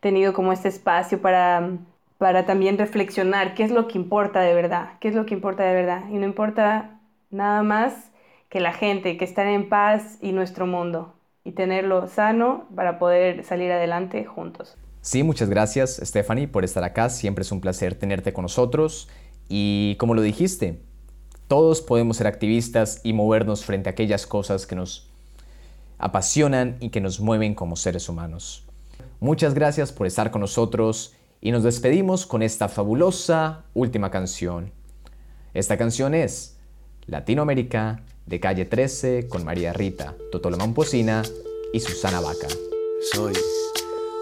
tenido 0.00 0.32
como 0.32 0.52
este 0.52 0.68
espacio 0.68 1.20
para, 1.20 1.70
para 2.18 2.46
también 2.46 2.78
reflexionar 2.78 3.54
qué 3.54 3.64
es 3.64 3.70
lo 3.72 3.88
que 3.88 3.98
importa 3.98 4.40
de 4.40 4.54
verdad, 4.54 4.90
qué 5.00 5.08
es 5.08 5.14
lo 5.14 5.26
que 5.26 5.34
importa 5.34 5.64
de 5.64 5.74
verdad. 5.74 6.02
Y 6.10 6.18
no 6.18 6.26
importa 6.26 7.00
nada 7.30 7.62
más 7.62 8.07
que 8.48 8.60
la 8.60 8.72
gente, 8.72 9.16
que 9.16 9.24
estar 9.24 9.46
en 9.46 9.68
paz 9.68 10.18
y 10.20 10.32
nuestro 10.32 10.66
mundo 10.66 11.14
y 11.44 11.52
tenerlo 11.52 12.06
sano 12.08 12.66
para 12.74 12.98
poder 12.98 13.44
salir 13.44 13.70
adelante 13.72 14.24
juntos. 14.24 14.76
Sí, 15.00 15.22
muchas 15.22 15.48
gracias 15.48 16.00
Stephanie 16.02 16.48
por 16.48 16.64
estar 16.64 16.84
acá. 16.84 17.08
Siempre 17.08 17.42
es 17.42 17.52
un 17.52 17.60
placer 17.60 17.94
tenerte 17.94 18.32
con 18.32 18.42
nosotros. 18.42 19.08
Y 19.48 19.96
como 19.96 20.14
lo 20.14 20.22
dijiste, 20.22 20.80
Todos 21.48 21.80
podemos 21.80 22.18
ser 22.18 22.26
activistas 22.26 23.00
y 23.04 23.14
movernos 23.14 23.64
frente 23.64 23.88
a 23.88 23.92
aquellas 23.92 24.26
cosas 24.26 24.66
que 24.66 24.76
nos 24.76 25.10
apasionan 25.96 26.76
y 26.78 26.90
que 26.90 27.00
nos 27.00 27.20
mueven 27.20 27.54
como 27.54 27.74
seres 27.74 28.10
humanos. 28.10 28.66
Muchas 29.18 29.54
gracias 29.54 29.90
por 29.90 30.06
estar 30.06 30.30
con 30.30 30.42
nosotros 30.42 31.14
y 31.40 31.50
nos 31.50 31.62
despedimos 31.62 32.26
con 32.26 32.42
esta 32.42 32.68
fabulosa 32.68 33.64
última 33.72 34.10
canción. 34.10 34.72
Esta 35.54 35.78
canción 35.78 36.14
es 36.14 36.58
Latinoamérica 37.06 38.02
de 38.28 38.40
Calle 38.40 38.66
13 38.66 39.26
con 39.28 39.44
María 39.44 39.72
Rita, 39.72 40.16
Totolo 40.30 40.56
Mamposina 40.56 41.22
y 41.72 41.80
Susana 41.80 42.20
Vaca. 42.20 42.48
Soy, 43.12 43.32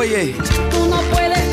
Oye, 0.00 0.34
Tú 0.70 0.86
no 0.86 0.96
puedes 1.12 1.52